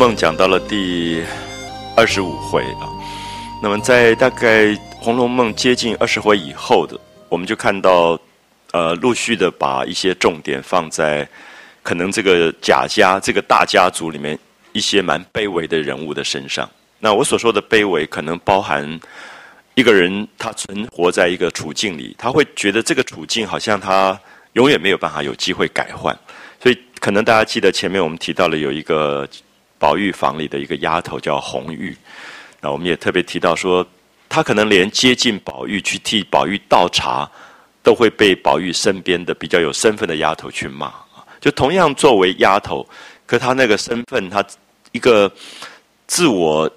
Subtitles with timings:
[0.02, 1.22] 《梦》讲到了第
[1.94, 2.88] 二十五回啊，
[3.62, 4.64] 那么在大概
[4.98, 6.98] 《红楼梦》接近二十回以后的，
[7.28, 8.18] 我们就看到，
[8.72, 11.28] 呃，陆续的把一些重点放在
[11.82, 14.38] 可能这个贾家这个大家族里面
[14.72, 16.66] 一些蛮卑微的人物的身上。
[16.98, 18.98] 那我所说的卑微，可能包含
[19.74, 24.18] 一个人他存活在一个处境里，他会觉得这个处境好像他
[24.54, 26.18] 永远没有办法有机会改换，
[26.58, 26.78] 所以。
[27.00, 29.26] 可能大家记得前面我们提到了有一个
[29.80, 31.96] 宝玉房里的一个丫头叫红玉，
[32.60, 33.84] 那我们也特别提到说，
[34.28, 37.28] 她可能连接近宝玉去替宝玉倒茶，
[37.82, 40.92] 都会被宝玉身边的比较有身份的丫头去骂。
[41.40, 42.86] 就同样作为丫头，
[43.24, 44.44] 可她那个身份，她
[44.92, 45.32] 一个
[46.06, 46.70] 自我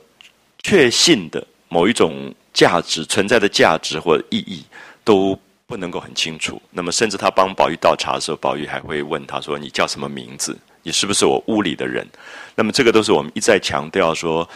[0.63, 4.63] 确信的某一种价值存在的价值或意义
[5.03, 5.37] 都。
[5.65, 6.61] 不能够很清楚。
[6.69, 10.55] 那么，甚至他帮宝玉倒茶的时候，宝玉还会问他说：“你叫什么名字？
[10.83, 12.07] 你是不是我屋里的人？”
[12.55, 14.47] 那么，这个都是我们一再强调说，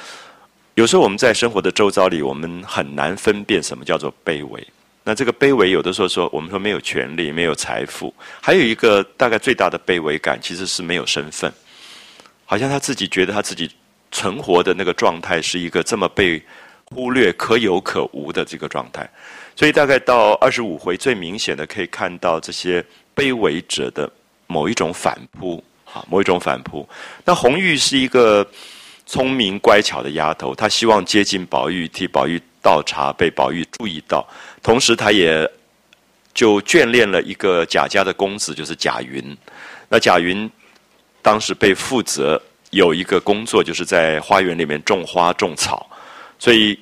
[0.76, 4.68] 有时候我们在生活的周遭里，我们很难分辨什么叫做卑微。
[5.04, 11.52] 那这个卑微，有的时候说我们说没有权利、没有财富，还有一个大概最大的卑微感，其实是没有身份。
[12.46, 13.72] 好像他自己觉得他自己
[14.12, 16.42] 存活的那个状态，是一个这么被
[16.86, 19.10] 忽略、可有可无的这个状态。
[19.56, 22.86] 所以大概到二十五回，最明显的可以看到这些
[23.16, 24.12] 卑微者的
[24.46, 25.64] 某一种反扑，
[26.10, 26.88] 某一种反扑。
[27.24, 28.46] 那红玉是一个
[29.06, 34.28] 聪明乖巧的丫头，她希望接近宝玉，替宝玉倒茶，被宝玉注意到。
[34.62, 35.50] 同时，她也
[36.34, 39.38] 就眷恋了一个贾家的公子，就是贾云。
[39.90, 40.50] 那贾云
[41.22, 42.42] 当时被负责
[42.72, 45.90] 有一个工作，就是在花园里面种花种草，
[46.40, 46.78] 所以。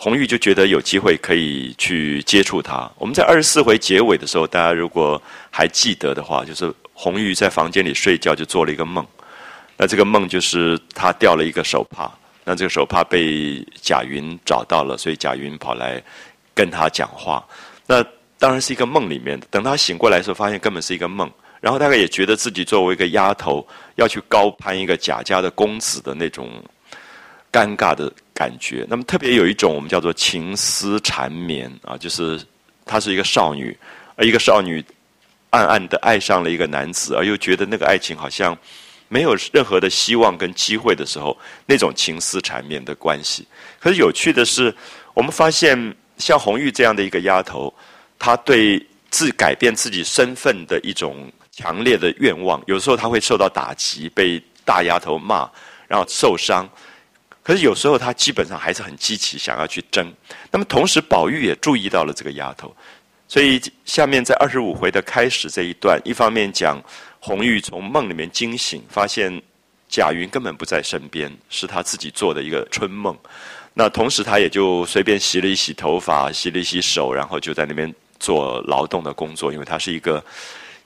[0.00, 2.88] 红玉就觉得有机会可以去接触他。
[2.98, 5.20] 我们在二十四回结尾的时候，大家如果
[5.50, 9.06] 还记得的话，就是红玉在房间里睡觉，就做了一个梦。
[9.76, 12.10] 那这个梦就是他掉了一个手帕，
[12.42, 16.02] 那这个手帕被贾云找到了，所以贾云跑来
[16.52, 17.46] 跟他讲话。
[17.86, 18.04] 那
[18.36, 19.46] 当然是一个梦里面的。
[19.48, 21.30] 等他醒过来的时候，发现根本是一个梦。
[21.60, 23.64] 然后大概也觉得自己作为一个丫头，
[23.94, 26.50] 要去高攀一个贾家的公子的那种。
[27.50, 32.38] 尴尬的感觉，那么特别有一种我们叫做情丝缠绵啊，就是
[32.84, 33.74] 她是一个少女，
[34.16, 34.84] 而一个少女
[35.50, 38.56] 暗暗的爱上了一个男子，而又觉得那个爱情好像
[39.08, 41.36] 没有任何的希望跟机会的时候，
[41.66, 43.46] 那种情丝缠绵的关系。
[43.80, 44.74] 可是有趣的是，
[45.14, 47.72] 我们发现像红玉这样的一个丫头，
[48.18, 55.50] 她对自改变自己身份的一种强烈的愿望，有时候她会受到打击，被大丫头骂，
[55.86, 56.68] 然后受伤。
[57.42, 60.12] 可是有时候他基本上还是很积极，想要去争。
[60.50, 62.76] 那么同时，宝玉也注意到了这个丫头，
[63.28, 66.82] 所以下面在二十五回的开始这一段，一方面讲
[67.20, 69.30] 红玉从梦里面惊醒，发现
[69.86, 73.14] 贾云根本不在身边，是他自己做的一个春梦。
[73.74, 80.24] 那同时，他也就随便洗了一洗头发，洗了一洗手，然后就在那边做劳动的工作，因为她是一个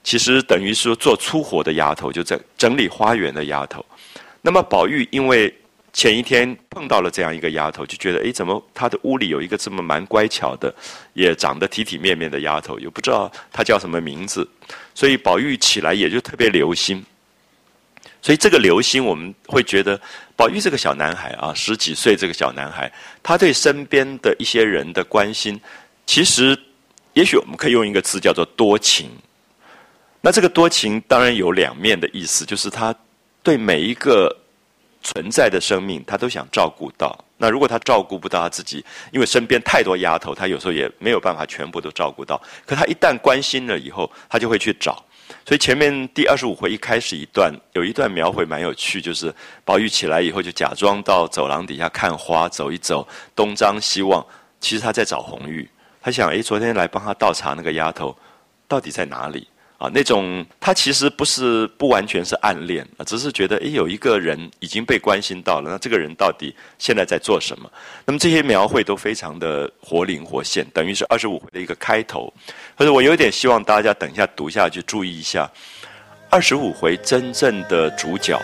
[0.03, 3.83] 其实等于说做粗活的丫头，就在整理花园的丫头。
[4.41, 5.51] 那么宝玉因为。
[5.93, 10.73] 前一天碰到了这样一个丫头，就觉得哎，怎么她的屋里有一个这么蛮乖巧的，
[11.13, 14.49] 也长得体体面面的丫头，又不知道她叫什么名字，
[14.95, 17.05] 所以宝玉起来也就特别留心。
[18.23, 19.99] 所以这个留心，我们会觉得
[20.35, 22.91] 宝玉这个小男孩啊，十几岁这个小男孩，
[23.21, 25.61] 他对身边的一些人的关心，
[26.07, 26.57] 其实
[27.13, 29.11] 也许我们可以用一个词叫做多情。
[30.21, 32.95] 那这个多情当然有两面的意思，就是他
[33.43, 34.35] 对每一个。
[35.03, 37.15] 存在的生命，他都想照顾到。
[37.37, 42.41] 那如果他照顾不到他自己，因为身边太多丫头，他有时候也没有办法全部都照顾到。
[42.65, 45.03] 可他一旦关心了以后，他就会去找。
[45.45, 49.33] 所以前面第二十五回一开始一段，有一段描绘蛮有趣，就是
[49.65, 54.25] 宝玉起来以后就假装到走廊底下看花，走一走，东张西望。
[54.61, 55.69] 其实他在找红玉，
[56.01, 58.15] 他想：诶，昨天来帮他倒茶那个丫头，
[58.67, 59.45] 到底在哪里？
[59.77, 67.69] 啊，那种他其实不是不完全是暗恋啊，只是觉得诶，有一个人已经被关心到了，那这个人到底现在在做什么？
[68.05, 72.33] 那么这些描绘都非常的活灵活现，等于是二十五回的一个开头。
[72.77, 75.49] 可是我有点希望大家等一下读下去，注意一下
[76.29, 78.41] 二十五回真正的主角，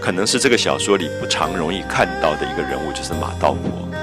[0.00, 4.01] 可能是这个小说里不常容易看到的一个人物，就是马道婆。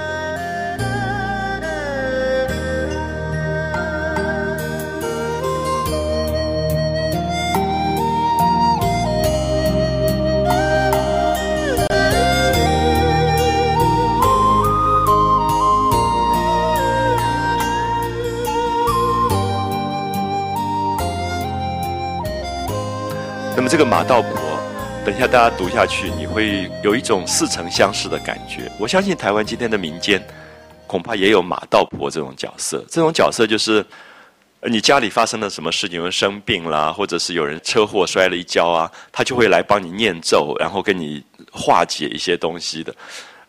[23.60, 24.58] 那么这个马道婆
[25.04, 28.72] 等一下大家读下去，你会有一种似曾相识的感觉。
[28.78, 30.18] 我相信台湾今天的民间
[30.86, 33.84] 恐怕也有马道婆这种角色，这种角色就是
[34.62, 41.22] 你家里发生了什么事情，有人生病啦，或者是有人车祸摔了一跤啊，他就会来帮你念咒，然后跟你
[41.52, 42.94] 化解一些东西的。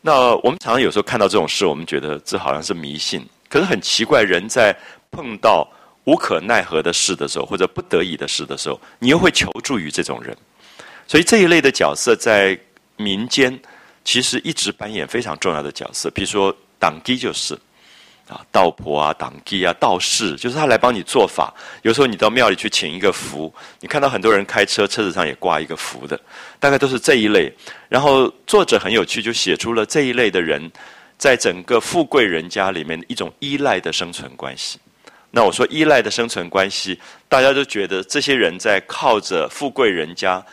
[0.02, 4.76] 那我们常常有时候看到这种事，我们觉得这好像是迷信，可是很奇怪，人在
[5.10, 5.66] 碰到
[6.06, 10.36] 无可奈何的事的时候，或者不得已的事的时候，你又会求助于这种人。
[11.08, 12.58] 所以这一类的角色在
[12.98, 13.60] 民间
[14.04, 16.10] 其实一直扮演非常重要的角色。
[16.12, 17.54] 比如说党基就是
[18.28, 21.54] 啊，道婆啊，党基啊，道士，就是他来帮你做法。
[21.82, 26.18] 有时候你到庙里去请一个符，你看到很多人开车车子上也挂一个符的，
[26.58, 27.52] 大概都是这一类。
[27.90, 30.72] 然后作者很有趣，就写出了这一类的人
[31.18, 34.80] 在整个富贵人家里面一种依赖的生存关系。
[35.32, 40.46] 那我说依赖的生存关系，大家都觉得这些人在靠着富贵人家。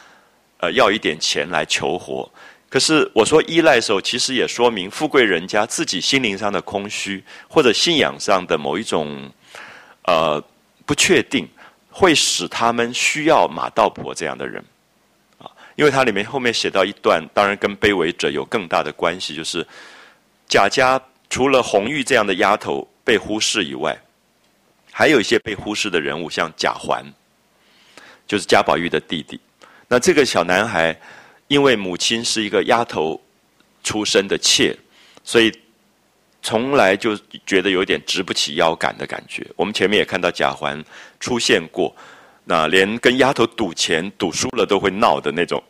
[0.60, 2.28] 呃，要一点钱来求活，
[2.68, 9.30] 可是我说依赖的时候，其实也说明富贵人家自己心灵上的空虚，或者信仰上的某一种
[10.02, 10.42] 呃
[10.84, 11.48] 不确定，
[11.92, 14.60] 会使他们需要马道婆这样的人
[15.38, 15.48] 啊。
[15.76, 19.64] 因为它里面后面写到一段，当然跟卑微者有更大的关系，就是
[20.48, 23.96] 贾家除了红玉这样的丫头被忽视以外，
[24.98, 27.04] 还有一些被忽视的人物，像贾环，
[28.26, 29.38] 就是贾宝玉的弟弟。
[29.86, 31.00] 那这个小男孩，
[31.46, 33.22] 因为母亲是一个丫头
[33.84, 34.76] 出身的妾，
[35.22, 35.56] 所以
[36.42, 37.16] 从来就
[37.46, 39.46] 觉得有点直不起腰杆的感觉。
[39.54, 40.84] 我们前面也看到贾环
[41.20, 41.94] 出现过，
[42.42, 45.62] 那连跟丫头赌钱赌输了都会闹的那种，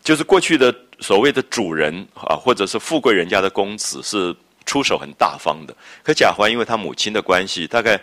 [0.00, 4.32] 就是过去的所谓的主人啊，或者是富贵人家的公子是
[4.64, 5.76] 出手很大方的。
[6.04, 8.00] 可贾环因为他母亲的关系，大概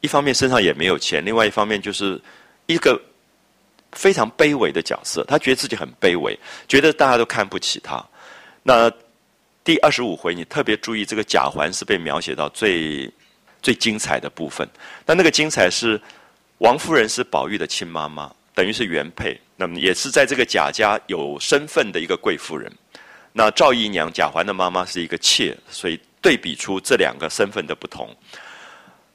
[0.00, 2.20] 一方面身上也没有钱，另外一方面就是
[2.66, 3.00] 一个。
[3.92, 6.38] 非常卑微的角色，他觉得自己很卑微，
[6.68, 8.00] 觉得大家都看不起他。
[8.62, 8.88] 那
[9.64, 13.12] 第二十五回，你特别注意，这个贾环是被描写到最
[13.60, 14.64] 最精彩的部分。
[15.04, 16.00] 那那个精彩是
[16.58, 22.70] 王夫人是宝玉的亲妈妈，等于是原配，那么也是在这个贾家有身份的一个贵妇人。
[23.32, 28.08] 那赵姨娘贾环的妈妈是一个妾，所以对比出这两个身份的不同。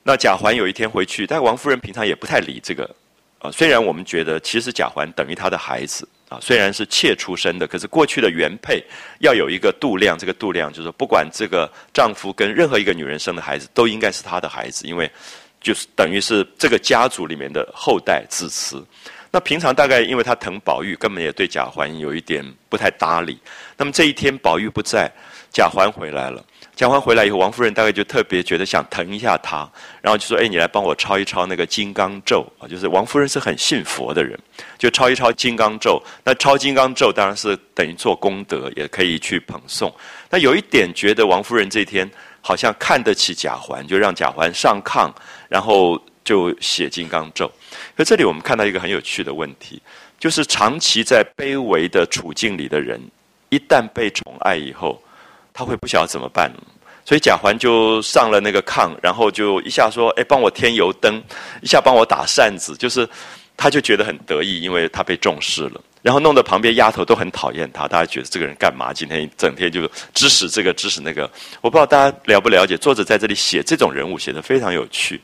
[0.07, 2.83] 那贾环有一天回去，但王夫人平常也不太理这个。
[3.39, 8.83] 啊虽然我们觉得其实贾环等于他的孩子啊，虽然是妾出身的，可是过去的原配
[9.19, 15.09] 要有一个度量，这个度量就是不管这个丈夫跟任何一个女人生的孩子，都应该是他的孩子，因为
[15.59, 18.83] 就是等于是这个家族里面的后代子嗣。
[19.31, 23.37] 那平常大概因为他疼宝玉，根本也对贾环有一点不太搭理。
[23.75, 25.11] 那么这一天宝玉不在，
[25.51, 26.43] 贾环回来了。
[26.75, 29.67] 讲完回来以后，王夫人大概就特别觉得想疼一下他，
[30.01, 34.37] 然后就说：“哎，你来帮我抄一抄那个金刚咒啊！”就是王夫人是很信佛的人，
[34.77, 36.03] 就抄一抄金刚咒。
[36.25, 39.89] 那抄金刚咒当然是等于做功德，也可以去捧诵。
[40.29, 42.09] 那有一点觉得王夫人这天
[42.41, 45.09] 好像看得起贾环，就让贾环上炕，
[45.47, 47.49] 然后就写金刚咒。
[47.95, 49.81] 可这里我们看到一个很有趣的问题，
[50.19, 52.99] 就是长期在卑微的处境里的人，
[53.47, 55.01] 一旦被宠爱以后。
[55.57, 56.51] 他会不晓得怎么办，
[57.05, 61.23] 所以贾环就上了那个炕，然后就一下说：“哎，帮我添油灯，
[61.61, 63.07] 一下帮我打扇子。”就是，
[63.55, 65.79] 他就觉得很得意，因为他被重视了。
[66.01, 68.91] 然后弄得旁边丫头都很讨厌他，大家觉得这个人干嘛？
[68.91, 71.23] 今天整天就指使这个指使那个。
[71.61, 75.21] 我不知道大家了不了解，作者在这里写这种人物写的非常有趣。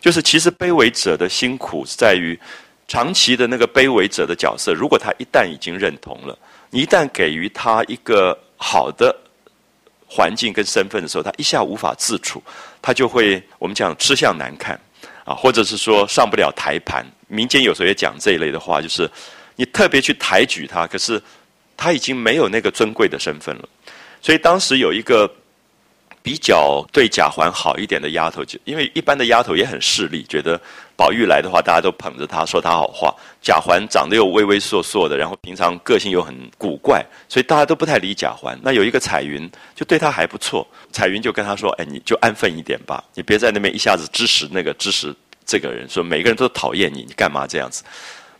[0.00, 2.40] 就是其实卑微者的辛苦在于，
[2.88, 6.38] 长期的那个卑微者的角色，如果他一旦已经认同了，
[6.70, 9.14] 你一旦给予他一个好的。
[10.14, 12.40] 环境跟身份的时候，他一下无法自处，
[12.80, 14.78] 他就会我们讲吃相难看
[15.24, 17.04] 啊，或者是说上不了台盘。
[17.26, 19.10] 民间有时候也讲这一类的话，就是
[19.56, 21.20] 你特别去抬举他，可是
[21.76, 23.68] 他已经没有那个尊贵的身份了。
[24.22, 25.28] 所以当时有一个。
[26.24, 30.58] 比较对贾环好一点的丫头，就因为一般的丫头也很势利，觉得
[30.96, 33.14] 宝玉来的话，大家都捧着他，说他好话。
[33.42, 38.58] 贾环长得又畏畏缩缩的，然后平常个性又很古怪，所以大家都不太理贾环。
[38.62, 40.66] 那有一个彩云，就对他还不错。
[40.92, 45.14] 彩云就跟他说：“哎，你就安分一点吧， 你别在那边一下子支持那个支持
[45.44, 47.84] 这个人，说每个人都讨厌你，你干嘛这样子？”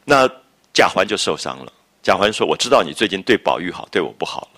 [0.07, 0.27] 那
[0.73, 1.71] 贾环就受伤了。
[2.03, 4.49] 贾环说：“我知道你最近对宝玉好，对我不好。”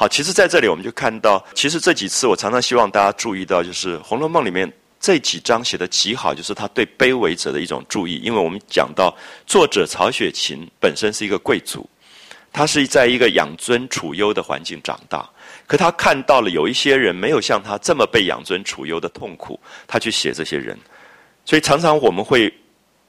[0.00, 8.16] 好，其实在这里我们就看到，其实这几次我常常希望大家注意到，就是《红楼梦》里面这几章写的极好，就是他对卑微者的一种注意。
[8.24, 9.14] 因为我们讲到
[9.46, 11.86] 作者曹雪芹本身是一个贵族，
[12.50, 15.28] 他是在一个养尊处优的环境长大，
[15.66, 20.78] 可他看到了有一些人没有像他这么被养尊处优的痛苦，他去写这些人，
[21.44, 22.50] 所以常常我们会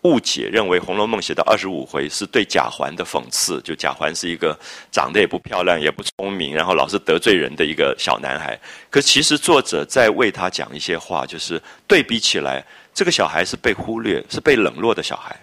[0.04, 4.58] 误解，认为《红楼梦》写到二十五回是对贾环的讽刺，就贾环是一个
[4.92, 8.60] 长得也不漂亮、也不聪明，然后老是得罪人的一个小男孩。
[8.90, 12.66] 可其实作者在为他讲一些话，就是对比起来，
[12.96, 15.40] 这个小孩是被忽略、是被冷落的小孩。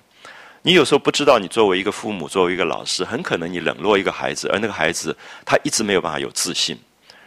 [0.62, 6.76] 你有时候不知道，你作为一个父母、作为一个老师，很可能你冷落一个孩子，而那个孩子他一直没有办法有自信，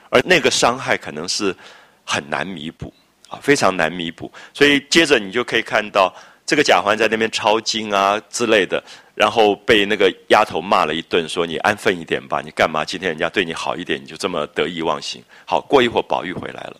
[0.09, 1.55] 而那个伤害可能是
[2.03, 2.93] 很难弥补
[3.29, 4.29] 啊，非常难弥补。
[4.53, 6.13] 所以接着你就可以看到。
[6.45, 8.83] 这个贾环在那边抄经啊之类的，
[9.15, 15.24] 然后被那个丫头骂了一顿，说你安分一点吧，你干嘛今天人家对你好一点，你就这么得意忘形？
[15.45, 16.75] 好，过一会儿宝玉回来了，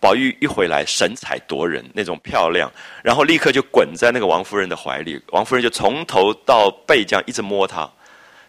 [0.00, 2.70] 宝玉一回来神采夺人，那种漂亮，
[3.04, 7.88] 然后立刻就滚在那个王夫人的怀里，王夫人就从头到背这样一直摸她。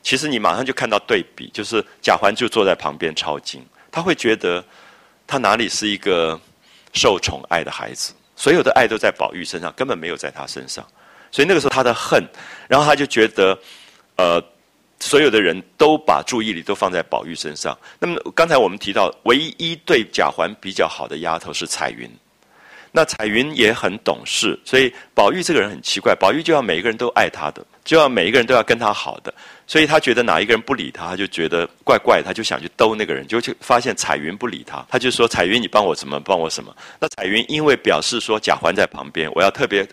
[0.01, 4.63] 其实你马上就看到对比，就是贾环就坐在旁边抄经，他会觉得
[5.27, 6.39] 他哪里是一个
[6.93, 8.13] 受宠爱的孩子。
[8.35, 10.85] 所有的爱都在宝玉身上，根本没有在他身上，
[11.31, 12.23] 所以那个时候他的恨，
[12.67, 13.57] 然后他就觉得，
[14.17, 14.43] 呃，
[14.99, 17.77] 所有的人都把注意力都放在宝玉身上。
[17.99, 22.09] 那么刚才我们提到，唯一对贾环比较好的丫头是彩云。
[22.91, 29.33] 那彩云也很懂事，所以宝玉这个人很奇怪，宝玉就要每一个人都爱他的，就要每一个人都要跟他好的，
[29.67, 36.75] 所以他觉得哪一个人不理他，他就觉得怪怪，他就想去兜那个人，就去发现彩云不理他，他就说彩云你帮我什么帮我什么。
[36.99, 39.87] 那彩云因为表示说贾环在旁边，我要特别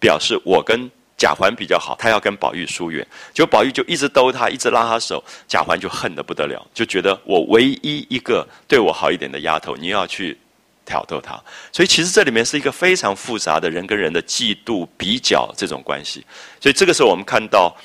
[0.00, 10.36] 表示我跟贾环比较好，他要跟宝玉疏远，结果宝玉就一直兜他，一直拉他手，贾环就恨得不得了，就觉得我唯一一个对我好一点的丫头，你要去。
[10.88, 11.34] 挑逗他，
[11.72, 16.24] 所以其实这里面是一个非常复杂的人跟人的嫉妒、比较这种关系。
[16.60, 17.76] 所以这个时候，我们看到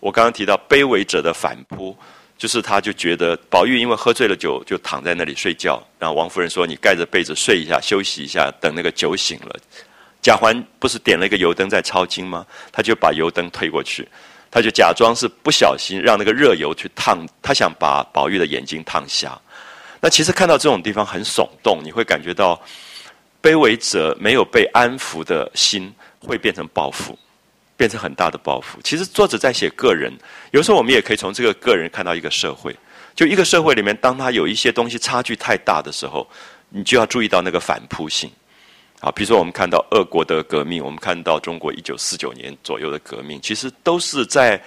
[0.00, 1.96] 我刚刚提到卑微者的反扑，
[2.36, 5.82] 就是他就觉得宝玉因为喝醉了酒，就躺在那里睡觉。
[5.98, 9.56] 然后王夫人说：“你盖着被子睡一下，休息一下，等那个酒醒了。”
[10.22, 12.44] 贾环不是点了一个油灯在抄经吗？
[12.72, 14.06] 他就把油灯推过去，
[14.50, 19.40] 他就假装是不小心让那个热油去烫，他想把宝玉的眼睛烫瞎。
[20.00, 22.60] 那其实看到这种地方很耸动，你会感觉到
[23.40, 27.18] 卑微者没有被安抚的心会变成报复，
[27.78, 28.78] 变成很大的包袱。
[28.84, 30.12] 其实作者在写个人，
[30.50, 32.76] 有时候我们也可以从这个个人看到一个社会。
[33.14, 36.28] 就一个社会里面，当他有一些东西差距太大的时候，
[36.68, 38.30] 你就要注意到那个反扑性。
[39.00, 44.62] 啊，比如说我们看到俄国的革命，我们看到中国一九四九年左右的革命，其实都是在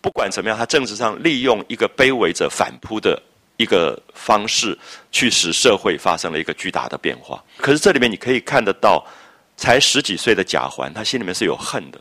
[0.00, 3.22] 不管怎么样，他政治上利用一个卑微者反扑的。
[3.58, 4.78] 一个方式
[5.10, 7.42] 去使社会发生了一个巨大的变化。
[7.56, 9.02] 可是这里面你可以看得到，
[9.56, 11.98] 才十几岁的贾环，他心里面是有恨的，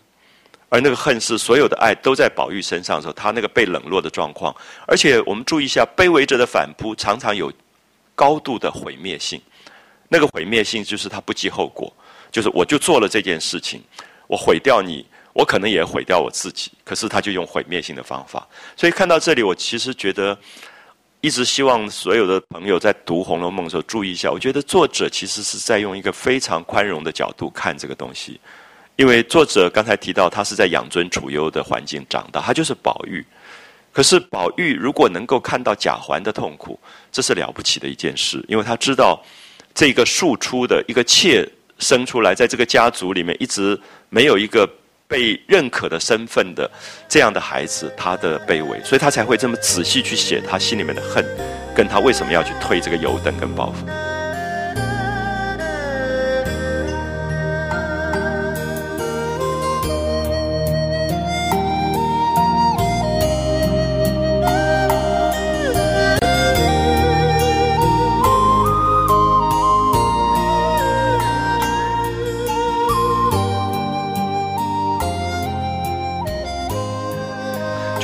[0.69, 4.55] 而那个恨是所有的爱都在宝玉身上的时候，他那个被冷落的状况。
[4.87, 7.51] 而且我们注意一下，卑微者的反扑常常有
[8.13, 9.41] 高度的毁灭性。
[10.09, 11.91] 那个毁灭性就是他不计后果，
[12.31, 13.81] 就是我就做了这件事情，
[14.27, 16.71] 我毁掉你，我可能也毁掉我自己。
[16.83, 18.47] 可是他就用毁灭性的方法。
[18.75, 20.37] 所以看到这里，我其实觉得。
[21.21, 24.29] 一直希望所有的朋友在读《红楼梦》的时候注意一下。
[24.29, 28.39] 我觉得作者其实是在用一个非常宽容的角度看这个东西，
[28.95, 33.25] 因为作者刚才提到他是在养尊处优的环境长大，他就是宝玉。
[33.91, 36.79] 可是宝玉如果能够看到贾环的痛苦，
[37.11, 39.21] 这是了不起的一件事，因为他知道
[39.73, 41.47] 这个庶出的一个妾
[41.79, 44.69] 生出来，在这个家族里面一直没有一个。
[45.07, 46.69] 被认可的身份的
[47.07, 51.23] 这样的孩子，他的卑微，所以他才会这么仔细去写他心里面的恨，
[51.75, 54.14] 跟他为什么要去推这个油灯跟包袱。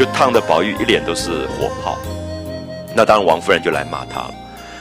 [0.04, 1.96] 就烫的宝玉一脸都是火泡，
[2.96, 4.34] 那当然王夫人就来骂他了。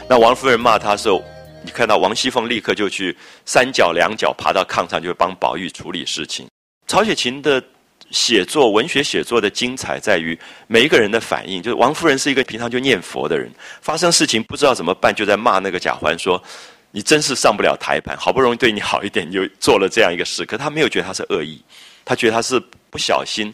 [0.09, 1.23] 那王夫人骂他的时候，
[1.63, 6.49] 你看到王熙凤立刻就去三脚两脚爬到炕上，就帮宝玉处理事情。
[6.87, 7.63] 曹雪芹的
[8.11, 11.61] 写作，文学写作的精彩在于每一个人的反应。
[11.63, 16.43] 就是王夫人是一个平常就念佛的人，发生事情不知道怎么办，就在骂那个贾环说
[16.93, 21.63] ：“你真是上不了台盘，好不容易对你好一点，你就做了这样一个事。”可他没有觉得他是恶意，
[22.07, 22.59] 他觉得他是
[22.89, 23.53] 不小心。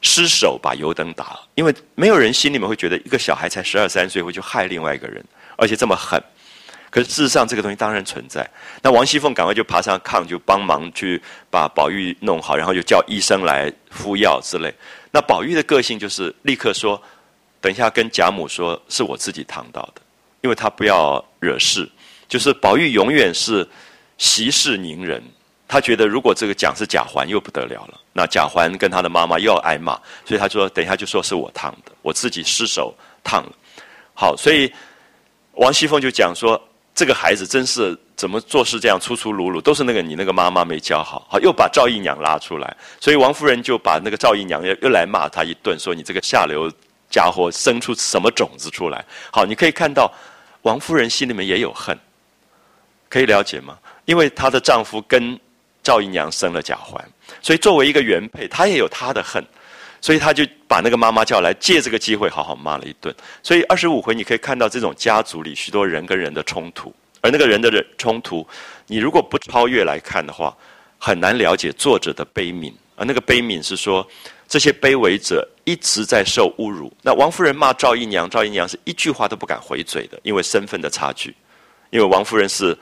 [0.00, 5.24] 失手把油灯打了，因为没有人心里面会觉得一个小孩才十二三岁会去害另外一个人，
[5.56, 6.22] 而且这么狠。
[6.90, 8.48] 可是事实上，这个东西当然存在。
[8.80, 14.72] 那王熙凤赶快就爬上炕，就帮忙去把宝玉弄好，然后就叫医生来敷药之类。
[15.10, 17.00] 那宝玉的个性就是立刻说
[17.60, 20.00] ：“等一下跟贾母说，是我自己烫到的，
[20.40, 21.86] 因为他不要惹事。”
[22.26, 23.68] 就是宝玉永远是
[24.16, 25.22] 息事宁人，
[25.68, 29.92] 他觉得如果这个奖是贾环又不得了了，那贾环跟他的妈妈又要挨骂，
[30.24, 33.52] 所以他说等一下就说是我烫的，我自己失手烫了。
[34.14, 34.72] 好，所以
[35.52, 36.58] 王熙凤就讲说
[36.94, 41.26] 这个孩子真是怎么做事这样粗粗鲁鲁，都是那个你那个妈妈没教好。
[41.30, 46.72] 好，又把赵姨娘拉出来，所以王夫人就把那个赵姨娘又又来骂他一顿，说你这个下流
[47.10, 49.04] 家伙生出什么种子出来？
[49.30, 50.10] 好，你可以看到
[50.62, 51.96] 王夫人心里面也有恨，
[53.10, 53.78] 可以了解吗？
[54.06, 55.38] 因为她的丈夫跟
[55.88, 57.02] 赵姨娘生了贾环，
[57.40, 59.42] 所以作为一个原配，她也有她的恨，
[60.02, 63.14] 所以她就把那个妈妈叫来，借这个机会好好骂了一顿。
[63.42, 68.46] 所以二十五回你可以看到这种家族里许多人跟人的冲突，而那个人的人冲突，
[68.86, 70.54] 你如果不超越来看的话，
[70.98, 72.70] 很难了解作者的悲悯。
[72.94, 74.06] 而那个悲悯是说，
[74.46, 76.92] 这些卑微者一直在受侮辱。
[77.00, 81.34] 那王夫人骂赵姨娘，赵姨娘是一句话都不敢回嘴的，因为身份的差距，
[81.88, 82.76] 因为王夫人是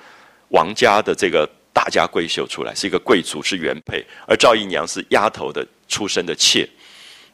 [0.49, 1.49] 王家的这个。
[1.77, 6.67] 大家闺秀出来是一个贵族，是原配，而赵姨娘是丫头的出身的妾。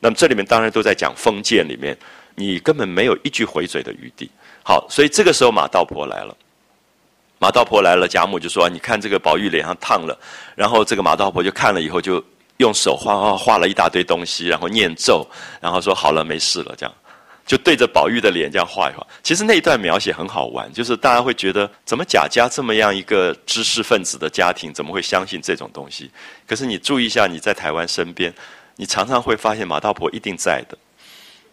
[0.01, 1.97] 那么这里面当然都在讲封建里面，
[2.35, 4.29] 你根本没有一句回嘴的余地。
[4.65, 6.37] 好，所以这个时候马道婆来了，
[7.39, 10.19] 马道婆来了，贾母就说：“你看这个宝玉脸上烫了。”
[10.57, 12.21] 然后这个马道婆就看了以后，就
[12.57, 15.25] 用手画画画了一大堆东西，然后念咒，
[15.61, 16.93] 然后说：“好了，没事了。”这样。
[17.45, 26.11] 就对着宝玉的脸这样画一画，其实那一段描写很好玩，就是大家会觉得，怎么贾家这么样一个知识分子的家庭，怎么会相信这种东西？
[26.47, 28.33] 可是你注意一下，你在台湾身边，
[28.77, 30.79] 你常常会发现马道婆一定在的。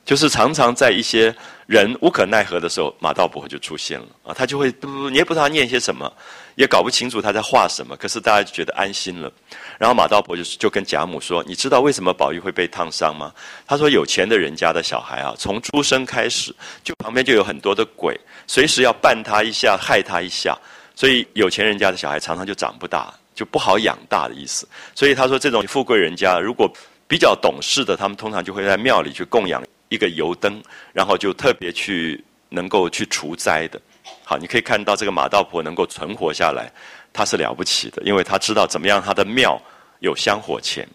[0.06, 1.36] 就是常常在一些
[1.68, 6.12] 人无可奈何的时候，马道婆就出现了啊，他就会不，你也不知道他念些什么，
[6.60, 9.32] 也搞不清楚他在画什么，可是大家就觉得安心了。
[9.78, 13.32] 然后马道婆就就跟贾母说：“你知道为什么宝玉会被烫伤吗？”
[13.66, 20.54] 他说：“有钱的人家的小孩啊，从出生开始，就旁边就有很多的鬼，随时要绊他一下，害他一下，
[20.96, 24.68] 所以有钱人家的小孩常常就长不大，就不好养大的意思。
[24.94, 26.70] 所以他说，这种富贵人家如果
[27.08, 30.62] 比较懂事的，他们通常就会在庙里去供养。”一个油灯，
[30.94, 33.82] 然后就特别去能够去除灾的。
[34.30, 36.72] 好，你可以看到这个马道婆能够存活下来，
[37.12, 39.60] 她是了不起的，因为她知道怎么样，她的庙
[40.02, 40.88] 有香火钱。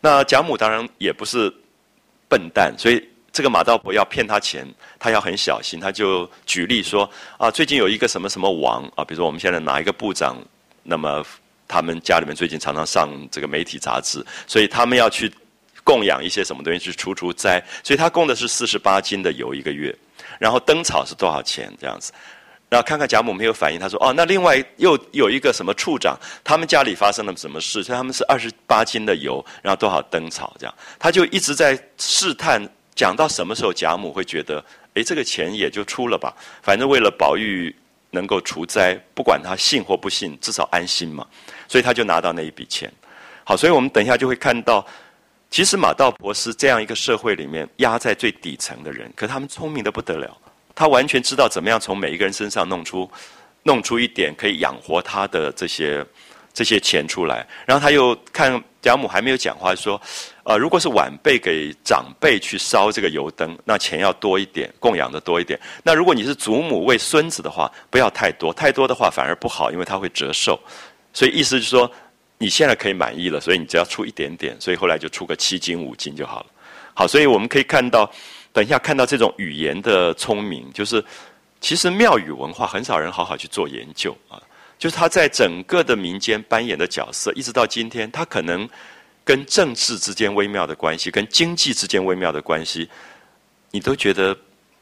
[0.00, 1.52] 那贾母当然也不是
[2.28, 4.64] 笨蛋，所以这个马道婆要骗他钱，
[4.96, 5.80] 他要很小心。
[5.80, 10.36] 他就举例说啊，最近有一个什么什么王啊，比如说我们现在哪一个部长，
[10.84, 11.26] 那么
[11.66, 15.28] 他们家里面最近常常上这个媒体杂志，所以他们要去。
[15.84, 19.96] 供养一些什么东西去除除灾，所以他供的是四十八斤的油一个月，
[20.38, 22.12] 然后灯草是多少钱这样子，
[22.68, 32.62] 然后看看贾母没有反应，他说哦，那另外又有一个什么处长，他们家里发生了什么事，所以他们是二十八斤的油，然后多少灯草这样，他就一直在试探，
[32.94, 34.62] 讲到什么时候贾母会觉得，
[34.94, 37.74] 哎，这个钱也就出了吧，反正为了宝玉
[38.10, 41.26] 能够除灾，不管他信或不信，至少安心嘛，
[41.66, 42.92] 所以他就拿到那一笔钱。
[43.44, 44.86] 好，所以我们等一下就会看到。
[45.50, 50.36] 其实马道婆是这样一个社会里面压在最底层的人，可他们聪明的不得了，
[50.78, 53.10] 他完全知道怎么样从每一个人身上弄出，
[53.64, 56.06] 弄出一点可以养活他的这些
[56.54, 57.44] 这些钱出来。
[57.66, 60.00] 然后他又看贾母还没有讲话，说
[60.44, 65.58] ：“呃，如果是晚辈给长辈去烧这个油灯，那钱要多一点，供养的多一点。
[65.82, 70.56] 那如果你是祖母为孙子的话，不要太多，太多的话反而不好，因为他会折寿。
[71.12, 71.90] 所以意思就是说。”
[72.40, 76.46] 你现在可以满意了，所以你只要出一点点，所以后来就出个七斤五斤就好了。
[76.94, 78.08] 好，所以我们可以看到，
[78.58, 81.04] 等一下看到这种语言的聪明，就是
[81.60, 84.42] 其实庙宇文化很少人好好去做研究啊。
[84.80, 88.68] 就是他在整个的民间扮演的角色，一直到今天，他可能
[89.24, 92.90] 跟政治之间微妙的关系，跟经济之间微妙的关系，
[93.70, 94.36] 你都觉得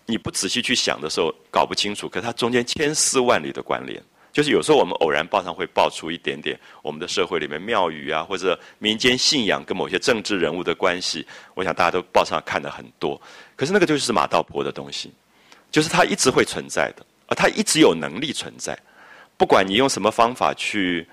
[0.07, 4.03] 你不仔细去想的时候搞不清楚，可它中间千丝万缕的关联。
[4.33, 13.21] 就是有时候我们偶然报上会爆出一点点我们的社会里面庙宇啊，或者民间信仰跟某些政治人物的关系，我想大家都报上看的很多。
[13.57, 15.11] 可是那个就是马道婆的东西，
[15.73, 18.79] 就是它一直会存在的，而它一直有能力存在。
[19.37, 21.09] 不管你用什么方法去，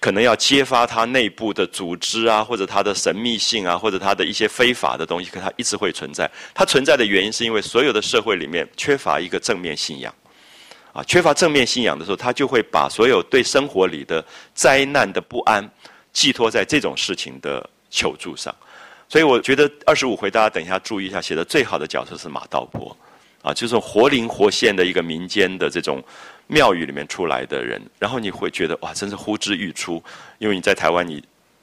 [0.00, 6.30] 可能要揭发它内部的组织啊，或者它的神秘性啊，或者它的一些非法的东西，可它一直会存在。
[6.52, 10.12] 它存在的原因是因为所有的社会里面缺乏一个正面信仰。
[10.92, 15.68] 啊，缺乏正面信仰的时候，他就会把所有对生活里的灾难的不安
[16.12, 18.54] 寄托在这种事情的求助上。
[19.14, 22.96] 所以我觉得二十五回，大家等一下注意一下，写的最好的角色是马道婆，
[23.42, 26.02] 啊，就是活灵活现的一个民间的这种
[26.48, 27.80] 庙宇里面出来的人。
[28.00, 30.02] 然后你会觉得哇，真是呼之欲出，
[30.38, 31.22] 因为你在台湾，你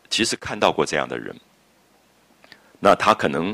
[0.10, 1.36] 其实看到过这样的人。
[2.80, 3.54] 那他可能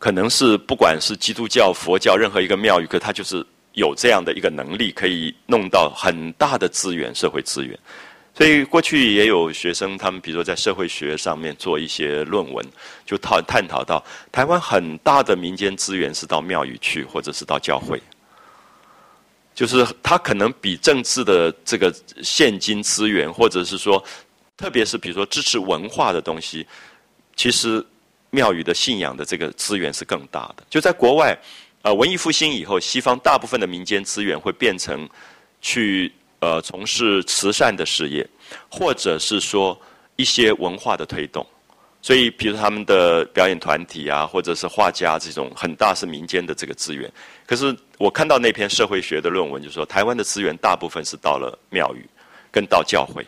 [0.00, 3.46] 可能是不管是基督教、佛教任何一个庙宇，可他就是。
[3.74, 7.78] 有这样的一个能力，可以弄到很大的资源，社会资源。
[8.38, 12.64] 所以过去也有学生，他们比如说在社会学上面做一些论文，
[13.04, 18.00] 就探探讨到台湾很大的民间资源是到庙宇去，或者是到教会，
[19.56, 24.00] 就是它可能比政治的这个现金资源，或者是说，
[24.56, 26.64] 特别是比如说支持文化的东西，
[27.34, 27.84] 其实
[28.30, 30.62] 庙宇的信仰的这个资源是更大的。
[30.70, 31.36] 就在国外，
[31.82, 35.10] 呃，文艺复兴以后，西方大部分的民间资源会变成
[35.60, 36.12] 去。
[36.40, 38.26] 呃，从事慈善的事业，
[38.70, 39.78] 或者是说
[40.16, 41.44] 一些文化的推动，
[42.00, 47.10] 所以，比如他们的表演团体啊，或者是画家这种，很大是民间的这个资源。
[47.44, 52.08] 可是我看到那篇社会学的论文，就说台湾的资源大部分是到了庙宇，
[52.52, 53.26] 跟到教会。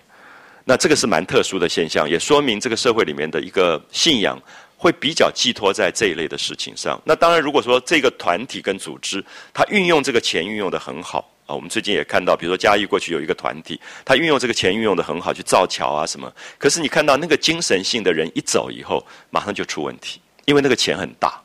[0.65, 4.41] 那这个是蛮特殊的现象，也说明这个社会里面的一个信仰
[4.77, 7.01] 会比较寄托在这一类的事情上。
[7.05, 11.29] 那当然，如果说这个团体跟组织，它运用这个钱运用的很好。
[11.51, 16.33] 啊，我们最近也看到，比如说嘉义过去有一个团体，他运用这个钱运用的很好，去造桥啊什么。
[16.59, 21.43] 可是你看到那个精神性的人一走以后，马上就出问题，因为那个钱很大，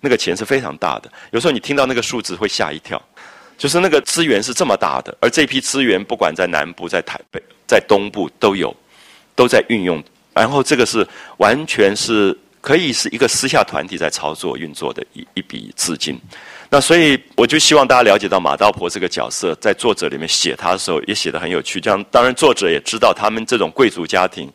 [0.00, 1.08] 那个钱是非常大的。
[1.30, 3.00] 有时候你听到那个数字会吓一跳，
[3.56, 8.74] 就是那个资源是这么大的，而这批资源不管在南部、在台北、在东部都有，
[9.36, 10.02] 都在运用。
[10.34, 16.18] 然后这个是完全是可以是一个私下团体在操作运作的一一笔资金。
[16.72, 21.80] 那所以我就希望大家了解到马道婆这个角色，在作者里面写他的时候也写得很有趣。
[21.80, 24.48] 这样当然作者也知道他们这种贵族家庭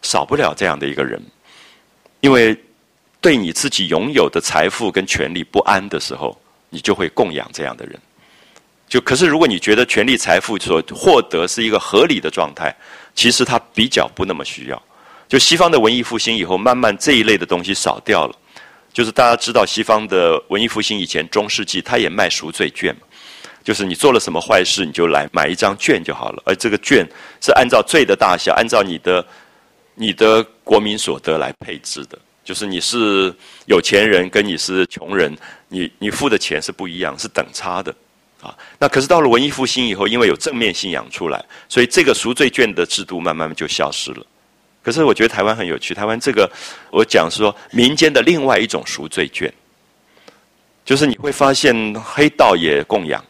[0.00, 1.20] 少不了这样的一个人，
[2.20, 2.56] 因为
[3.20, 7.98] 对你自己拥有的财富跟权力不安的时候，你就会供养这样的人。
[8.88, 12.72] 就可是如果你觉得权力财富所获得是一个合理的状态，
[13.16, 14.80] 其实他比较不那么需要。
[15.26, 18.36] 就西方的文艺复兴以后，慢慢这一类的东西少掉了。
[18.96, 23.02] 就是大家知道，西方的文艺复兴以前中世纪，他也卖赎罪券嘛，
[23.62, 27.06] 就是你做了什么坏事，你就来买一张券就好了，而这个券
[27.42, 29.26] 是按照罪的大小，按照你的
[29.96, 33.30] 你的国民所得来配置的，就是你是
[33.66, 35.36] 有钱人跟你是穷人，
[35.68, 37.94] 你你付的钱是不一样，是等差的
[38.40, 38.56] 啊。
[38.78, 44.24] 那可是到了文艺复兴以后，因为有正面信仰出来，所以这个赎罪券的制度慢慢就消失了。
[44.86, 46.48] 可是我觉得台湾很有趣，台湾这个
[46.92, 49.52] 我讲说民间的另外一种赎罪券，
[50.84, 53.20] 就是你会发现黑道也供养，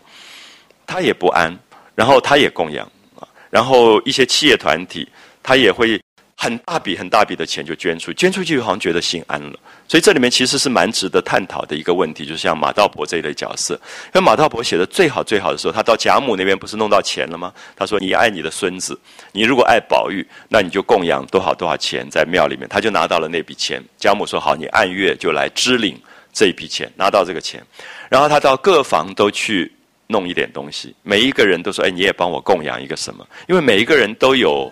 [0.87, 1.51] 他也不安，
[1.95, 2.87] 然后他也供养
[3.19, 5.09] 啊，然后一些企业团体
[5.42, 5.99] 他也会。
[6.38, 13.75] 很大笔很大笔的钱就捐出，捐出去好像觉得心安了，所以这里面其实是蛮值得探讨的一个问题，就像马道婆这一类角色。
[14.07, 17.53] 因为马道婆写的最好最好的时候，他到贾母那边不是弄到钱了吗？
[17.75, 18.96] 他说：“你爱你的孙子，
[19.33, 23.83] 你如果爱宝玉，那你就供养多少多少钱在庙里面。”他就拿到了那笔钱。
[23.99, 25.99] 贾母说：“好，你按月就来支领
[26.35, 27.64] 这一笔钱，拿到这个钱。”
[28.11, 29.72] 然后他到各房都去
[30.07, 34.70] 弄一点东西，每一个人都说：“哎，你也帮我供养一个什么？”因为每一个人都有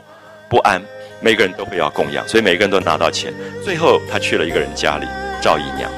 [0.51, 0.81] 不安。
[1.25, 3.33] 每个人都会要供养，所以每个人都拿到钱。
[3.65, 5.07] 最后，他去了一个人家里，
[5.41, 5.91] 赵姨娘。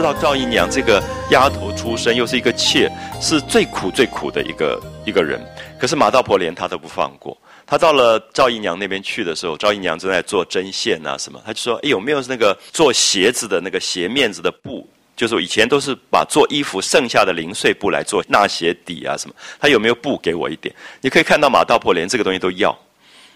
[0.00, 5.38] 知道赵姨娘这个丫头出身，又是一个妾，是最苦最苦的一个一个人。
[5.78, 7.36] 可是马道婆连她都不放过。
[7.66, 14.88] 她到了赵姨娘那边去的时候，赵姨娘正在做针线啊什么，她就说：“哎，有没有那个做鞋子的那个鞋面子的布？
[15.14, 19.36] 就是以前都是把做衣服剩下的零碎布来做纳鞋底啊什么。
[19.60, 20.74] 她有没有布给我一点？
[21.02, 22.74] 你可以看到马道婆连这个东西都要，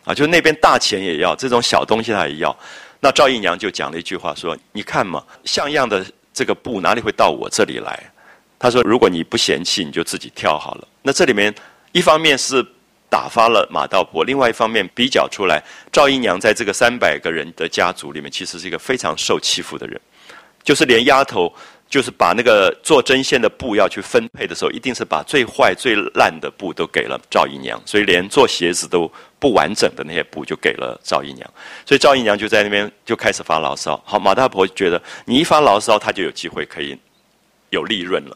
[0.03, 2.57] 啊，就那边大钱也要，这种小东西她也要。
[3.01, 6.03] 那赵姨娘就讲了一句话说：你看嘛，像样的。”
[6.35, 7.99] 这个布哪里会到我这里来？
[8.59, 11.55] 他说：“如果你不嫌弃，你就自己挑好了。”那这里面
[11.93, 12.63] 一方面是
[13.09, 20.01] 打发了马道婆，另外一方面比较出来，赵姨娘在这个三百个人的家族里面，其实是一个非常受欺负的人，
[20.63, 21.51] 就是连丫头。
[21.87, 29.09] 就是把那个做针线的布要去分配的时候，一定是把最坏最烂的布都给了赵姨娘，所以连做鞋子都
[29.45, 31.47] 不完整的那些布就给了赵姨娘，
[31.85, 34.03] 所以赵姨娘就在那边就开始发牢骚。
[34.07, 36.99] 好，马大婆觉得你一发牢骚，他就有机会可以
[37.69, 38.35] 有利润了，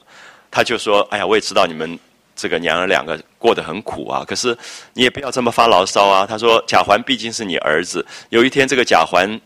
[0.51, 1.99] 他就说：“哎呀，我也知道你们
[2.37, 4.55] 这个娘儿两个过得很苦啊，可是
[4.93, 9.41] 你也不要这么发牢骚啊。”他说：“贾环毕竟是你儿子，有一天这个贾环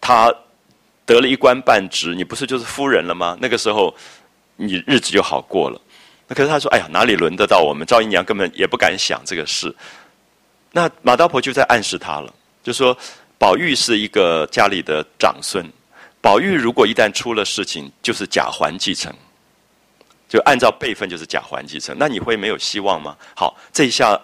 [0.00, 0.32] 他。”
[1.06, 3.36] 得了一官半职，你不是就是夫人了吗？
[3.38, 3.94] 那个时候，
[4.56, 5.78] 你日子就好过了。
[6.26, 9.70] 那可是他说：“哎呀，哪里轮得到我们？”赵姨娘根本也不敢想这个事。
[10.76, 12.96] 那马道婆就在暗示他了，就说
[13.38, 15.64] ：“宝玉是一个家里的长孙，
[16.20, 19.14] 宝玉如果一旦出了事情，就是贾环继承，
[20.28, 23.16] 就按照辈分就是贾环继承，那你会没有希望吗？
[23.36, 24.20] 好，这一下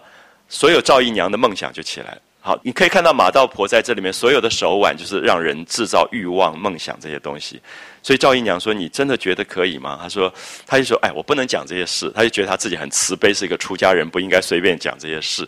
[0.49, 2.23] 所有赵姨娘的梦想就起来了。
[2.41, 7.61] 好，你可以看到马道婆在这里面所有的手腕，就是让人制造欲望、梦想这些东西。
[8.03, 10.33] 所以赵姨娘说：“你真的觉得可以吗？”她说
[10.67, 15.47] ：“她就说，哎，我不能讲这些事。”她就觉得她自己很慈悲，是一个出家人，不应该随便讲这些事。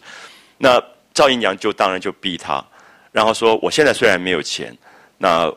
[0.59, 0.79] 那
[1.15, 2.65] 赵姨娘就当然就逼他，
[3.11, 4.77] 然后说：“我现在虽然没有钱，
[5.19, 5.53] 那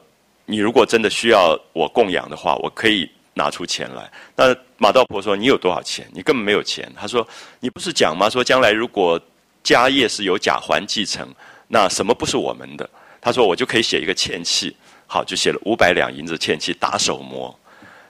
[0.45, 6.07] 你如果真的需要我供养的话，我可以拿出钱来。”那马道婆说：“你有多少钱？
[6.13, 7.27] 你根本没有钱。”她说
[7.59, 8.29] ：“你不是讲吗？
[8.29, 9.19] 说将来如果……”
[9.65, 11.27] 家业是由贾环继承，
[11.69, 12.87] 那什么不是我们的？
[13.19, 17.59] 他说我就可以写一个欠契，好，就写了五百两银子欠契打手模。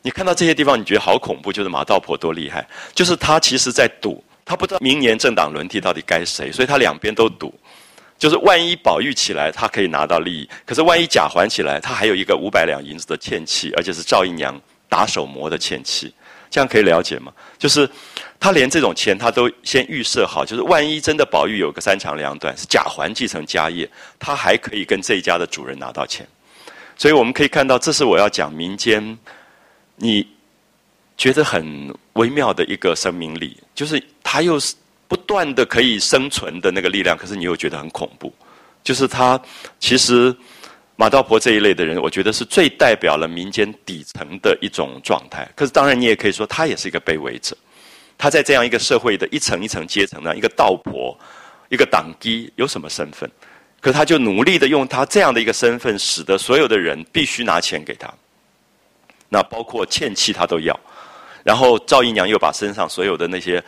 [0.01, 7.53] 你看到这些地方，你觉得好恐怖，就是马道婆多厉害，就是他其实在赌，他不知道明年政党轮替到底该谁，所以他两边都赌，
[8.17, 16.13] 就是万一宝玉起来，他可以拿到利益；可是万一贾环起来，他还有一个五百两银子的欠契，而且是赵姨娘打手模的欠契，
[16.49, 17.34] 这样可以了解吗？
[17.58, 17.89] 就是。
[18.38, 26.27] 他连这种钱他都先预设好，就是万一真的宝玉有个三长两短，是贾环继承家业，他还可以跟这一家的主人拿到钱。
[26.97, 29.17] 所以我们可以看到，这是我要讲民间，
[29.95, 30.27] 你
[31.17, 34.75] 觉得很微妙的一个生命力，就是他又是
[35.08, 38.34] 不断的可以生存的那个力量，可是你又觉得很恐怖。
[38.84, 39.39] 就是他
[39.80, 40.36] 其实
[40.95, 45.49] 马道婆这一类的人，我觉得是最代表了民间底层的一种状态。
[45.56, 47.56] 可是当然，你也可以说他也是一个卑微者。
[48.17, 51.17] 他在这样一个社会的一层一层阶层呢，一个道婆，
[51.69, 53.30] 一个党基，有什么身份？
[53.82, 58.12] 可他就努力的用他这样的一个身份，使得所有的人必须拿钱给他。
[59.30, 60.80] 那包括欠契他都要。
[61.45, 63.63] 然后赵姨娘又把身上所有的那些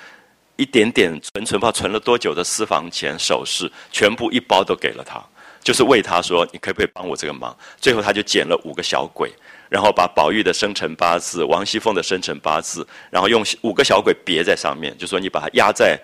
[0.56, 5.24] 一点点存存，怕存了多久的私房钱、首饰，全部一包都给了他，
[5.62, 9.32] 就是为他说：“你可不可以帮我这个忙？”最后他就捡了五个小鬼。
[9.70, 16.00] 然后把宝玉的生辰八字、王熙凤的生辰八字，然后用五个小鬼别在上面，就说你把它压在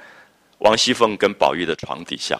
[0.58, 2.38] 王熙凤跟宝玉的床底下。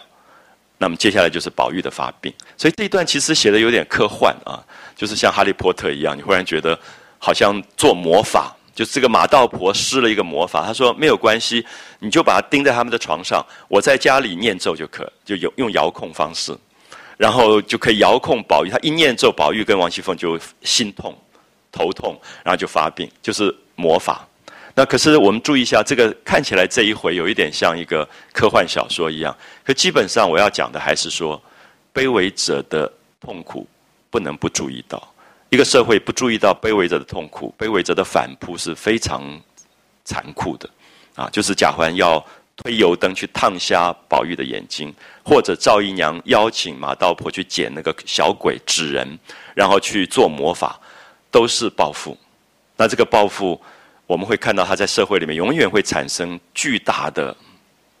[0.76, 4.60] 那么接下来就是宝玉的发病，所以这一段其实写的有点科幻啊，
[4.94, 6.78] 就是像哈利波特一样，你忽然觉得
[7.18, 10.66] 好像做魔法，就这个马道婆施了一个魔法。
[10.66, 11.64] 她说没有关系，
[12.00, 16.56] 你就把它钉在他们的床上，我在家里念咒就可，就有用遥控方式。
[17.16, 21.16] 然后就可以遥控宝玉，他一念咒，宝玉跟王熙凤就心痛、
[21.70, 24.26] 头痛，然后就发病，就是魔法。
[24.74, 29.34] 那可是我们注意一下，这个看起来这一回有一点像一个科幻小说一样。
[29.64, 31.40] 可基本上我要讲的还是说，
[31.94, 33.64] 卑微者的痛苦
[34.10, 35.13] 不能不注意到。
[35.54, 39.22] 一个社会不注意到卑微者的痛苦，卑微者的反扑是非常
[40.04, 40.68] 残酷的。
[41.14, 42.24] 啊，就是贾环要。
[42.56, 49.18] 推油灯去烫瞎宝玉的眼睛，或者赵姨娘邀请马道婆去捡那个小鬼纸人，
[49.56, 50.78] 然后去做魔法，
[51.32, 52.16] 都是报复。
[52.76, 53.60] 那这个报复，
[54.06, 57.36] 我们会看到他在社会里面永远会产生巨大的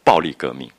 [0.04, 0.70] 暴力革命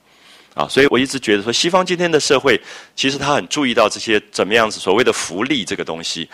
[0.53, 0.65] 啊！
[0.69, 2.57] 所以我一直觉得说，西方今天的社会
[2.95, 6.29] 其实他很注意到这些怎么样子所谓的福利这个东西，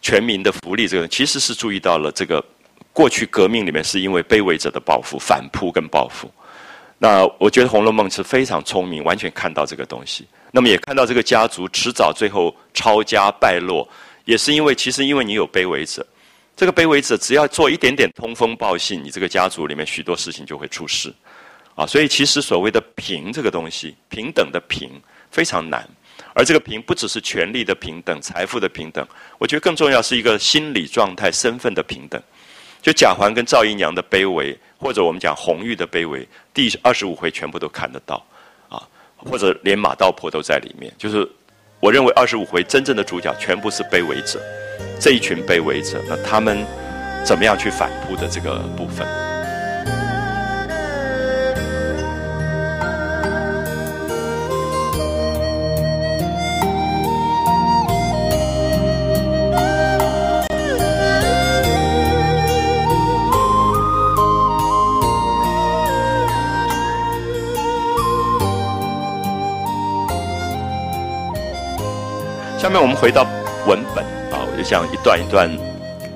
[0.00, 2.44] 全民的福利这个，其实是注意到了这个
[2.92, 6.30] 过去革命里面是因为卑微者的报复、反扑跟报复。
[6.98, 10.26] 那我觉得《红楼梦》是非常聪明，完全看到这个东西。
[10.50, 13.86] 那么也看到这个家族迟早最后抄家败落，
[14.24, 16.06] 也是因为其实因为你有卑微者，
[16.56, 21.12] 这个卑微者只要做一点点通风报信，你这个家族里面许多事情就会出事，
[21.74, 24.90] 啊，所以其实所谓的平这个东西，平等的平
[25.30, 25.86] 非常难，
[26.36, 29.04] 而这个平不只是权力的平等、财富的平等，
[29.38, 32.22] 我觉得更重要是一个心理状态、身份的平等。
[32.82, 34.56] 就贾环跟赵姨娘的卑微。
[34.78, 38.22] 或者我们讲红玉的卑微，第二十五回全部都看得到，
[38.68, 38.76] 啊，
[39.16, 40.92] 或者连马道婆都在里面。
[40.98, 41.26] 就是
[41.80, 44.38] 我认为二十五回真正的主角全部是卑微者，
[45.00, 46.62] 这一群卑微者，那他们
[47.24, 49.08] 怎么样去反扑的这个部分。
[72.66, 73.22] 下面我们回到
[73.68, 75.48] 文本啊，我就想一段一段，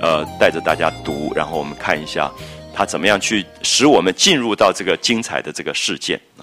[0.00, 2.28] 呃，带着大家读，然后我们看一下
[2.74, 6.42] 他怎么样去使我们进入到这个精彩的这个事件啊。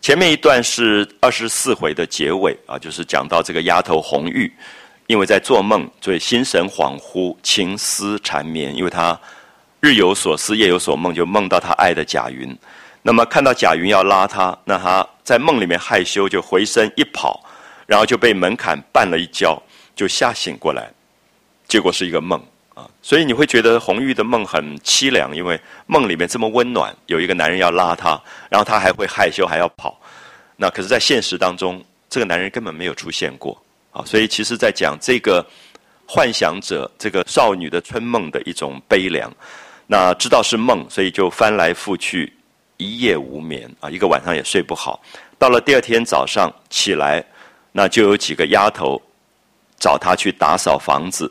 [0.00, 4.50] 前面一段是二十四回的结尾啊，就是讲到这个丫头红玉，
[5.06, 9.20] 因为在做梦，所以心神恍惚，情思缠绵，因为她
[9.80, 12.56] 日有所思，夜有所梦，就梦到她爱的贾云。
[13.02, 17.42] 那么看到贾云要拉她，那她在梦里面害羞，就回身一跑。
[17.86, 19.60] 然后就被门槛绊了一跤，
[19.94, 20.90] 就吓醒过来。
[21.68, 22.40] 结果是一个梦
[22.74, 29.98] 啊，所以你会觉得红玉的梦很凄凉，因为梦里面这么温暖，有一个男人要拉她，然后她还会害羞还要跑。
[30.56, 35.44] 那可是，在现实当中，这个男人根本没有出现过啊，所以其实在讲这个
[36.06, 39.32] 幻想者这个少女的春梦的一种悲凉。
[39.86, 42.32] 那知道是梦，所以就翻来覆去
[42.76, 45.02] 一夜无眠啊，一个晚上也睡不好。
[45.38, 47.24] 到了第二天早上起来，
[47.76, 48.98] 那就有几个丫头
[49.78, 51.30] 找他去打扫房子、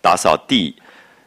[0.00, 0.72] 打扫地、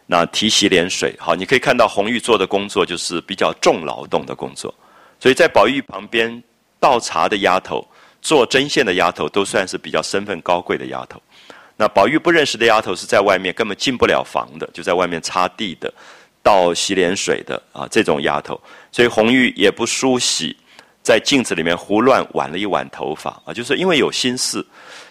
[0.06, 1.14] 那提洗脸水。
[1.20, 4.74] 好，你可以看到红玉做的工作就是比较重劳动的工作。
[5.20, 6.42] 所以在宝玉旁边
[6.80, 7.86] 倒茶的丫头、
[8.22, 11.22] 做针线的丫头，都算是比较身份高贵的丫头。
[11.76, 15.94] 那宝玉不认识的丫头是在外面根本进不了房的，就在外面擦地的、
[16.42, 18.58] 倒洗脸水的啊，这种丫头。
[18.94, 20.56] 所以红玉也不梳洗。
[21.08, 24.62] 在镜子里面胡乱挽了一挽头发啊，就是因为有心事。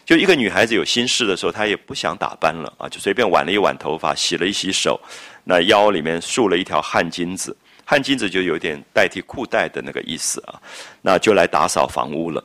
[0.04, 5.00] 就一个女孩子有心事的时候，她也不想打扮了啊，就随便挽了一挽头发，洗了一洗手，
[5.42, 10.60] 那腰里面束了一条汗巾子，汗巾子就有点代替裤带的那个意思啊，
[11.00, 12.44] 那就来打扫房屋了。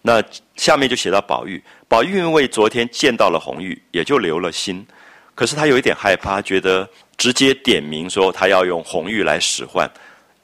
[0.00, 0.24] 那
[0.56, 4.86] 下面就写到宝玉，宝玉因为昨天见到了红玉，也就留了心，
[5.34, 9.86] 可是他有一点害怕，觉得直接点名说他要用红玉来使唤，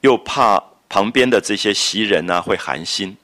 [0.01, 0.63] 又怕。
[0.89, 3.15] 旁边的这些袭人呢，会寒心，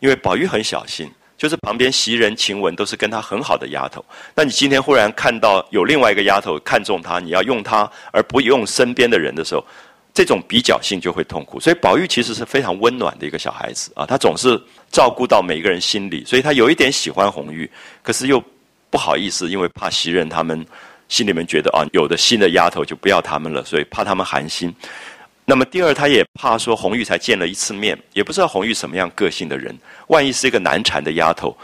[0.00, 4.04] 因为宝玉很小心，就是旁边袭人、晴雯都是跟他很好的丫头。
[4.34, 9.64] 那你今天忽然看到有另外一个丫头看中他，你要用他而不用身边的人的时候，
[10.12, 11.58] 这种比较性就会痛苦。
[11.58, 17.70] 所以宝玉其实是非常温暖的一个小孩子啊，他总是照顾到每个人心里，所以他有一点喜欢红玉，
[18.02, 18.42] 可是又
[18.90, 20.64] 不好意思，因为怕袭人他们
[21.08, 24.74] 心里面觉得啊，有的新的丫头就不要他们了，所以怕他们寒心。
[25.48, 29.72] 那么第二，他也怕说红玉才见了一次面，也不知道红玉什么样个性的人，
[30.08, 31.56] 万一是一个难缠的丫头，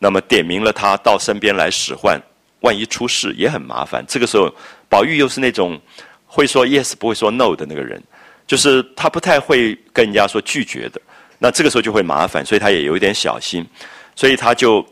[0.00, 2.20] 那么点名了他到身边来使唤，
[2.62, 4.04] 万一出事也很麻烦。
[4.08, 4.52] 这个时候，
[4.88, 5.80] 宝玉又是那种
[6.26, 8.02] 会说 yes 不会说 no 的那个人，
[8.44, 11.00] 就是他不太会跟人家说拒绝的。
[11.38, 13.64] 那这个时候就会麻烦，所以他也有一点小心，
[14.16, 14.84] 所以他就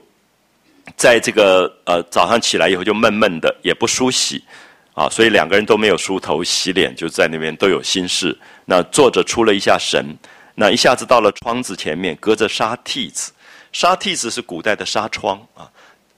[0.96, 4.44] 在这个呃早上起来以后就闷闷的，也不梳洗。
[4.96, 8.34] 啊，所以两个人都没有梳头洗脸，就在那边都有心事。
[8.64, 10.02] 那坐着出了一下神，
[10.54, 13.30] 那一下子到了窗子前面，隔着纱屉子。
[13.72, 15.70] 纱屉子是古代的纱窗啊，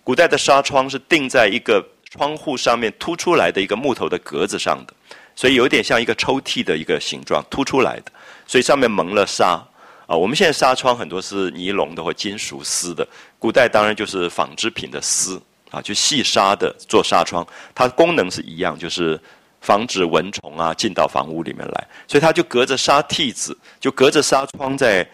[0.05, 4.95] 古代的纱窗是钉在一个窗户上面凸出来的一个木头的格子上的，
[5.35, 8.13] 所以有点像一个抽屉的一个形状凸出来的，
[8.47, 9.61] 所以上面蒙了纱。
[10.07, 13.05] 啊，我们现在纱窗很多是尼龙的或金属丝的，
[13.41, 15.43] 古代当然就是纺织品的丝。
[15.71, 19.21] 啊，就细纱的做纱窗，它功能是一样，就是
[19.61, 25.07] 防止蚊虫啊进到房屋里面来，所以它就隔着纱屉子，就隔着纱窗在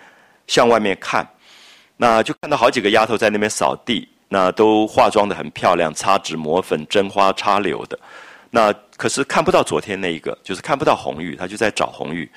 [0.47, 1.29] 向外面看，
[1.97, 7.99] 那就看到好几个丫头在那边扫地，那都化妆的很漂亮，擦脂抹粉，针花插柳的，
[8.51, 12.31] 那可是看不到昨天那一个，就是看不到红玉，他就在找红玉，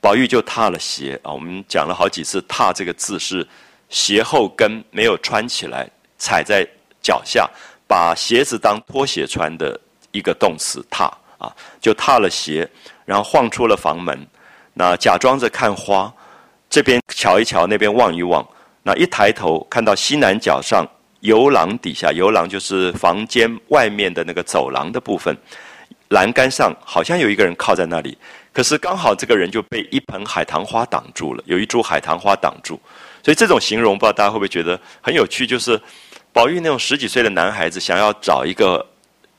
[0.00, 3.46] 宝玉就踏了鞋啊，我们讲了好几次，踏这个字是
[3.90, 5.86] 鞋后跟没有穿起来，
[6.16, 6.66] 踩在。
[7.00, 7.48] 脚下
[7.88, 9.80] 把鞋子当拖鞋穿的
[10.12, 12.68] 一个动词踏啊，就踏了鞋，
[13.06, 14.26] 然后晃出了房门，
[14.74, 16.12] 那假装着看花，
[16.68, 18.46] 这边瞧一瞧，那边望一望，
[18.82, 20.86] 那一抬头看到西南角上
[21.20, 25.34] 游廊底下，游廊就是房间外面的那个走廊的部分，
[26.08, 28.18] 栏杆上好像有一个人靠在那里，
[28.52, 32.78] 可是刚好这个人就被一盆海棠花挡住了，有一株海棠花挡住，
[33.22, 35.80] 所以这种形容不知道大家会不会觉得很有趣，就是。
[36.32, 38.84] 宝玉那种十几岁的男孩子，想要找一个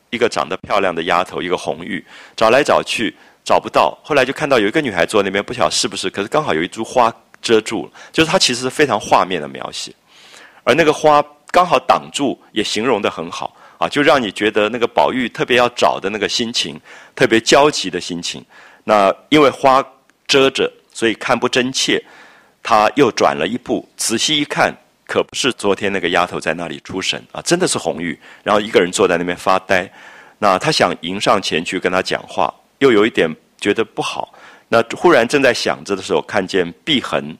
[0.09, 3.15] 一个长得漂亮的丫头，一个红玉，找来找去
[3.45, 9.93] 找不到，后来就看到有一个女孩坐那边，不晓是不是，可是刚好有一株花遮住了，就是他其实是非常画面的描写，
[10.63, 16.79] 而那个花刚好挡住，也形容的很好啊，就让你觉得那个宝玉特别要找的那个心情，
[17.15, 18.43] 特别焦急的心情。
[18.83, 19.83] 那因为花
[20.27, 22.03] 遮着，所以看不真切，
[22.61, 24.75] 他又转了一步，仔细一看。
[25.09, 28.15] 可不是昨天那个丫头在那里出神啊，真的是红玉。
[28.43, 29.91] 然后一个人坐在那边发呆，
[30.37, 33.27] 那他想迎上前去跟他讲话，又有一点
[33.59, 34.31] 觉得不好。
[34.67, 37.35] 那忽然正在想着的时候，看见碧痕，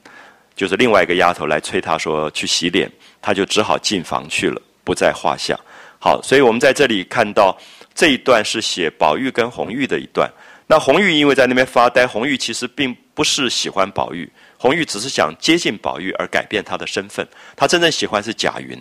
[0.56, 2.92] 就是另外一个丫头来催他说去洗脸，
[3.22, 5.56] 他就只好进房去了，不在话下。
[6.00, 7.56] 好，所以我们在这里看到
[7.94, 10.28] 这一段是写宝玉跟红玉的一段。
[10.66, 14.28] 那红玉因为在那边发呆，红玉其实并不是喜欢宝玉。
[14.60, 18.78] 红玉只是想接近宝玉而改变他的身份，他真正喜欢是贾云。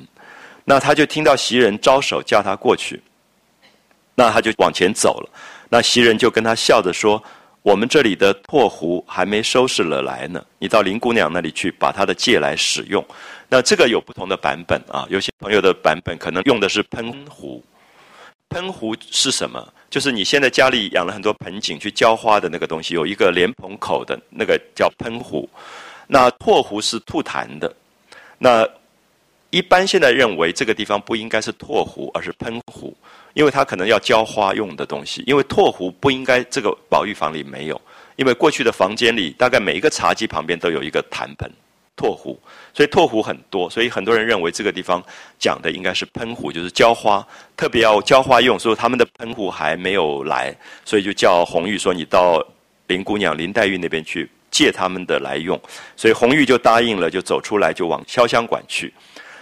[0.64, 3.01] 那他就听到袭人招手叫他过去，
[4.14, 5.31] 那他就往前走了。
[5.70, 7.22] 那袭人就跟他笑着说
[7.62, 13.03] ：“我们这里的破壶还没收拾了来呢，你到林姑娘那里去把她的借来使用。”
[13.49, 17.64] 那这个有不同的版本啊，有些朋友的版本可能用的是喷壶，
[18.51, 19.72] 喷壶是什么？
[19.91, 25.49] 就是你现在家里养了很多盆景去浇花的那个东西，有一个莲蓬口的那个叫喷壶。
[26.07, 27.74] 那唾壶是吐痰的。
[28.39, 28.68] 那
[29.51, 32.97] 一般现在认为这个地方不应该是唾壶，而是喷壶，
[33.32, 35.22] 因为它可能要浇花用的东西。
[35.26, 37.80] 因为唾壶不应该这个宝玉房里没有，
[38.16, 41.51] 因为过去的房间里大概每一个茶几旁边都有一个痰盆。
[41.99, 42.40] 拓壶，
[42.72, 45.03] 所以拓壶很多，所以很多人认为这个地方
[45.36, 47.26] 讲的应该是喷壶，就是浇花，
[47.57, 48.57] 特别要浇花用。
[48.57, 52.40] 所以他们的喷壶还没有来，所以就叫红玉说：“你到
[52.86, 55.61] 林姑娘林黛玉那边去借他们的来用。”
[55.96, 58.94] 所以红玉就答应了，就走出来，就往潇湘馆去。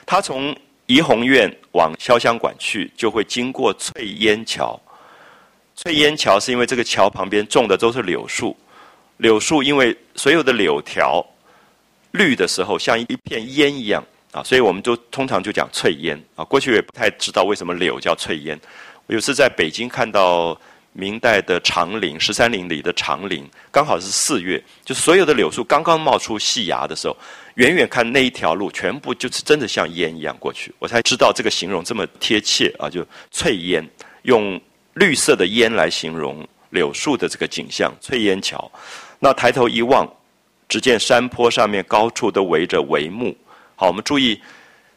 [0.06, 4.80] 他从怡红院往潇湘馆去，就会经过翠烟桥。
[5.74, 8.56] 翠烟桥是因为这个桥旁边种的都是柳树，
[9.18, 11.22] 柳树因为所有的柳条。
[12.16, 14.02] 绿的时候像一片烟一样
[14.32, 16.44] 啊，所以我们都通常就讲翠烟啊。
[16.44, 18.58] 过去也不太知道为什么柳叫翠烟。
[19.06, 20.58] 有次在北京看到
[20.92, 27.16] 明代的长陵十三陵里的长陵，刚好是四月，就所有的柳树刚刚冒出细芽的时候，
[27.54, 33.86] 远远看那一条路全部就是真的像烟一样过去，我才知道这个形容这么贴切啊，就翠烟，
[34.22, 34.60] 用
[34.94, 38.70] 绿色的烟来形容柳树的这个景象，翠烟桥。
[39.18, 40.10] 那抬头一望。
[40.68, 43.36] 只见山坡上面高处都围着帷幕。
[43.74, 44.40] 好，我们注意，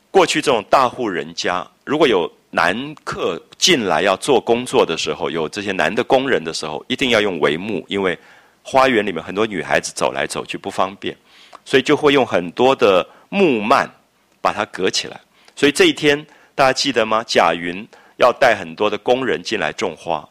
[0.10, 8.18] 过去这种大户人家，如果有男客进来要做工作的时候，有这些男的工人的时候，一定要用帷幕，因为
[8.64, 11.16] 花园里面很多女孩子走来走去不方便，
[11.66, 13.88] 所以就会用很多的木幔
[14.42, 15.20] 把它隔起来。
[15.56, 17.24] 所以这一天大家记得吗？
[17.28, 20.28] 贾云要带很多的工人进来种花，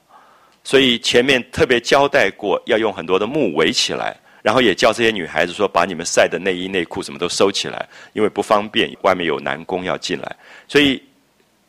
[0.64, 4.16] 所以前面特别交代过要用很多的木围起来。
[4.43, 10.36] 然后也叫这些女孩子说，把你们晒的内衣内裤什么都收起来，因为不方便，外面有男工要进来。
[10.66, 11.03] 所以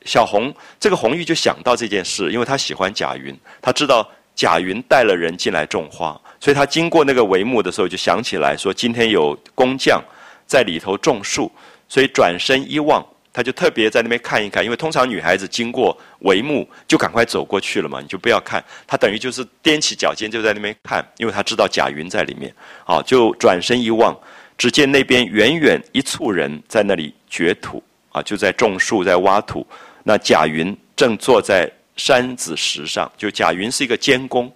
[0.06, 10.04] 小红这个红玉就想到这件事，因为她喜欢贾云，她知道贾云带了人进来种花，所以她经过那个帷幕的时候，就想起来说今天有工匠
[10.46, 11.52] 在里头种树，
[11.88, 13.06] 所以转身一望。
[13.32, 18.64] 他就特别在那边看一看，因为通常女孩子经过帷幕就赶快走过去了嘛，你就不要看。
[18.88, 22.54] 他等于就是踮起脚尖就在那边看，因为他知道贾云在里面。
[22.84, 24.18] 好，就转身一望，
[24.58, 29.66] 只见那边远远一簇人在那里掘土，啊，就在种树，在挖土。
[30.04, 34.52] 那贾云正坐在山子石上，就贾云是一个监工，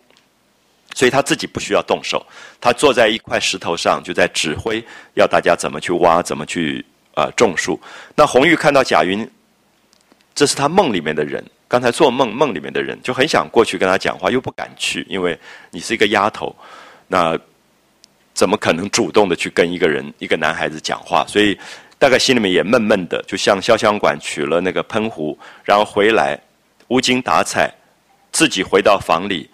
[0.96, 2.26] 所以他自己不需要动手，
[2.60, 6.84] 他坐在一块石头上，就在指挥要大家怎么去挖，怎么去。
[7.16, 7.80] 啊，种树。
[8.16, 9.30] 那红玉看到贾云，
[10.34, 11.44] 这是他梦里面的人。
[11.68, 15.36] 刚才做梦梦里面的人，就很想过去跟他讲话，又不敢去，因为
[15.72, 16.56] 你是一个丫头，
[17.08, 17.36] 那
[18.36, 21.26] 怎么可能主动的去跟一个人、一个男孩子讲话？
[21.28, 21.58] 所以
[21.98, 26.40] 大概心里面也闷闷的，就向潇湘馆取了那个喷壶，然后回来
[26.90, 27.74] 无精打采，
[28.32, 29.50] 自己回到房里。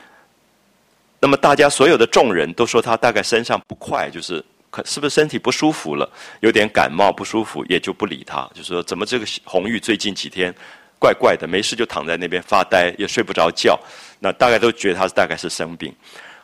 [1.22, 4.44] 那么大家所有的众人都说他大概身上不快，就是。
[4.70, 6.10] 可是不是身体不舒服了？
[6.42, 8.50] 有点感冒不舒服，也就不理他。
[8.54, 10.54] 就说怎么这个红玉最近几天
[11.00, 13.80] 怪怪的，没事就躺在那边发呆，也睡不着觉。
[14.20, 15.94] 那大概都觉得他大概是生病。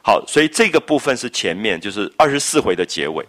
[0.02, 3.26] 好，所以这个部分是前面就是二十四回的结尾，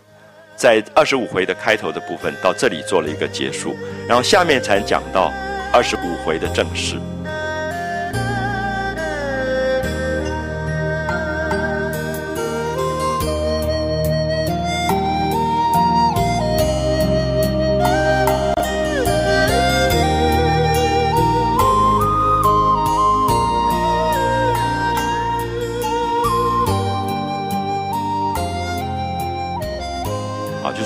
[0.57, 3.77] 在二十五回的开头的部分到这里做了一个结束，
[4.07, 5.33] 然后下面才讲到
[5.73, 6.97] 二十五回的正事。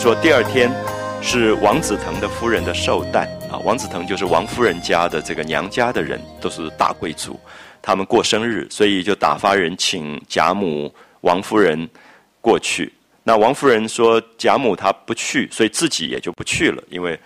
[0.01, 0.73] 说第二天
[1.21, 7.39] 是王子腾的夫人的寿诞啊，王子腾就是王夫人家的这个娘家的人，都是大贵族，
[7.83, 10.91] 他们过生日，所以就打发人请贾母、
[11.21, 11.87] 王夫人
[12.41, 12.91] 过去。
[13.25, 17.21] 那王夫人说贾母她不去，所以自己也就不去了，因为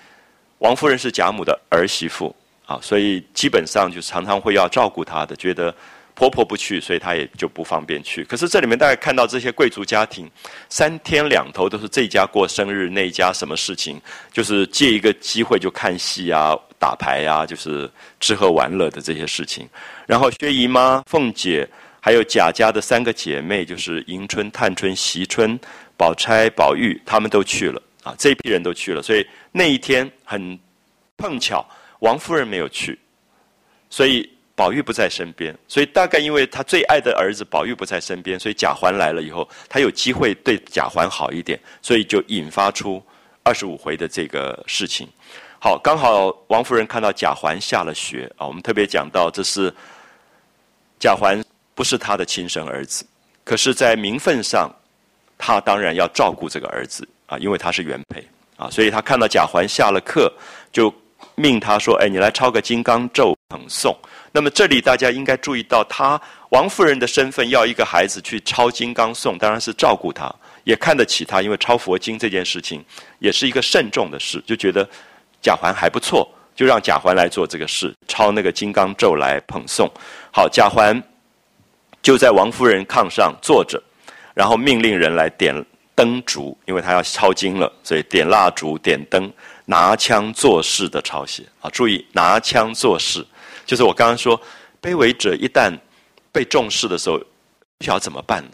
[0.58, 2.34] 王夫人是贾母的儿媳妇
[2.66, 5.72] 啊，所以基本上就常常会要照顾她的，觉得。
[6.14, 8.22] 婆婆不去，所以她也就不方便去。
[8.24, 10.30] 可是这里面大概看到这些贵族家庭，
[10.68, 14.00] 三天两头都是这家过生日，那家什么事情，
[14.32, 17.90] 就是借一个机会就看戏啊、打牌啊，就是
[18.20, 19.68] 吃喝玩乐的这些事情。
[20.06, 21.68] 然后薛姨妈、凤姐，
[22.00, 25.58] 还有贾家的三个姐妹，就是迎春、探春、惜春、
[25.96, 29.02] 宝钗、宝玉，他们都去了啊，这一批人都去了。
[29.02, 30.56] 所以那一天很
[31.16, 31.66] 碰巧，
[31.98, 32.96] 王夫人没有去，
[33.90, 34.30] 所以。
[34.56, 43.02] 宝玉不在身边，所以大概因为他最爱的儿子宝玉不在身边，所以贾环来了以后，他有机会对贾环好一点，所以就引发出
[43.42, 45.08] 二十五回的这个事情。
[45.58, 49.74] 好，刚好王夫人看到贾环下了学啊，我们特别讲到这是
[51.00, 51.42] 贾环
[51.74, 53.04] 不是他的亲生儿子，
[53.42, 54.70] 可是，在名分上，
[55.36, 58.24] 他当然要照顾这个儿子啊，因为他是原配
[58.56, 60.32] 啊，所以他看到贾环下了课，
[60.70, 60.94] 就
[61.34, 63.96] 命他说：“哎，你来抄个金刚咒捧诵。”
[64.36, 72.84] 那么这里大家应该注意到，他王夫人的身份要一个孩子去抄金刚颂，当然是照顾他，也看得起他，因为抄佛经这件事情
[73.20, 74.84] 也是一个慎重的事，就觉得
[75.40, 76.28] 贾环还不错。
[76.56, 79.90] 就让贾环来做这个事，抄那个金刚咒来捧诵。
[80.32, 81.00] 好，贾环
[82.00, 83.82] 就在王夫人炕上坐着，
[84.34, 85.52] 然后命令人来点
[85.96, 89.32] 灯烛，因为他要抄经了，所以点蜡烛、点灯，
[89.64, 91.42] 拿枪做事的抄写。
[91.60, 93.26] 啊，注意拿枪做事，
[93.64, 94.40] 就是我刚刚说，
[94.82, 95.72] 卑微者一旦
[96.32, 97.18] 被重视的时候，
[97.78, 98.50] 不晓得怎么办呢？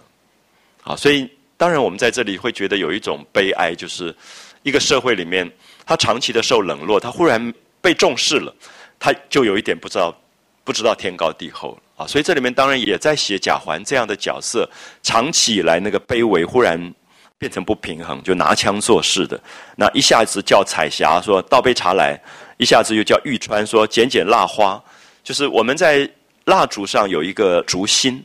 [0.83, 4.15] 好，所以当然我们在这里会觉得有一种悲哀，就是
[4.63, 5.51] 一个社会里面，
[5.85, 7.53] 他长期的受冷落，他忽然。
[7.83, 8.55] 被重视了，
[8.99, 10.15] 他就有一点不知道，
[10.65, 12.07] 不知道天高地厚了啊！
[12.07, 14.69] 所以这里面当然也在写贾环这样的角色，
[15.03, 16.79] 长期以来那个卑微，忽然
[17.39, 19.41] 变成不平衡，就拿枪做事的。
[19.77, 22.21] 那一下子叫彩霞说倒杯茶来，
[22.59, 24.79] 一下子又叫玉川说捡捡蜡花，
[25.23, 26.09] 就是我们在
[26.45, 28.23] 蜡烛上有一个烛心。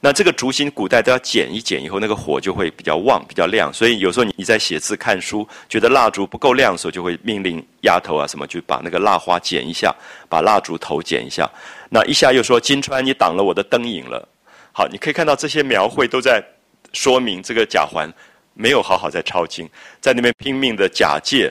[0.00, 3.72] 那这个烛芯，古代都要剪一剪，以后那个火就会比较旺、比较亮。
[3.72, 9.94] 所以有时候你你在写字、看书，觉得蜡烛不够亮的时候，就会命令丫头啊什么，就把那个蜡花剪一下，
[10.28, 11.50] 把蜡烛头剪一下。
[11.88, 14.28] 那一下又说金川，你挡了我的灯影了。
[14.72, 16.44] 好，你可以看到这些描绘都在
[16.92, 18.12] 说明这个贾环
[18.52, 19.66] 没有好好在抄经，
[20.02, 21.50] 在那边拼命的假借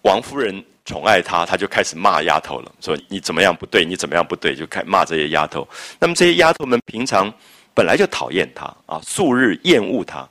[0.00, 5.66] 王夫人宠爱他，他就开始骂丫头了，说你怎么样不对，你怎么样不对，就开骂这些丫头。
[5.98, 7.32] 那么这些丫头们平常。
[7.76, 10.24] 本来就讨厌他啊，素日厌恶他，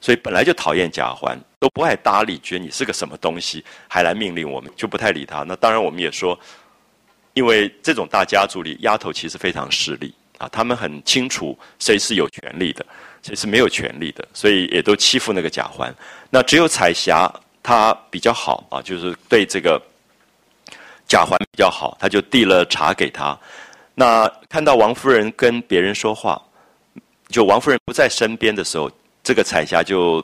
[0.00, 5.44] 所以本来就讨厌贾环，都不爱搭理，觉得你是个什么东西，还来命令我们，就不太理他。
[5.44, 6.36] 那当然，我们也说，
[7.34, 12.84] 因为这种大家族里，丫头其实非常势利啊，他们很清楚谁是有权利的，
[13.22, 15.94] 谁是没有权利的，所以也都欺负那个贾环。
[16.30, 17.32] 那只有彩霞
[17.62, 19.80] 她比较好啊，就是对这个
[21.06, 23.38] 贾环比较好，他就递了茶给他。
[23.94, 26.40] 那看到王夫人跟别人说话。
[27.28, 28.90] 就王夫人不在身边的时候，
[29.22, 30.22] 这个彩霞就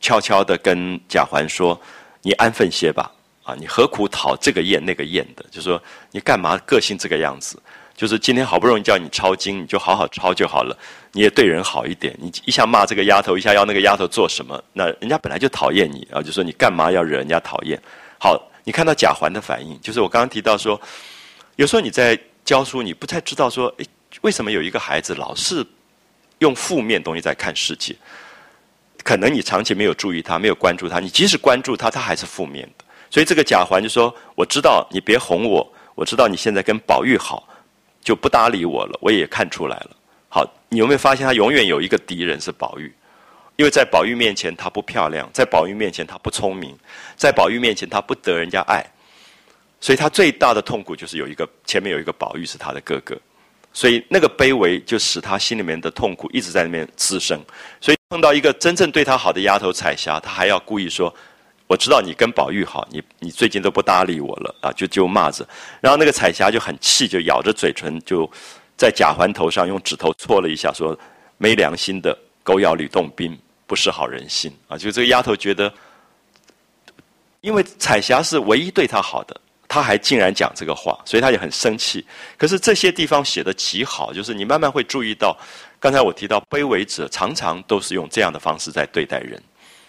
[0.00, 1.78] 悄悄的跟贾环说
[2.22, 3.12] ：“你安分些吧，
[3.44, 5.44] 啊，你何苦讨这个厌那个厌的？
[5.50, 5.78] 就说
[6.10, 7.60] 你干嘛个性这个样子？
[7.96, 10.76] 就是今天好不容易叫你抄经，你就好好抄就好了。
[11.12, 12.14] 你也对人好一点。
[12.20, 14.62] 你一下骂这个丫头，一下要那个丫头做什么？
[14.72, 17.80] 那人家本来就讨厌你，啊就说你干嘛要惹人家讨厌？
[18.18, 20.80] 好，你看到贾环的反应，就是我刚刚提到说，
[21.56, 23.86] 有时候你在教书，你不太知道说，诶，
[24.20, 25.66] 为什么有一个孩子老是。
[26.40, 27.96] 用负面东西在看世界，
[29.02, 31.00] 可能你长期没有注意他，没有关注他。
[31.00, 32.84] 你即使关注他，他还是负面的。
[33.08, 37.48] 所以这个贾环就说：“我知道你别哄我，我知道你现在跟宝玉好，
[38.06, 38.96] 就不搭理我了。
[39.02, 39.90] 我也看出来了。
[40.28, 42.94] 好，你有没有发现他永远有一个敌人是宝玉？
[43.56, 46.78] 因为在宝玉面前他不漂亮，在宝玉面前他不聪明，
[47.16, 48.84] 在宝玉面前他不得人家爱，
[49.80, 53.18] 所以他最大的痛苦就是有一个前面有一个宝玉是他的哥哥。”
[53.72, 57.38] 所以那个卑微就使他心里面的痛苦一直在那边滋生。
[57.78, 61.14] 所以碰到一个真正对他好的丫头彩霞，他还要故意说
[61.66, 65.46] ：“我知道你跟宝玉好，你你最近都不搭理我了啊！”就就骂着。
[65.80, 68.30] 然后那个彩霞就很气，就咬着嘴唇，就
[68.76, 70.96] 在贾环头上用指头戳了一下，说
[71.38, 73.36] ：“没良心的狗咬吕洞宾，
[73.66, 75.72] 不识好人心啊！”就这个丫头觉得，
[77.40, 79.40] 因为彩霞是唯一对她好的。
[79.68, 82.06] 她还竟然讲这个话，所以她也很生气。
[82.38, 85.36] 可是这些地方写的极好，就是你慢慢会注意到，
[85.80, 89.42] 刚才我提到卑微者常常都是用这样的方式在对待人，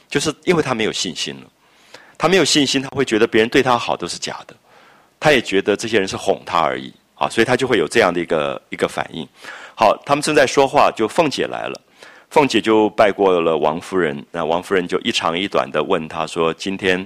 [0.09, 1.47] 就是因为他没有信心了。
[2.17, 4.55] 他没有信心，他会觉得别人对他好都是假的，
[5.19, 9.27] 他也觉得这些人是哄他而已啊，所以他就会有这样的一个一个反应。
[9.75, 11.79] 好，他们正在说话，就凤姐来了，
[12.29, 17.05] 凤姐就拜过了王夫人，那王夫人就一长一短的问他说：“今天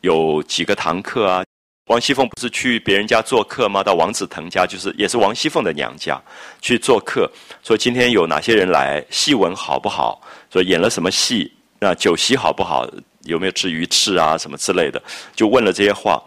[0.00, 1.44] 有几个堂客啊？”
[1.86, 3.82] 王熙凤不是去别人家做客吗？
[3.82, 6.20] 到王子腾家，就是也是王熙凤的娘家
[6.60, 7.28] 去做客。
[7.64, 9.04] 说今天有哪些人来？
[9.10, 10.20] 戏文好不好？
[10.52, 11.52] 说演了什么戏？
[11.80, 12.88] 那酒席好不好？
[13.24, 14.36] 有没有吃鱼翅啊？
[14.38, 15.02] 什么之类的？
[15.34, 16.22] 就问了这些话。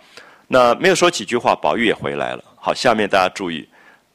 [0.48, 2.44] 那没有说几句话，宝玉也回来了。
[2.56, 3.68] 好，下面大家注意，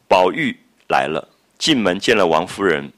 [0.06, 0.56] 宝玉
[0.88, 1.26] 来了，
[1.58, 2.90] 进门见了王夫人，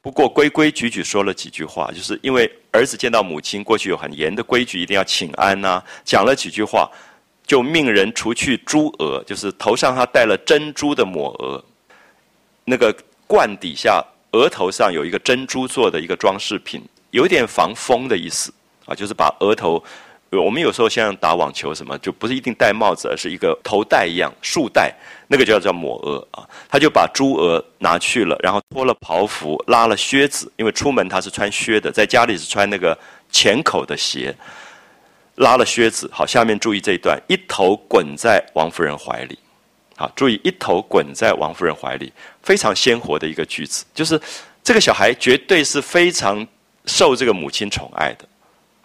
[0.00, 5.82] 不过规规矩矩说了几句话，就是因为儿子见到母亲，过去有很严的规矩，一定要请安呐。
[6.04, 6.90] 讲了几句话。
[7.48, 11.64] 就命人除去珠额，就是头上他戴了珍珠的抹额，
[12.64, 12.92] 那个
[13.24, 16.82] 冠底下额头上有一个珍珠做的一个装饰品，
[17.12, 18.52] 有点防风的意思
[18.86, 19.82] 啊，就是把额头
[20.30, 24.92] 我们有时候像打网球什么，就不是一定戴帽子，而是一个头带一样束带，
[25.28, 26.46] 那个就叫做抹额啊。
[26.68, 32.96] 他就把猪额拿去了，然后脱了袍服，拉了靴子，因为出门他是穿靴的，在家里是穿那个
[33.30, 34.34] 浅口的鞋，
[35.36, 36.10] 拉了靴子。
[36.12, 39.38] 好，下面注意这一段，一头滚在王夫人怀里。
[39.96, 42.12] 好，注意一头滚在王夫人怀里，
[42.42, 44.20] 非常鲜活的一个句子，就是
[44.62, 46.46] 这个小孩绝对是非常
[46.84, 48.26] 受这个母亲宠爱的。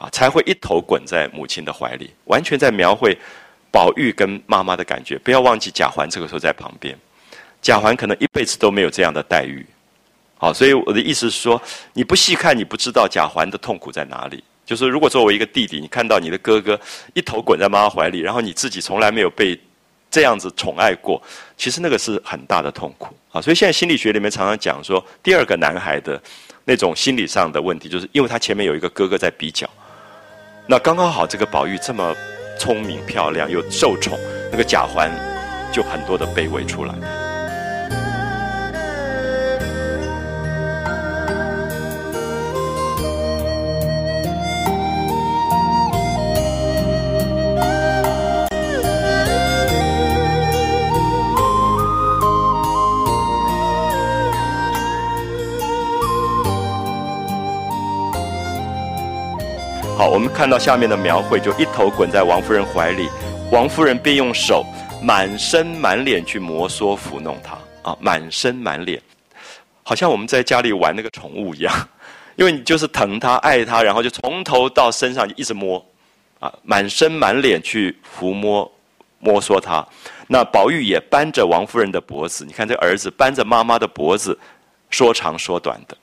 [0.02, 3.16] 啊，才会一头滚在母亲的怀里，完全在描绘
[3.70, 5.16] 宝玉跟妈妈的感觉。
[5.20, 6.98] 不要忘记贾环这个时候在旁边，
[7.62, 9.64] 贾环可能一辈子都没有这样的待遇。
[10.40, 11.62] 好，所以我的意思是说，
[11.94, 14.44] 你不细看，你不知道贾环的痛苦在哪里。
[14.66, 16.80] 就是如果作为一个弟弟，你看到你的哥哥
[17.14, 19.60] 一头滚在妈妈怀里，然后你自己从来没有被
[20.10, 21.22] 这样子宠爱过，
[21.56, 23.40] 其实那个是很大的痛苦啊。
[23.40, 26.20] 所以现在心理学里面常常讲说，第二个男孩的
[26.66, 29.70] 那种心理上的问题，就是因为他前面有一个哥哥在比较。
[30.68, 32.16] 那刚刚好，这个宝玉这么
[32.58, 34.18] 聪明漂亮又受宠，
[34.52, 35.12] 那个贾环
[35.72, 36.94] 就很多的卑微出来。
[60.02, 63.08] 好，我们看到下面的描绘，就一头滚在王夫人怀里，
[63.52, 64.66] 王夫人便用手
[65.00, 67.56] 满身满脸去摩挲抚弄他
[67.88, 69.00] 啊，满身满脸，
[69.84, 71.72] 好像我们在家里玩那个宠物一样，
[72.36, 75.78] 因为你就是疼他爱他，然后就从头到身上就一直摸，
[76.40, 78.72] 啊，满身满脸去抚摸
[79.20, 79.88] 摸挲他。
[80.26, 84.36] 那宝玉也扳着王夫人的脖子，你看这儿子扳着妈妈的脖子，
[84.90, 85.96] 说长说短的。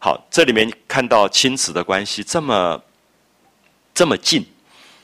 [0.00, 2.82] 好，这里面看到亲子的关系这么。
[3.98, 4.46] 这么近，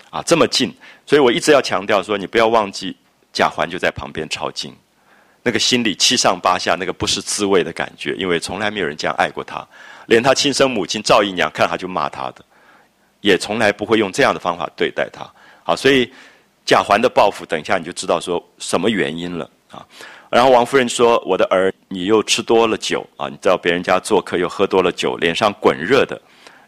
[0.08, 0.72] 啊，这么近，
[1.04, 2.96] 所以我一直要强调说，你不要忘记
[3.32, 4.72] 贾环就在旁边抄经，
[5.42, 9.66] 那个心里七上八下，那个不是滋味的感觉，因为从来没有人这样爱过他，
[10.06, 12.44] 连他亲生母亲赵姨娘看他就骂他的，
[13.20, 15.28] 也从来不会用这样的方法对待他。
[15.64, 16.08] 好，所以
[16.64, 19.84] 贾环的报复，等一下你就知道说什么原因了啊。
[20.30, 26.16] 然后王夫人说：“我的儿，你又吃多了酒啊，你到别人家做客又喝多了酒，脸上滚热的。”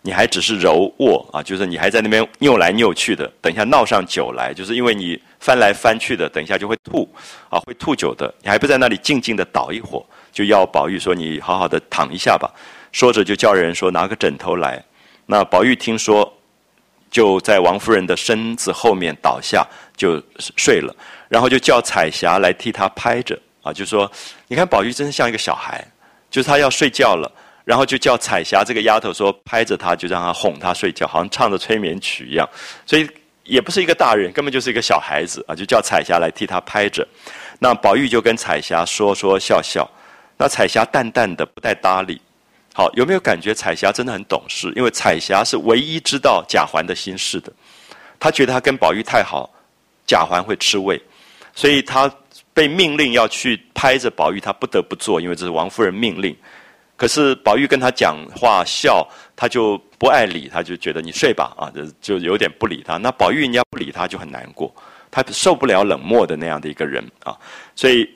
[0.07, 7.13] 你还只是揉握啊，就是你还在那边扭来扭去的，等一下闹上酒来，就是因为你翻来翻去的，等一下就会吐，
[7.51, 8.33] 啊，会吐酒的。
[8.41, 12.49] 你还不在那里静静的倒一会儿，就要宝玉说你好好的躺一下吧。
[12.93, 14.81] 说着就叫人说拿个枕头来。
[15.27, 16.33] 那宝玉听说，
[17.11, 20.23] 就在王夫人的身子后面倒下就
[20.57, 20.95] 睡了，
[21.29, 24.09] 然后就叫彩霞来替他拍着啊，就说
[24.47, 25.85] 你看宝玉真像一个小孩，
[26.31, 27.29] 就是他要睡觉了。
[27.67, 32.49] 然后就叫彩霞这个丫头说拍着她，就让她哄她睡觉，好像唱着催眠曲一样。
[32.87, 33.05] 所以
[33.43, 35.55] 也不是一个大人，根本就是一个小孩子啊！
[35.55, 37.05] 就叫彩霞来替她拍着。
[37.59, 39.91] 那宝玉就跟彩霞说说笑笑。
[40.39, 42.21] 那彩霞淡淡的不带搭理。
[42.73, 44.73] 好，有没有感觉彩霞真的很懂事？
[44.77, 47.53] 因为彩霞是唯一知道贾环的心事的。
[48.21, 49.51] 她觉得她跟宝玉太好，
[50.07, 51.03] 贾环会吃味，
[51.53, 52.09] 所以她
[52.55, 56.37] 被命令要去拍着宝玉，她不得不做，因为这是王夫人命令。
[56.97, 62.97] 可是宝玉跟他讲话笑，他就不爱理，他就觉得你睡吧啊，就就有点不理他。
[62.97, 64.75] 那宝玉人家不理他，就很难过，
[65.11, 67.37] 他受不了冷漠的那样的一个人啊。
[67.75, 68.09] 所以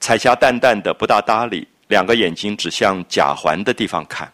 [0.00, 4.32] 彩霞淡淡的不大搭理，两个眼睛指向贾环的地方看。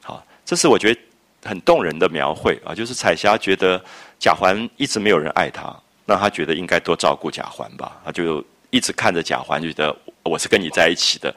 [0.00, 1.00] 好，这是我觉得
[1.44, 3.82] 很动人的描绘啊，就是彩霞觉得
[4.18, 5.74] 贾环一直没有人爱他，
[6.04, 11.34] 那他觉得应该多照顾贾环吧，他就一直看着贾环，就觉得我是跟你在一起的。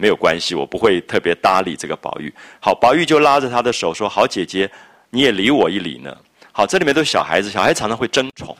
[0.00, 2.32] 没有关系，我不会特别搭理这个宝玉。
[2.58, 4.70] 好，宝玉就拉着他的手说：“好姐姐，
[5.10, 6.16] 你也理我一理呢。”
[6.52, 8.56] 好，这里面都是小孩子，小孩常常会争宠，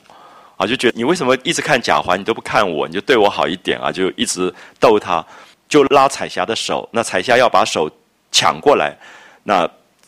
[0.59, 5.24] 啊，就觉得你为什么一直看贾环，你都不看我，你就对我好一点啊，就一直逗他，
[5.66, 6.86] 就拉彩霞的手。
[6.93, 7.91] 那彩霞要把手
[8.30, 8.95] 抢过来，
[9.43, 9.66] 那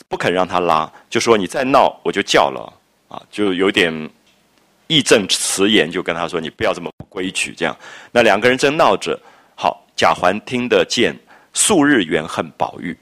[0.09, 2.71] 不肯让他拉，就说：“你再闹，我就叫了。”
[3.09, 4.11] 啊，就有点
[4.87, 7.77] 义正辞严，就跟他说：“你不要这么不规矩。”这样，
[8.11, 9.19] 那两个人正闹着。
[9.95, 11.15] 贾环听得见，
[11.53, 12.97] 数日原恨宝玉，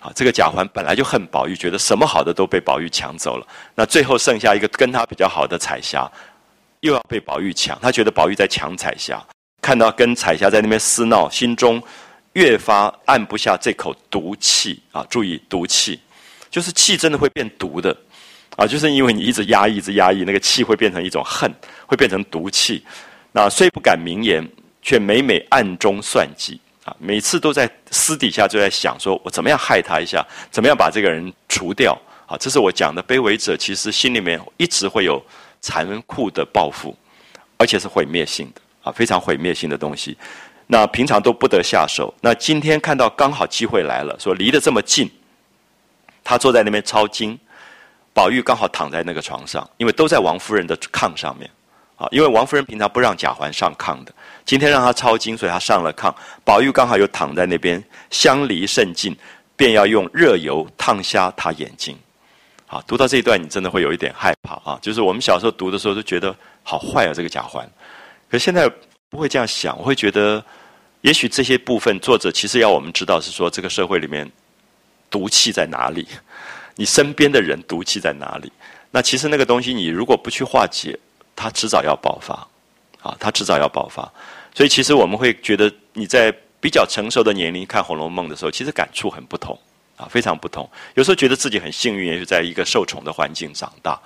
[0.00, 3.46] 啊，这个贾环本来就恨宝玉，觉得什么好的都被宝玉抢走了。
[3.74, 6.10] 那最后剩下一个跟他比较好的彩霞，
[6.80, 9.24] 又要被宝玉抢，他觉得宝玉在抢彩霞，
[9.62, 11.82] 看到跟彩霞在那边厮闹，心中
[12.34, 15.06] 越发按不下这口毒气啊！
[15.08, 16.00] 注意毒气，
[16.50, 17.96] 就是气真的会变毒的，
[18.56, 21.50] 啊，就是因为你一直压抑，一直压抑，那个气会变成一种恨，
[21.86, 22.84] 会变成毒气。
[23.30, 24.46] 那虽不敢明言。
[24.82, 31.96] 却每每暗中算计啊，每次都在私底下就在想，说我怎么样害他一下，怎么样把这个人除掉。
[32.26, 35.22] 啊，这是我讲的卑微者，其实心里面一直会有
[35.60, 36.96] 残酷的报复，
[37.58, 40.16] 而且是毁灭性的啊，非常毁灭性的东西。
[40.66, 45.10] 那平常都不得下手，那今天看到刚好机会来了，说离得这么近，
[46.24, 47.38] 他坐在那边抄经，
[48.14, 51.50] 宝玉刚好躺在那个床上，因为都在王夫人的炕上面
[52.02, 54.12] 啊，因为王夫人平常不让贾环上炕的，
[54.44, 56.12] 今天让他抄经，所以他上了炕，
[56.44, 59.16] 宝玉刚好又躺在那边，相离甚近，
[59.54, 61.96] 便要用热油烫瞎他眼睛。
[62.66, 64.78] 啊，读到这一段，你真的会有一点害怕啊！
[64.80, 67.70] 就是我们小时候读的时候，都觉得好坏啊，这个贾环。
[68.30, 68.66] 可现在
[69.10, 70.42] 不会这样想，我会觉得，
[71.02, 74.26] 也许这些部分作者其实要我们知道，是说这个社会里面
[75.10, 76.08] 毒气在哪里，
[76.74, 78.50] 你身边的人毒气在哪里。
[78.90, 80.98] 那其实那个东西，你如果不去化解，
[81.34, 82.34] 它迟早要爆发
[83.02, 84.10] 啊，它迟早要爆发。
[84.54, 89.58] 所以其实我们会觉得，你在比较成熟的年龄看《红楼梦》的时候，其实感触很不同。
[89.94, 90.68] 啊，非常不同。
[90.94, 94.00] 有时候觉得自己很幸运，也是在一个受宠的环境长大。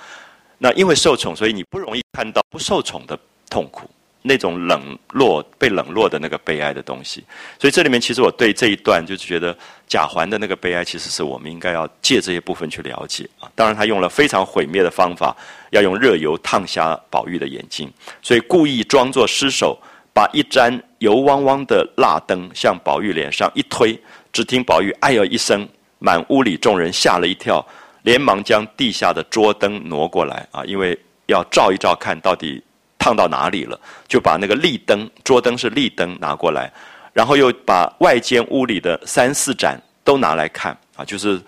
[0.58, 3.16] 那因为受宠，所以你不容易看到不受宠的
[3.48, 3.88] 痛苦，
[4.26, 7.24] 那种冷落、被冷落的那个悲哀的东西。
[7.58, 9.56] 所以这里面其实我对这一段就是觉得
[9.88, 13.50] 贾环的那个悲哀，其实是我们应该要借这些部分去了解啊。
[13.54, 15.36] 当然，他用了非常毁灭的方法，
[15.70, 19.78] 要用热油烫瞎宝玉的眼睛，所以故意装作失手，
[20.12, 23.98] 把一盏油汪汪的蜡灯向宝玉脸上一推，
[24.32, 25.66] 只听宝玉哎呦一声。
[25.98, 27.66] 满屋里众人吓了一跳，
[28.02, 32.62] 连忙将地下的桌灯挪过来啊，因为要照一照看到底
[33.06, 33.78] 烫到哪里了，
[34.08, 36.72] 就把那个立灯，桌灯是立灯拿过来，
[37.12, 41.40] 然后又把外间屋里的三四盏都拿来看啊，就是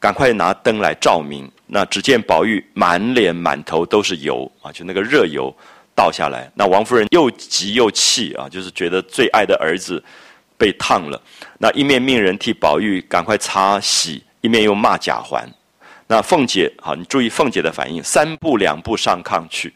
[0.00, 1.46] 赶快拿灯来照明。
[1.66, 5.54] 那只见宝玉满脸满头都是油啊，就那个热油
[5.94, 6.50] 倒下来。
[6.54, 10.02] 那王夫人又急又气啊，就是觉得最爱的儿子。
[10.56, 11.20] 被烫了，
[11.58, 15.44] 那一面命人替宝玉赶快擦洗，一面又骂贾环。
[16.06, 19.74] 那凤姐，好，你注意凤姐的反应，三步两步上炕去，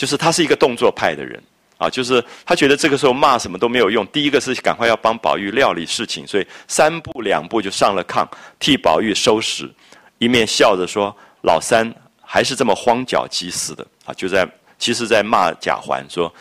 [0.00, 1.38] 就是他是一个动作派的人
[1.76, 4.06] 啊，就是他觉得这个时候骂什么都没有用。
[4.06, 8.26] 第一个是赶快要帮宝玉料理事情，所以三步两步就上了炕，
[8.58, 9.70] 替宝玉收拾，
[10.16, 14.48] 一面笑着说：“老三还是这么荒脚鸡似的啊！”就在
[14.78, 16.32] 其实，在骂贾环说，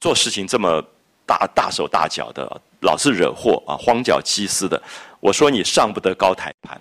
[0.00, 0.80] 做事情这么
[1.26, 2.60] 大大手大脚的。
[2.82, 4.80] 老是惹祸啊，荒脚鸡似的。
[5.18, 6.80] 我说你上不得高台盘，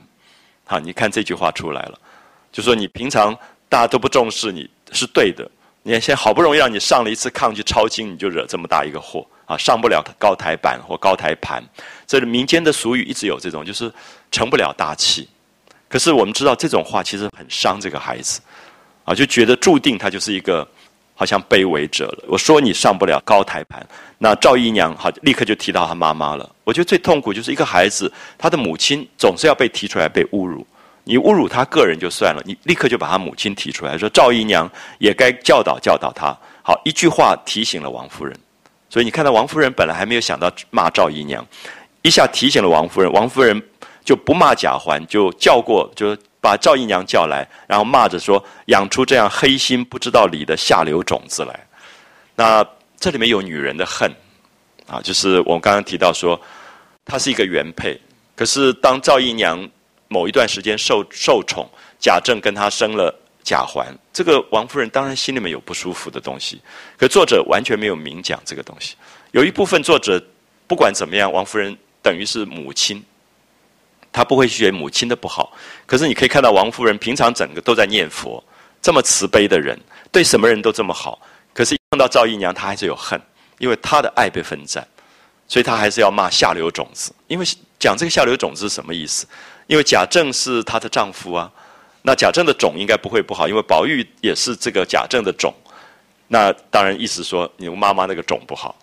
[0.67, 1.99] 好，你看这句话出来了，
[2.51, 3.35] 就说你平常
[3.67, 5.49] 大家都不重视你是对的，
[5.83, 11.63] 你看现在好不容易让你上了一次炕去抄经，你就惹这么大一个祸啊，上不了高台板或高台盘。
[12.05, 13.91] 这是民间的俗语，一直有这种，就是
[14.31, 15.27] 成不了大器。
[15.87, 18.39] 可是我们知道这种话其实很伤这个孩子，
[19.05, 20.67] 啊，就觉得注定他就是一个。
[21.13, 22.23] 好像卑微者了。
[22.27, 23.85] 我说你上不了高台盘，
[24.17, 26.49] 那赵姨娘好立刻就提到她妈妈了。
[26.63, 30.65] 我觉得最痛苦就是一个孩子，他的母亲总是要被提出来被侮辱。
[31.03, 36.35] 你侮辱他个人就算了，你立刻就把他母亲提出来，说赵姨娘也该教导教导他。
[36.63, 38.35] 好，一句话提醒了王夫人。
[38.89, 41.45] 所以你看到王夫人本来还没有想到骂赵姨娘，
[42.01, 43.61] 一下提醒了王夫人，王夫人
[44.03, 46.17] 就不骂贾环，就叫过就。
[46.43, 51.67] 把赵姨娘叫来，然后骂着说：“养出这样黑心不知道理的下流种子来。”
[52.33, 52.65] 那
[52.99, 54.11] 这里面有女人的恨
[54.87, 56.41] 啊，就是我们刚刚提到说，
[57.05, 57.95] 她是一个原配。
[58.35, 59.69] 可是当赵姨娘
[60.11, 61.65] 某一段时间受受宠，
[61.97, 66.61] 贾政跟他生了贾环，这个王夫人当然心里面有不舒服的东西。
[66.97, 68.95] 可作者完全没有明讲这个东西。
[69.31, 70.21] 有一部分作者
[70.67, 73.01] 不管怎么样，王夫人等于是母亲。
[74.11, 75.53] 她不会学母亲的不好，
[75.85, 78.43] 可是你可以看到王夫人平常整个都在念佛，
[78.81, 79.79] 这么慈悲的人，
[80.11, 81.17] 对什么人都这么好。
[81.53, 83.17] 可是碰到赵姨娘，她还是有恨，
[83.59, 84.85] 因为她的爱被分散，
[85.47, 87.15] 所以她还是要骂下流种子。
[87.27, 87.45] 因为
[87.79, 89.25] 讲这个下流种子是什么意思？
[89.71, 91.49] 因为贾政是她的丈夫啊，
[92.01, 95.53] 那贾政的种应该不会不好，因为宝玉也是这个贾政的种，
[96.27, 98.75] 那当然意思说你妈妈那个种不好。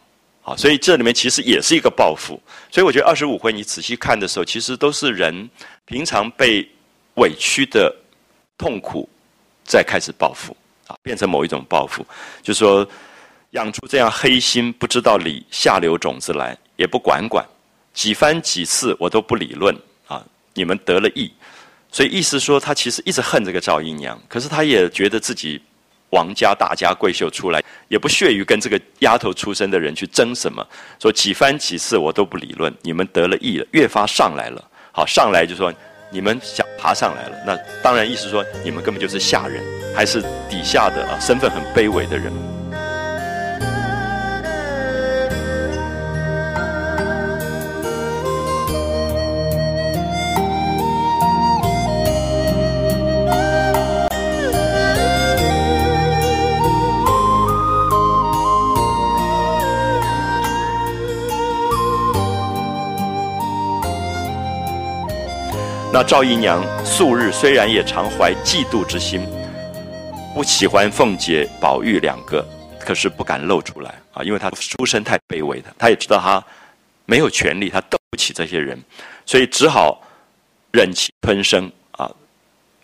[0.45, 2.41] 啊，所以这里面其实也是一个报复。
[2.72, 5.51] 所以我觉得二十五回你仔细看的时候，其实都是人
[5.84, 6.66] 平常被
[7.16, 7.95] 委屈的
[8.57, 9.07] 痛苦，
[9.66, 12.03] 在开始报复啊，变成某一种报复。
[12.43, 12.89] 就是说，
[13.51, 17.47] 养出这样黑心不知道理下流种子来，也不管管，
[17.93, 19.76] 几番几次我都不理论，
[20.59, 21.32] 你们得了意。
[21.90, 25.62] 所以意思说，他其实一直恨这个赵姨娘，可是他也觉得自己。
[26.11, 30.66] 王家大家闺秀出来，也不屑于跟这个丫头出身的人去争什么。
[30.98, 34.70] 说几番几次我都不理论，你们得了意了，越发上来了。
[34.90, 35.70] 好，上来就说
[36.11, 39.62] 你们想爬上来了，那当然意思说你们根本就是下人，
[39.94, 42.57] 还是底下的啊，身份很卑微的人。
[65.91, 69.26] 那赵姨娘素日虽然也常怀嫉妒之心，
[70.34, 72.47] 不喜欢凤姐、宝玉两个，
[72.78, 76.45] 可是不敢露出来啊，因为她出身太卑微的，她也知道她
[77.07, 78.78] 没有权利，她斗不起这些人，
[79.24, 79.99] 所以只好
[80.72, 82.09] 忍气吞声啊，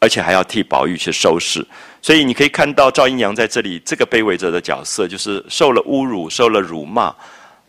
[0.00, 1.64] 而且还要替宝玉去收拾。
[2.00, 7.14] 所以你可以看到赵姨娘在这里这个卑微者的角色，就是受了侮辱、受了辱骂，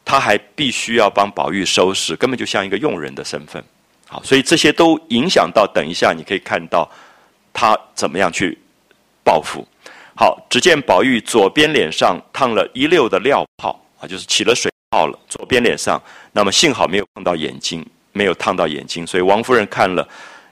[0.06, 3.62] 她还必须要帮宝玉收拾，根本就像一个佣人的身份。
[4.08, 6.90] 好，所以这些都影响到，等一下你可以看到
[7.52, 8.58] 他怎么样去
[9.24, 9.66] 报复。
[10.16, 15.20] 好，只见宝玉左边脸上烫了一溜的料泡啊，就是起了水泡了。
[15.28, 16.02] 左边脸上，
[16.32, 20.08] 那么幸好没有碰到眼睛，没有烫到眼睛，所以王夫人看了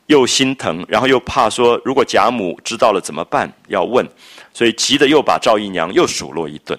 [0.07, 4.05] 又心疼，然后又怕说如果贾母知道了怎么办，要问，
[4.53, 6.77] 所以急得又把赵姨娘又数落一顿。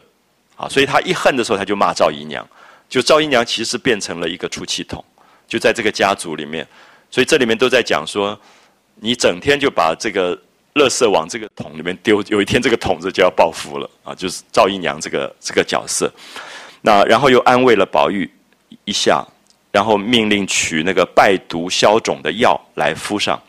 [0.56, 2.46] 啊，所以他一恨的时候，他就骂赵姨娘，
[2.88, 5.02] 就赵姨娘其实变成了一个出气筒。
[5.46, 6.66] 就在这个家族里面，
[7.10, 8.38] 所以这里面都在讲说，
[8.96, 10.36] 你整天就把这个
[10.74, 14.14] 垃圾往这个桶里面丢，有一天这个桶子就要报复了啊！
[14.14, 16.12] 就是赵姨娘这个这个角色，
[16.82, 18.28] 那然后又安慰了宝玉
[18.84, 19.24] 一下，
[19.70, 23.40] 然后命令取那个败毒消肿的药来敷上。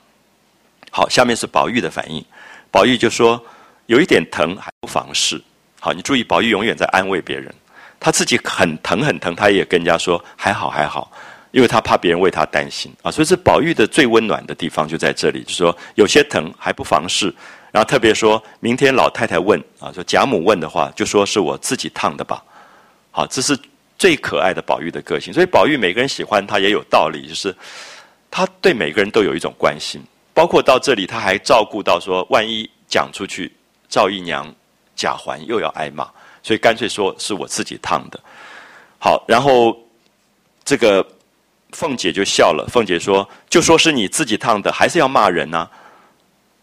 [0.92, 2.24] 好，下面是宝玉的反应，
[2.70, 3.44] 宝玉就说
[3.88, 5.42] 有一点疼还不妨事。
[5.80, 7.54] 好，你注意，宝玉永远在安慰别人，
[8.00, 11.12] 他自己很疼很疼，他也跟人家说还好还好。
[11.56, 17.34] 因为他怕别人为他担心啊，所以是宝玉的最温暖的地方就在这里，就是说有些疼还不妨事，
[17.72, 22.44] 然后特别说明天老太太问啊，说贾母问的话，就说是我自己烫的吧。
[23.10, 23.58] 好，这是
[23.98, 25.34] 最可爱的宝玉的个性。
[25.34, 27.56] 所以宝玉每个人喜欢他也有道理，就是
[28.30, 30.02] 他对每个人都有一种关心，
[30.34, 33.50] 包括到这里他还照顾到说，万一讲出去，
[33.88, 34.54] 赵姨娘、
[34.94, 36.06] 贾环又要挨骂，
[36.44, 38.20] 所以干脆说是我自己烫的。
[39.00, 39.74] 好，然后
[40.66, 41.15] 这个。
[41.76, 42.66] 凤姐就笑了。
[42.72, 45.70] 凤姐说：“就说是你自己烫的，还是要骂人呢？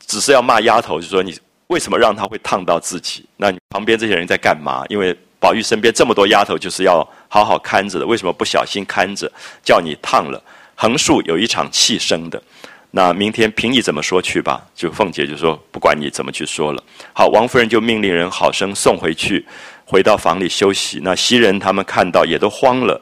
[0.06, 3.26] 只是要骂丫头，就说你为什么让她会烫到自己？
[3.36, 4.82] 那你旁边这些人在干嘛？
[4.88, 8.06] 因为宝玉身边这么多丫头，就是要好好看着的。
[8.06, 9.30] 为什么不小心看着，
[9.62, 10.42] 叫你烫了？
[10.74, 12.42] 横竖有一场气生的。
[12.90, 16.82] 那明天凭你怎么说去吧。”就凤姐就说：“不管你怎么去说了。”
[17.12, 19.46] 好，王夫人就命令人好生送回去，
[19.84, 21.00] 回到房里休息。
[21.02, 22.98] 那袭人他们看到也都慌了。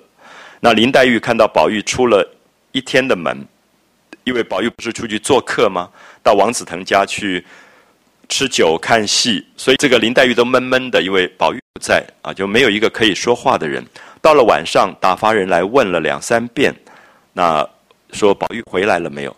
[0.61, 2.26] 那林黛玉看到宝玉出了
[2.72, 3.46] 一天的门，
[4.24, 5.88] 因为宝玉不是出去做客吗？
[6.22, 7.44] 到王子腾家去
[8.28, 13.84] 吃酒看戏，所以这个林黛玉都闷闷的，因为宝玉不在啊，就没有一个可以说话的人。
[14.20, 16.74] 到了晚上，打发人来问了两三遍，
[17.32, 17.66] 那
[18.12, 19.34] 说宝玉回来了没有？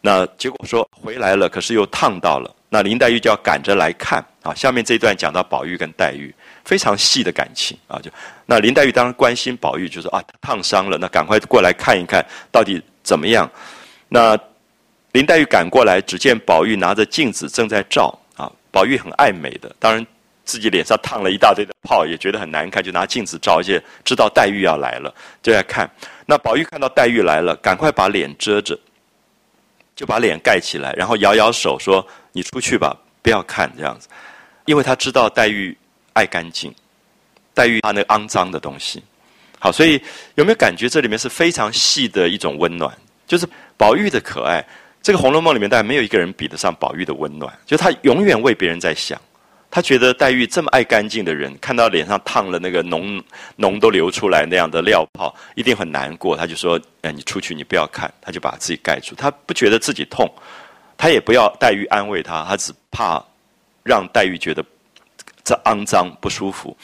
[0.00, 2.50] 那结果说回来了，可是又烫到了。
[2.70, 4.54] 那林黛玉就要赶着来看啊。
[4.54, 6.34] 下面这一段讲到宝玉跟黛玉。
[6.66, 8.10] 非常细的感情啊，就
[8.44, 13.48] 那林黛玉当然关心宝玉，就说啊烫伤了，那赶快过来看一看到底怎么样。
[14.08, 14.36] 那
[15.12, 18.50] 林黛玉赶过来，只见宝玉拿着镜子正在照啊。
[18.72, 20.04] 宝玉很爱美的，当然
[20.44, 25.88] 自己脸上烫了一大堆的泡，也觉得很难看，就拿镜子照，而且知道黛玉要来了，就在看。
[26.26, 28.76] 那宝玉看到黛玉来了，赶快把脸遮着，
[29.94, 34.08] 就把脸盖起来，然后摇摇手说：“你出去吧，不要看这样子。”
[34.66, 35.76] 因为他知道黛玉。
[36.16, 36.74] 爱干净，
[37.52, 39.02] 黛玉怕那肮脏的东西。
[39.58, 40.00] 好，所以
[40.34, 42.90] 有没有感觉这里面是非常细的一种温暖？
[43.26, 43.46] 就是
[43.76, 44.64] 宝玉的可爱。
[45.02, 47.52] 这个《红楼梦》里面，大概没有一个人比得上宝玉的温暖。
[47.66, 49.20] 就他永远为别人在想，
[49.70, 53.22] 他觉得黛玉这么爱干净的人，看到脸上烫了那个脓
[53.58, 56.36] 脓都流出来那样的料泡，一定很难过。
[56.36, 59.14] 他就说：“哎，你出去，你不要看。”他就把自己盖住。
[59.14, 60.28] 他不觉得自己痛，
[60.96, 63.22] 他也不要黛玉安慰他，他只怕
[63.84, 64.64] 让黛玉觉得。
[65.46, 66.76] 这肮脏不舒服，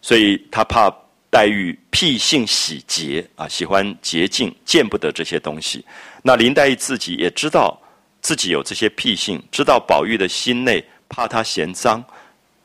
[0.00, 0.90] 所以他怕
[1.28, 5.84] 黛玉僻性喜洁啊，喜欢洁净，见不得这些东西。
[6.22, 7.78] 那林黛玉自己也知道
[8.22, 12.02] 自己有这些癖性，知道宝玉的心内怕他嫌脏，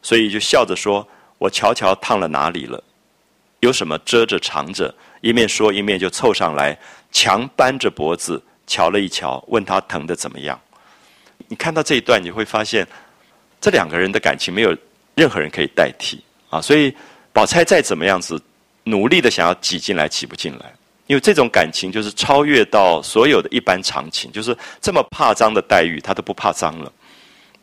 [0.01, 1.05] 所以就笑着说
[1.37, 2.81] ：“我瞧瞧烫了哪里了，
[3.59, 6.79] 有什么遮着藏着。”一面说一面就凑上来，
[7.11, 10.57] 强扳着脖子瞧了一瞧，问他疼的怎么样。
[11.49, 12.87] 你看到这一段，你会发现
[13.59, 14.73] 这两个人的感情没有。
[15.15, 16.21] 任何人可以代替。
[16.49, 16.93] 啊，所以
[17.31, 18.37] 宝钗再怎么样子
[18.83, 20.73] 努力的想要挤进来，挤不进来，
[21.07, 26.91] 因为这种感情就是超越到所有的一般常情，就是这么怕脏的黛玉，她都不怕脏了，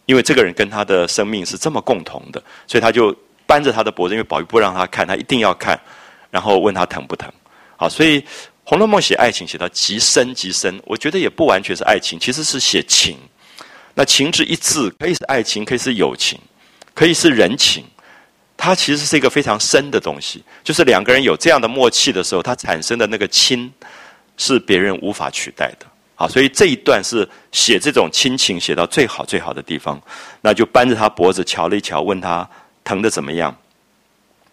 [0.07, 3.14] 因为这个人跟她的生命是这么共同的，所以他就
[3.46, 5.78] 扳着她的脖子，因为宝玉不让她看，她一定要看，
[6.30, 7.30] 然后问她疼不疼，
[7.76, 8.22] 啊，所以
[8.64, 13.18] 《红楼梦》写爱情写到极深极深，我觉得也不完全是爱情，其实是写情，
[13.92, 16.40] 那情之一字可以是爱情，可以是友情。
[16.99, 17.84] 可以是人情，
[18.57, 20.42] 它其实是一个非常深的东西。
[20.64, 23.72] 就是两个人有这样的默契的时候，它产生的那个亲，
[24.36, 25.86] 是别人无法取代的。
[26.16, 30.03] 啊，所以这一段是写这种亲情写到最好最好的地方，
[30.40, 32.44] 那就扳着他脖子瞧了一瞧，问他
[32.82, 33.57] 疼的怎么样？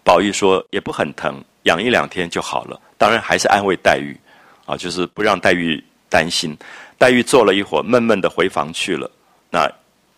[0.04, 2.80] 宝玉说也不很疼，养一两天就好了。
[2.96, 4.16] 当然还是安慰黛玉，
[4.68, 6.56] 啊，就是不让黛玉担心。
[7.00, 9.10] 黛玉坐了一会儿，闷闷的回房去了。
[9.50, 9.68] 那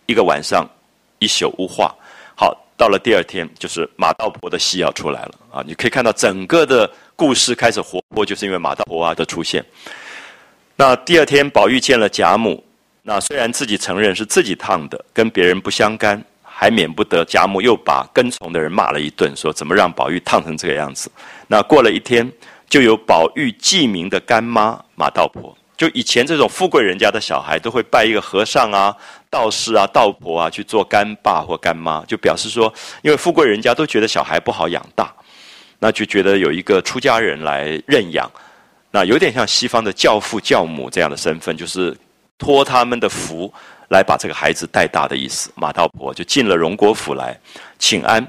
[0.07, 0.69] 一个晚上
[1.19, 1.95] 一宿无话。
[2.77, 5.63] 到了第二天，就是马道婆的戏要出来了啊！
[5.65, 9.65] 你可以看到整个的故事开始活泼，就是因为马道婆啊的出现。
[10.75, 12.63] 那第二天，宝玉见了贾母，
[13.01, 21.09] 那虽然自己承认是自己烫的，跟别人不相干，还免不得贾母又把跟从的人骂了一顿，说怎么让宝玉烫成这个样子？
[21.47, 22.31] 那过了一天，
[22.69, 25.56] 就有宝玉记名的干妈马道婆。
[25.77, 28.93] 就以前这种富贵人家的小孩，都会拜一个和尚啊、
[29.29, 32.73] 道士啊、道婆啊去做干爸或干妈，就表示说，
[33.03, 35.13] 因为富贵人家都觉得小孩不好养大，
[35.77, 38.27] 那就觉得有一个出家人来认养，
[38.89, 41.95] 那有点像西方的教父教母这样的身份，就是
[42.39, 43.53] 托他们的福
[43.89, 45.51] 来把这个孩子带大的意思。
[45.53, 47.39] 马道婆就进了荣国府来
[47.77, 48.25] 请安，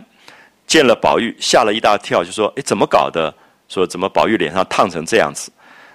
[0.67, 3.35] 见了宝玉吓了一大跳，就说：“哎，怎么搞的？
[3.71, 5.51] 说怎么宝玉脸上烫成这样子？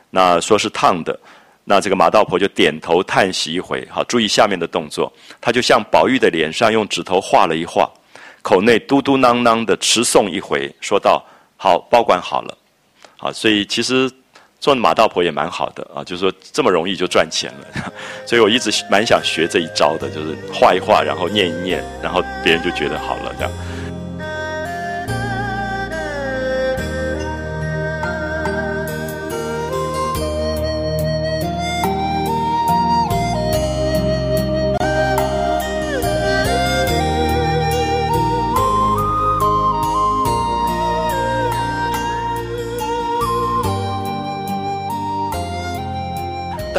[0.09, 1.17] 那说是烫的。”
[1.66, 7.89] 那这个马道婆就点头叹息一回，好，注意下面的动作，他就向宝玉的脸上用指头画了一画，
[8.41, 11.24] 口内嘟嘟囔囔的持诵一回，说道
[11.55, 12.57] ：“好，保管好了。”
[13.18, 14.11] 好，所以其实
[14.59, 17.93] 做马道婆也蛮好的啊，就是说这么容易就赚钱了，
[18.28, 23.51] 所以我一直蛮想学这一招的，就是画一画，然后念一念，然后别人就觉得好了这样。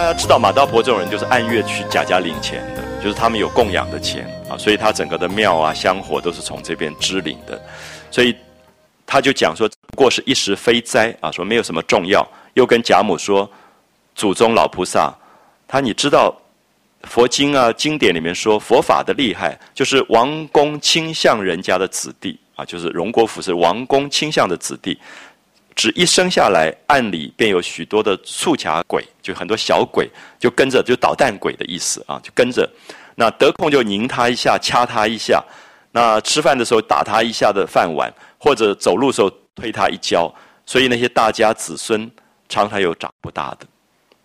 [0.04, 7.58] 家知道马道婆这种人就是按月去贾家领钱的，就是他们有供养的钱啊，所以他整个的庙啊香火都是从这边支领的，
[8.10, 8.36] 所以
[9.06, 13.50] 他就讲说不过是一时非灾啊，说没有什么重要，又跟贾母说
[14.14, 15.10] 祖宗老菩萨，
[15.66, 16.36] 他你知道
[17.04, 24.98] 佛经啊经典里面说佛法的厉害，就是王公倾向人家的子弟啊，就是荣国府是王公倾向的子弟。
[25.74, 30.08] 只一生下来，暗里便有许多的促卡鬼，就很多小鬼
[30.38, 32.68] 就跟着，就捣蛋鬼的意思啊，就跟着。
[33.16, 35.42] 那得空就拧他一下，掐他一下。
[35.92, 40.32] 那吃饭的时候打他一下的饭碗，或者走路的时候推他一跤。
[40.66, 42.10] 所以那些大家子孙
[42.48, 43.66] 常常有长不大的。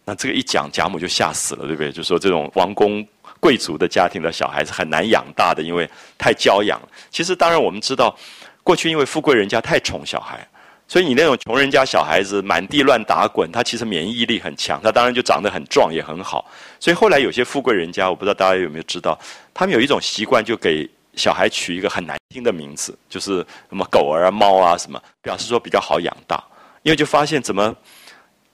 [0.06, 1.92] 那这个一讲，贾母就吓死了，对不对？
[1.92, 3.06] 就说这种王公
[3.40, 6.80] 贵族的家庭的小孩子很难养大的，因为太娇养。
[7.10, 8.16] 其实当然我们知道，
[8.64, 10.48] 过去因为富贵人家太宠小孩。
[10.90, 16.50] 所以你那种穷人家小孩子满地乱打滚，他其实免疫力很强，他当然就长得很壮也很好。
[16.80, 19.18] 所以后来有些富贵人家，我不知道大家有没有知道，
[19.54, 26.44] 他们有一种习惯，就给小孩取一个很难听的名字，就是什么狗儿啊、猫啊什么，表示说比较好养大。
[26.82, 27.76] 因为就发现怎么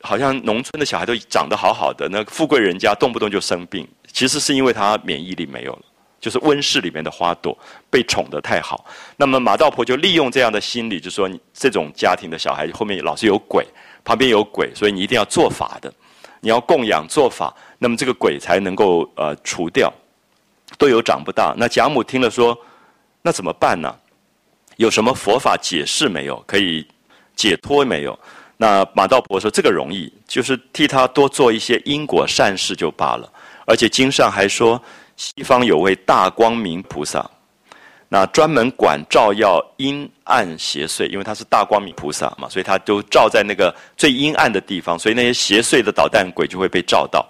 [0.01, 5.81] 好像农村的小孩都长得好好的，那富贵人家动不动就生病，其实是因为他免疫力没有了。
[6.20, 7.55] 就是温室里面的花朵
[7.89, 8.86] 被宠得太好，
[9.16, 13.66] 那么马道婆就利用这样的心理，就说你这种家庭的小孩后面老是有鬼，
[14.03, 15.93] 旁边有鬼，所以你一定要做法的，
[16.39, 19.93] 你要供养做法，那么这个鬼才能够呃除掉。
[20.80, 22.57] 都有长不大，那贾母听了说，
[23.22, 23.95] 那怎么办呢？
[24.78, 26.43] 有什么佛法解释没有？
[26.47, 26.86] 可以
[27.36, 28.18] 解脱没有？
[28.57, 33.32] 那马道婆说这个容易，就是替他多做一些因果善事就罢了，
[33.68, 34.82] 而且经上还说。
[35.18, 37.30] 西方有位大光明菩萨，
[38.09, 47.26] 那专门管照耀阴暗邪祟，因为他是大光明菩萨嘛，所以他都照在那个最阴暗的地方，所以那些邪祟的捣蛋鬼就会被照到。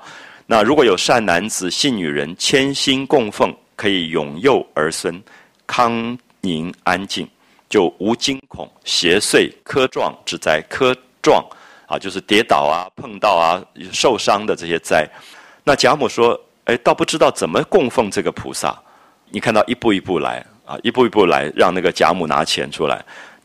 [0.48, 5.22] 那如果有善男子、信女人谦心供奉，可以永佑儿孙，
[5.68, 7.28] 康宁安静，
[7.70, 10.62] 就无惊恐邪祟磕撞之灾。
[10.70, 11.44] 磕撞
[11.88, 15.08] 啊，就是跌倒啊、碰到啊、受伤的这些灾。
[15.64, 16.40] 那贾母说。
[16.66, 18.78] 哎，倒不知道怎么供奉这个菩萨。
[19.30, 23.04] 你看到一步一步来啊，一步一步来，让那个贾母拿钱出来，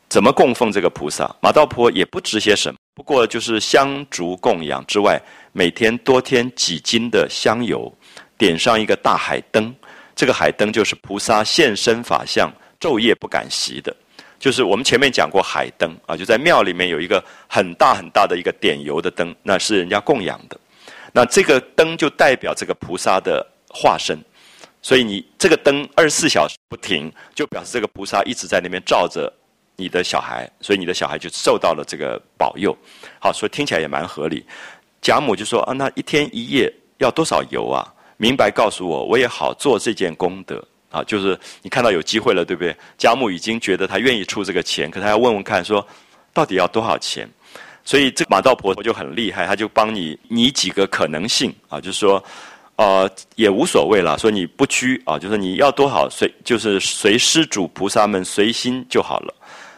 [0.08, 1.34] 怎么供奉这个菩萨？
[1.40, 5.20] 马道婆也不值些什么，不过就是香烛供养之外，
[5.52, 7.92] 每天多添几斤的香油，
[8.38, 9.74] 点上一个大海灯。
[10.14, 13.94] 这个海灯就是菩萨现身法相，昼夜不敢熄的。
[14.38, 20.59] 就是我们前面讲过海灯啊，就在庙里面有一个很大很大的一个点油的灯，那是人家供养的。
[21.12, 24.18] 那这个灯就代表这个菩萨的化身，
[24.82, 29.32] 所以你这个灯二十四小时不停，就表示这个菩萨一直在那边照着
[29.76, 32.76] 你的小孩，所以你的小孩就受到了这个保佑。
[33.18, 34.44] 好，所以听起来也蛮合理。
[35.02, 37.86] 贾母就说啊，那一天一夜要多少油啊？
[38.16, 41.02] 明白告诉我，我也好做这件功德啊。
[41.04, 42.76] 就是你看到有机会了，对不对？
[42.98, 45.86] 贾母已经觉得他愿意出这个钱，可他要问问看，说
[46.34, 47.26] 到底要多少钱？
[47.84, 52.22] 所以这马道婆就很厉害，他就帮你拟几个可能性啊，就是说，
[52.76, 59.34] 呃，也无所谓了，说你不拘啊，就是你要多少随，就是随施主菩萨们随心就好了。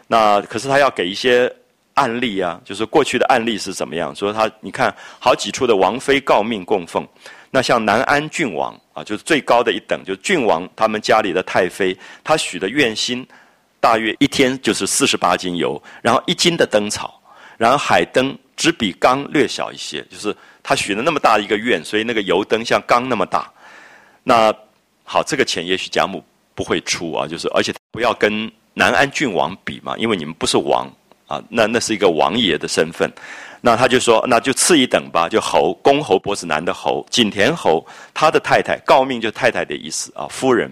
[0.08, 1.50] 那可是他要给一些
[1.94, 4.14] 案例啊，就是过去的案例是怎么样？
[4.14, 7.06] 说他你看好几处的王妃诰命供奉，
[7.50, 13.26] 那像南安郡王啊，就是最高的一等，就是郡王他们家里的太妃，他许的愿心
[13.80, 17.18] 大约一天就是四十八斤油，然后一斤的灯草。
[17.62, 23.48] 然后海灯只比缸略小一些，就是他许了那么大一个愿，所以那个油灯像缸那么大。
[24.24, 24.52] 那
[25.04, 26.20] 好，这个钱也许贾母
[26.56, 30.90] 不会出啊，就是而且不要跟南安郡王比嘛，因为你们不是王
[31.28, 33.08] 啊，那那是一个王爷的身份。
[33.60, 40.68] 那他就说，那就次一等吧，就侯公侯伯子男的侯景田侯，他的太太诰命就太太的意思啊，夫人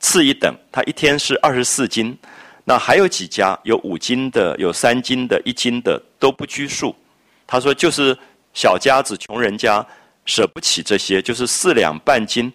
[0.00, 2.18] 次一等，他一天是二十四斤。
[2.64, 6.94] 那还有几家有五斤的，有三斤的，一斤的都不拘束。
[7.46, 8.16] 他说就是
[8.54, 9.84] 小家子、穷人家
[10.26, 12.52] 舍不起这些，就是四两半斤，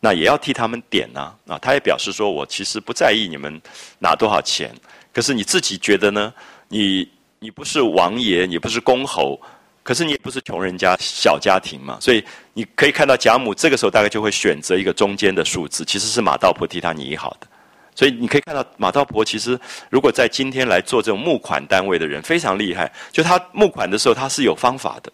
[0.00, 1.32] 那也要替他们点呐。
[1.46, 3.60] 啊，他也表示说我其实不在意你们
[4.00, 4.74] 拿多少钱，
[5.12, 6.34] 可是你自己觉得呢？
[6.68, 9.40] 你你不是王爷，你不是公侯，
[9.84, 12.24] 可是你也不是穷人家小家庭嘛，所以
[12.54, 17.46] 你可以看到贾母这个时候大概就会选择一个中间的数字，其实是马道婆替他拟好的。
[17.94, 22.90] 所以你可以看到马道婆其实，如果在今天来做这种募款单位的人非常厉害。
[23.12, 25.12] 就他募款的时候，他是有方法的。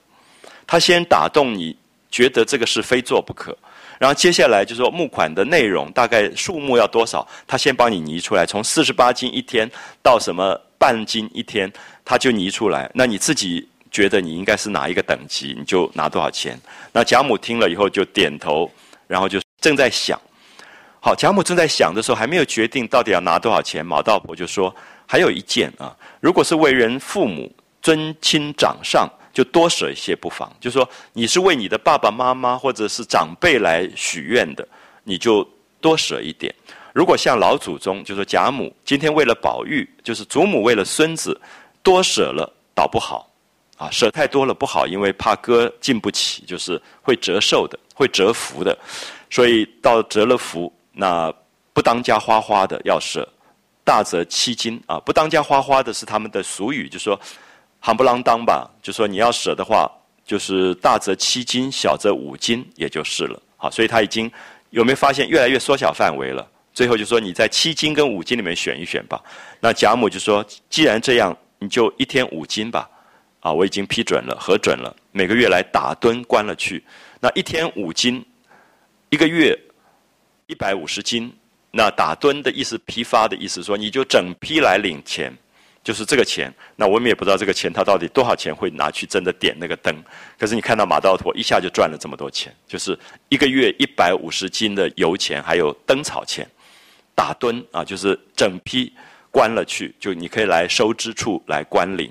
[0.67, 1.77] 他先打动你
[2.11, 3.57] 觉得这个事非做不可，
[3.99, 9.71] 然后接下来就说募款的内容大概数目要多少，他先帮你拟出来，从四十八斤一天
[10.03, 11.71] 到什么半斤一天，
[12.05, 12.91] 他就拟出来。
[12.95, 16.59] 那你自己觉得你应该是哪一个等级，你就拿多少钱。
[16.93, 18.71] 那贾母听了以后就点头，
[19.07, 20.19] 然后就正在想。
[21.03, 23.85] 好，贾母正在想的时候，还没有决定到底要拿多少钱。
[23.85, 24.75] 马道婆就说
[25.09, 27.51] ：“还有一件啊，如果是为人父母、
[27.81, 30.53] 尊亲长上，就多舍一些不妨。
[30.61, 34.69] 就说你是为你的爸爸妈妈或者是长辈来许愿的，
[35.03, 35.43] 你就
[35.81, 36.55] 多舍一点。
[36.93, 41.41] 如果像老祖宗，就说贾母今天为了宝玉，就是祖母为了孙子，
[41.83, 43.27] 多舍了倒不好
[43.79, 48.77] 啊，舍太多了不好，因为怕哥进不起，就是会折寿的，会折福的，
[49.31, 51.33] 所以到折了福。”那
[51.73, 53.27] 不当家花花的要舍，
[53.85, 54.99] 大则七斤啊！
[55.01, 57.19] 不当家花花的是他们的俗语，就说
[57.81, 59.91] 行不啷当吧，就说你要舍的话，
[60.27, 63.41] 就是大则七斤，小则五斤，也就是了。
[63.57, 64.31] 好，所以他已经
[64.71, 66.47] 有没有发现越来越缩小范围了？
[66.75, 69.23] 最后就说你在七斤跟五斤里面选一选吧。
[69.61, 72.89] 那贾母就说，既然这样，你就一天五斤吧。
[73.41, 76.85] 啊，我已经批准了，核准了，每个月来打吨关了去。
[77.21, 78.25] 那一天五斤，
[79.09, 79.59] 一个月。
[80.51, 81.33] 一百五十斤，
[81.71, 85.33] 那打吨的意思，批发的意思，说你就整批来领钱，
[85.85, 86.53] 就是这个钱。
[86.75, 89.95] 那我们也不知道这个钱他到底多少钱会拿去真的点那个灯。
[90.37, 92.99] 可是你看到马道婆一下就赚了这么多钱，就是
[93.29, 96.45] 一个月一百五十斤的油钱，还有灯草钱，
[97.15, 98.93] 打吨啊，就是整批
[99.31, 102.11] 关了去，就你可以来收支处来关领。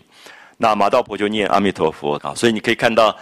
[0.57, 3.16] 那马道婆就念阿弥陀佛啊，所以你可以看到，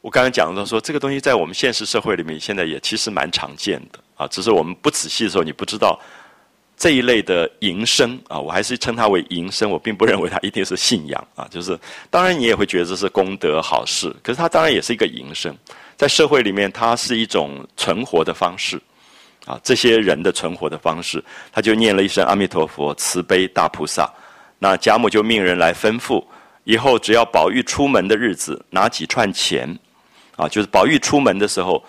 [0.00, 3.98] 我刚刚讲的说这个东西在我们现实社会里面现在也其实蛮常见的。
[4.16, 5.98] 啊，只是我们不仔细的时候，你不知道
[6.76, 11.46] 这一类的营生啊，我还是称它为营生，我并不认为它一定是信仰啊。
[11.50, 11.78] 就是
[12.10, 15.56] 当然你也会觉得这是功德好事，可是它当然也是一个营生，
[15.96, 18.80] 在社会里面它是一种存活的方式
[19.46, 19.60] 啊。
[19.62, 21.22] 这些人的存活的方式，
[21.52, 24.12] 他就念了一声阿弥陀佛，慈悲大菩萨。
[24.58, 26.24] 那贾母就命人来吩咐，
[26.64, 29.68] 以后只要宝玉出门的日子，拿几串钱
[30.36, 31.82] 啊，就是宝玉出门的时候。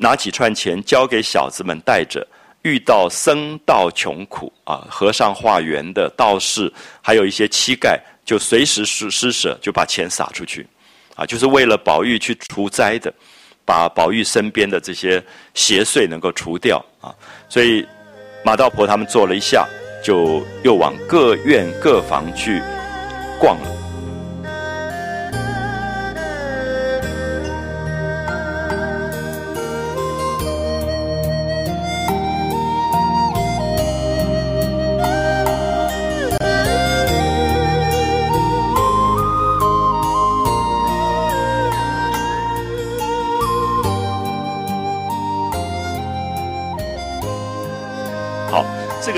[0.00, 2.24] 拿几串钱交给小子们带着，
[2.62, 6.72] 遇到僧道穷苦啊，和尚化缘的道士，
[7.02, 10.64] 还有一些乞丐，就随时施施舍，就把钱撒出去，
[11.16, 13.12] 啊，就是为了宝玉去除灾的，
[13.64, 15.22] 把宝玉身边的这些
[15.54, 17.12] 邪祟能够除掉啊。
[17.48, 17.84] 所以
[18.44, 19.66] 马道婆他们坐了一下，
[20.02, 22.62] 就又往各院各房去
[23.40, 23.77] 逛了。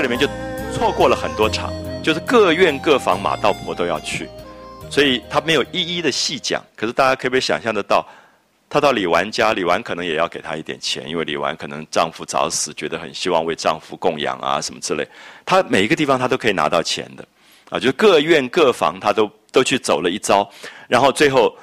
[0.01, 0.27] 个里面就
[0.73, 1.71] 错过了很多场，
[2.01, 4.27] 就是各院各房马道婆都要去，
[4.89, 6.63] 所以他没有一一的细讲。
[6.75, 8.03] 可是大家可不可以想象得到，
[8.67, 15.07] 他到李纨家，李纨可能也要给他一点钱，因为李纨可能丈夫早死，觉得很希望为丈夫供养啊什么之类。
[15.45, 17.23] 他每一个地方他都可以拿到钱的，
[17.69, 20.49] 啊，就各院各房他都都去走了一遭，
[20.87, 21.55] 然后最后。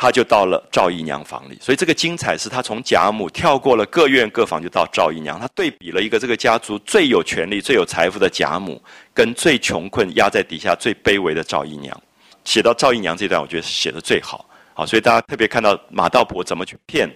[0.00, 5.40] 他就到了赵姨娘房里，所以这个精彩是他从贾母跳过了各院各房，就到赵姨娘。
[5.40, 8.80] 他对比了一个这个家族最有权力、最有财富的贾母，
[9.12, 12.00] 跟最穷困压在底下最卑微的赵姨娘。
[12.44, 14.48] 写到赵姨娘这段，我觉得写的最好。
[14.72, 17.10] 好，所以大家特别看到马道婆怎么去骗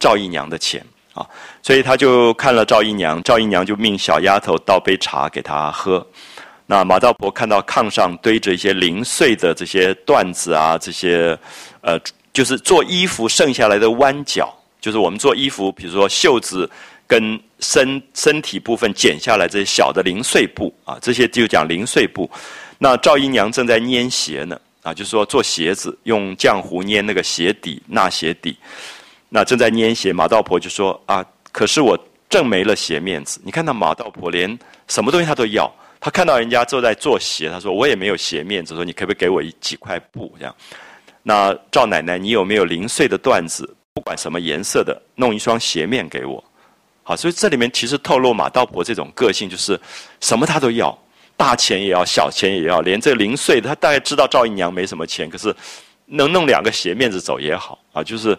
[0.00, 0.82] 赵姨娘的钱
[1.12, 1.26] 啊。
[1.62, 6.04] 所以他就看了赵姨娘，赵姨娘就命小丫头倒杯茶给他喝。
[6.64, 11.38] 那马道婆看到炕上堆着一些零碎的这些缎子啊，这些。
[11.80, 11.98] 呃，
[12.32, 16.68] 就是做衣服剩下来的弯角，就是我们做衣服，比如说袖子
[17.06, 22.30] 跟身身体部分剪下来这些小的零碎布啊，这些就讲零碎布。
[22.78, 28.56] 那赵姨娘正在粘鞋呢，啊，就是说做鞋子用浆糊粘那个鞋底、纳鞋底。
[29.28, 31.98] 那正在粘鞋，马道婆就说啊，可是我
[32.30, 33.40] 正没了鞋面子。
[33.44, 40.54] 你看到马道婆连什么东西她都要，她看到人家正在做鞋，她说我也没有鞋面子，说你可不可以给我一几块布这样。
[41.22, 43.74] 那赵奶奶，你有没有零碎的缎子？
[43.94, 46.42] 不管什么颜色的，弄一双鞋面给我。
[47.02, 49.78] 好，所以这里面其实透露马道婆这种个性，就是
[50.20, 50.96] 什么她都要，
[51.36, 55.52] 大钱也要，小钱也要，连这零碎的，她大概知道赵姨娘没什么钱，可是
[56.06, 58.02] 能弄两个鞋面子走也好啊。
[58.02, 58.38] 就是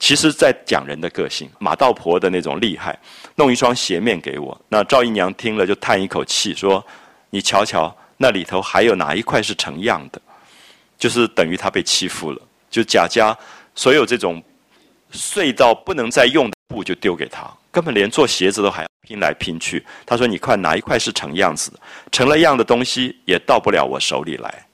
[0.00, 2.98] 其实在讲人的个性，马道婆的那种厉害，
[3.36, 4.60] 弄一双鞋面给我。
[4.68, 6.84] 那赵姨娘听了就叹一口气，说
[7.30, 10.20] ：“你瞧瞧，那里头还有哪一块是成样的？”
[10.98, 13.36] 就是等于他被欺负了，就贾家
[13.74, 14.42] 所有这种
[15.10, 19.84] 碎到不能再用的布就丢给他，根本连做鞋子都还要拼来拼去。
[20.04, 21.78] 他说：“你看哪一块是成样子的？
[22.10, 24.66] 成了样的东西也到不了我手里来。”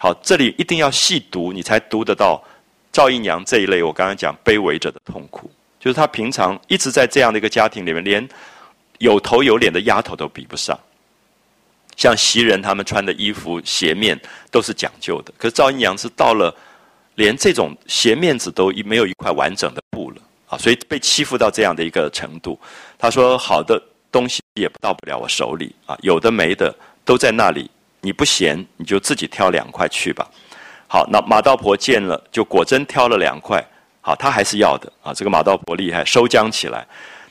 [0.00, 2.42] 好，这里一定要细读，你才读得到
[2.90, 3.82] 赵姨娘这一类。
[3.82, 8.28] 我刚刚讲卑微者的痛苦，就是他平常一直在这样的一个家庭里面，连
[8.98, 10.78] 有头有脸的丫头都比不上。
[11.98, 14.18] 像袭人他们穿的衣服鞋面
[14.50, 16.54] 都是讲究的，可是赵姨娘是到了
[17.16, 22.58] 连这种鞋面子都一没有一块完整的布了啊，所以被欺负到这样的一个程度。
[22.96, 27.68] 他说：“好的东西也到不了我手里啊，有的没的都在那里。
[28.00, 30.24] 你不嫌，你就自己挑两块去吧。”
[30.88, 33.62] 好，那马道婆见了，就果真挑了两块。
[34.00, 35.12] 好，她还是要的啊。
[35.12, 36.86] 这个马道婆厉害，收将起来。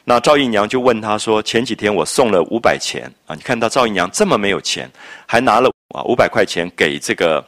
[0.10, 4.90] 那赵姨娘就问他说：“前几天我送了五百钱啊，你看到赵姨娘这么没有钱，
[5.26, 7.46] 还拿了啊五百块钱给这个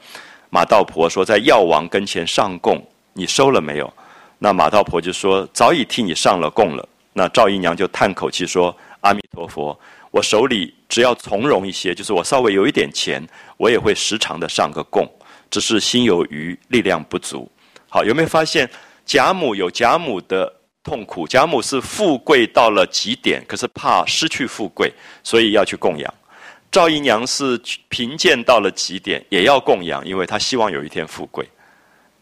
[0.49, 3.93] 马道婆说在药王跟前上供，你收了没有？”
[4.37, 9.79] 那马道婆就说：“早已替你上了供了。”那赵姨娘就叹口气说：“阿弥陀佛，
[10.11, 13.25] 我手里只要从容一些，就是我稍微有一点钱，
[13.55, 15.09] 我也会时常的上个供，
[15.49, 17.49] 只是心有余，力量不足。”
[17.87, 18.69] 好，有没有发现
[19.05, 20.58] 贾母有贾母的？
[20.89, 24.91] 痛苦，贾母是富贵到了极点，可是怕失去富贵，
[25.23, 26.11] 所以要去供养。
[26.71, 31.47] 赵姨娘是贫贱到了极点，也要供养，因为她希望有一天富贵。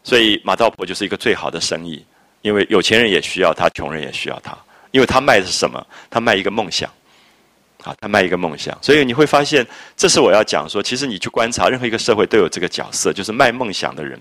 [0.04, 2.04] 所以马道婆就是一个最好的生意，
[2.42, 4.54] 因为有钱人也需要她，穷人也需要她，
[4.90, 5.82] 因为她卖的是什么？
[6.10, 6.90] 她卖一个梦想，
[7.84, 8.76] 啊，她卖一个梦想。
[8.82, 9.66] 所以你会发现，
[9.96, 14.20] 这是我要讲说，其实你去观察任何一个社会都有这个角色，就是卖梦想的人，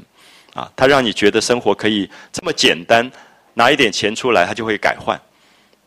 [0.54, 3.12] 啊，他让你觉得生活可以这么简单。
[3.58, 5.20] 拿一点钱出来，他就会改换，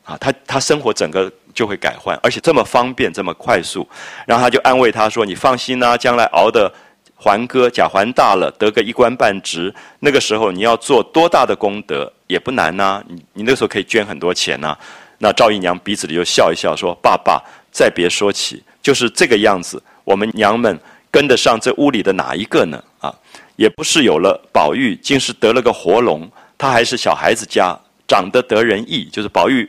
[0.05, 3.88] 啊，他他生活整个就会改换，而且这么方便，这么快速，
[4.26, 6.70] 然后他就安慰他说：“你放心啊，将来熬的
[7.14, 14.76] 还哥贾环大了，得个一官半职，那个时候你要做多大的功德也不难呐，你你那时候可以捐很多钱呐。”
[15.22, 17.40] 那赵姨娘鼻子里就笑一笑说：“爸爸，
[17.70, 20.76] 再别说起，就是这个样子，我们娘们
[21.09, 22.82] 跟得上这屋里的哪一个呢？
[22.98, 23.14] 啊，
[23.55, 26.28] 也不是有了宝玉，竟是得了个活龙。”
[26.61, 27.74] 他还是小孩子家，
[28.07, 29.66] 长得得人意，就是宝玉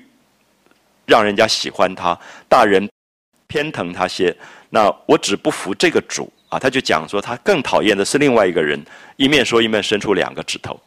[1.06, 2.20] 让人家喜欢他，
[2.50, 2.90] 大人
[3.48, 4.36] 偏疼他些。
[4.70, 6.60] 那我只不服这个主啊！
[6.60, 8.78] 他就讲说，他更讨厌的是另外一个人，
[9.16, 10.78] 一面说一面伸出两个指头。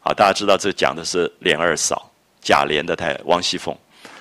[0.00, 2.10] 好，大家知道这讲的是琏二嫂
[2.40, 3.76] 贾琏的太王熙凤，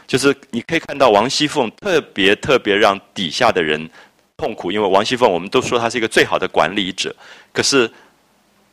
[0.06, 3.90] 就是你可以看到王熙凤特别特别让底下的人
[4.36, 7.16] 痛苦，因为王熙凤我们都说她是一个最好的管理者，
[7.54, 7.90] 可是。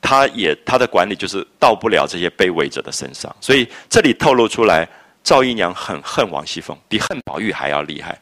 [0.02, 4.86] 他也他的管理就是到不了这些卑微者的身上，所以这里透露出来，
[5.24, 8.18] 赵姨娘很恨王熙凤，比恨宝玉还要厉害。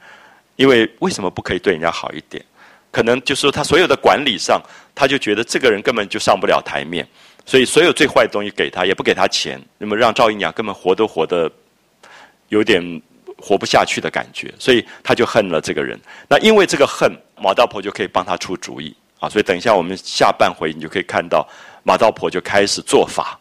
[0.57, 2.44] 因为为什么不可以对人家好一点？
[2.93, 4.61] 可能就是说他所有的管理上，
[4.94, 7.09] 他就觉得这个人根本就上不了台面，
[7.47, 11.51] 所以所有最坏的东西给他，也不给他钱，那么让赵姨娘根本活都活得
[12.48, 13.01] 有点
[13.39, 15.98] 活不下去的感觉，所以他就恨了这个人。
[16.28, 18.94] 那因为这个恨，马道婆就可以帮他出主意。
[19.19, 19.28] 啊。
[19.31, 21.48] 所以等一下我们下半回，你就可以看到
[21.82, 23.39] 马道婆就开始做法，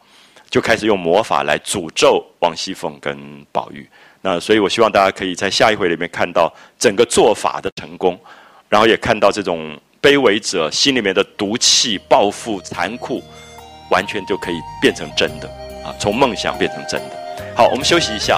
[0.50, 3.88] 就开始用魔法来诅咒王熙凤跟宝玉。
[4.22, 8.20] 那所以，我希望大家可以在下一回里面看到整个做法的成功，
[8.68, 13.24] 然后也看到这种卑微者心里面的毒气、报复、残酷，
[13.90, 15.48] 完全就可以变成真的
[15.86, 17.18] 啊，从梦想变成真的。
[17.56, 18.38] 好，我们休息一下。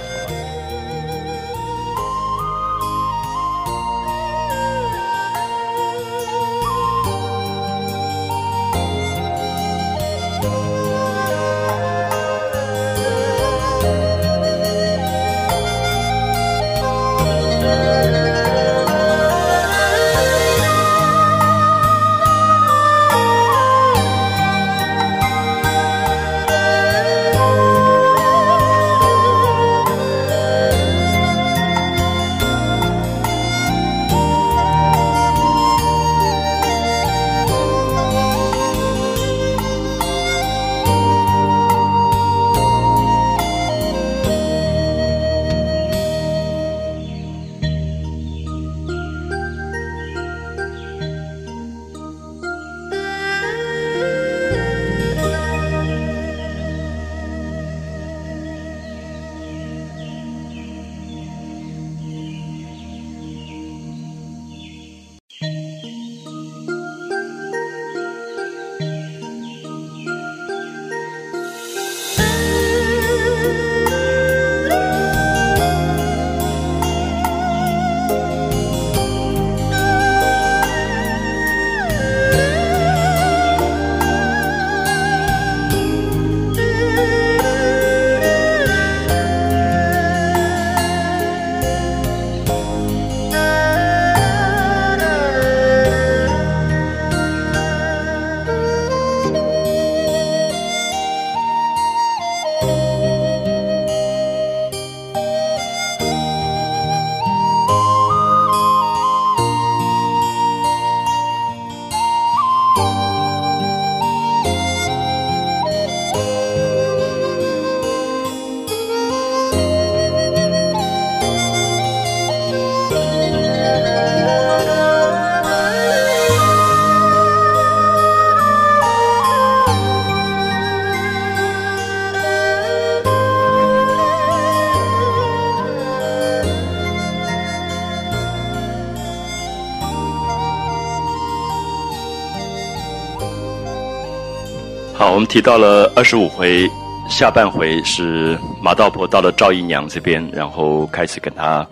[145.31, 146.69] 提到了二十五回
[147.07, 151.65] 下半回是马道婆到了赵姨娘这边，然后开始跟她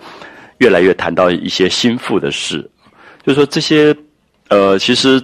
[0.59, 2.61] 越来越谈到一些心腹的事，
[3.21, 3.93] 就是说这些
[4.47, 5.21] 呃，其实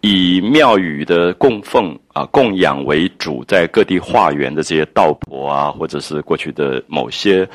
[0.00, 7.48] 以庙宇的供奉啊、供养为主，在各地化缘的这些道婆啊，或者是过去的某些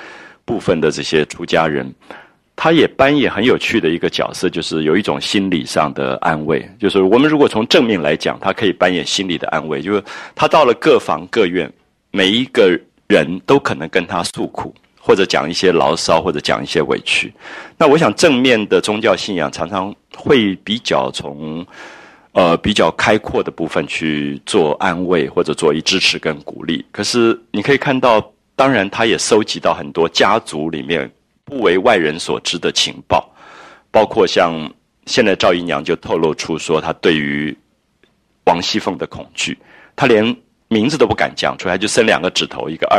[0.46, 1.94] 部分的这些出家人。
[2.64, 6.66] 他也扮演很有趣的一个角色，就是有一种心理上的安慰。
[6.80, 10.02] 就是我们如果从正面来讲，他可以扮演心理的安慰，就是
[10.34, 11.70] 他到了各房各院，
[12.12, 17.34] 每一个人都可能跟他诉苦，或者讲一些牢骚，或者讲一些委屈。
[17.78, 21.68] 那我想正面的宗教信仰常常会比较从
[22.32, 26.86] 呃比较开阔的部分去做安慰，或者做一支持跟鼓励。
[26.94, 28.26] 可是你可以看到，
[28.56, 31.12] 当然他也收集到很多家族里面。
[31.46, 33.30] 不为外人所知的情报，
[33.92, 34.72] 包括像
[35.06, 37.56] 现在赵姨娘就透露出说，她对于
[38.46, 39.58] 王熙凤的恐惧，
[39.96, 40.36] 她连
[40.70, 42.98] 名字都不敢讲出来，就伸两个指头，一个二，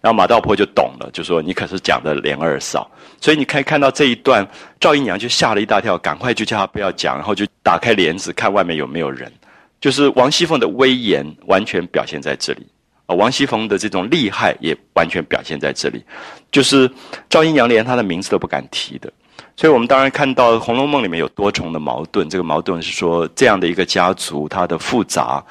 [0.00, 2.88] 然后马道婆就懂了，就说你可是讲的连二嫂，
[3.20, 4.46] 所以你可以看到这一段，
[4.78, 9.32] 赵姨娘就吓了一大跳，赶快就叫她不要讲，然后就打开帘子看外面有没有人，
[9.80, 12.66] 就是王熙凤的威严完全表现在这里。
[13.06, 16.04] 啊，王熙凤的这种厉害也完全表现在这里，
[16.50, 16.90] 就是
[17.28, 19.12] 赵姨娘连她的名字都不敢提的，
[19.56, 22.28] 所以我们当然看到《红楼梦》里面有多重的矛盾。
[22.28, 25.44] 这个矛盾是说，这样的一个家族，它的复杂，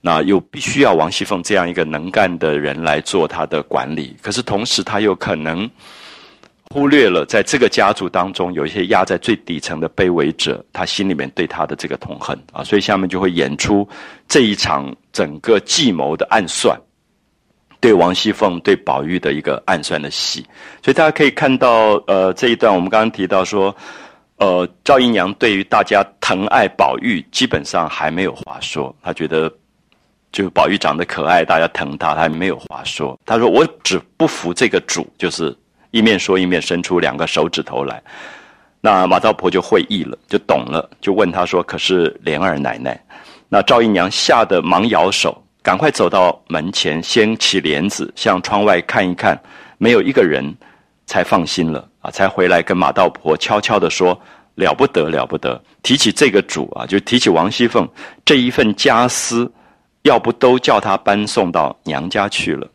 [0.00, 5.70] 那又必须要王熙凤这样一个能干的人来做他的管理，可是同时他又可能
[6.70, 13.86] 忽略了在这个家族当中有一些压在最底层的卑微者，他心里面对他的这个痛恨啊，所以下面就会演出
[14.26, 16.78] 这一场整个计谋的暗算。
[17.84, 20.42] 对王熙凤、对宝玉的一个暗算的戏，
[20.82, 23.76] 所以大家可以看到，呃，这一段我们刚刚提到说，
[24.36, 28.96] 呃，赵姨娘对于大家疼爱宝玉，基本上还没有话说。
[29.02, 29.52] 她觉得，
[30.32, 33.20] 就宝玉长得可爱，大家疼他，他没有话说。
[33.26, 35.54] 他说：“我只不服这个主，就是
[35.90, 38.02] 一面说一面伸出两个手指头来。”
[38.80, 42.98] 那马道婆就会意了，就懂了，就问他说：“可是莲儿奶奶？”
[43.50, 49.40] 那赵姨娘吓得忙摇手，赶快走到门前，掀起帘子，向窗外看一看，
[49.78, 50.54] 没有一个人，
[51.06, 52.10] 才放心了啊！
[52.10, 54.20] 才回来跟马道婆悄悄地说
[54.56, 55.58] ：“了不得，了不得！
[55.82, 57.88] 提起这个主啊，就提起王熙凤
[58.26, 59.50] 这一份家私，
[60.02, 62.70] 要不都叫他搬送到娘家去了。”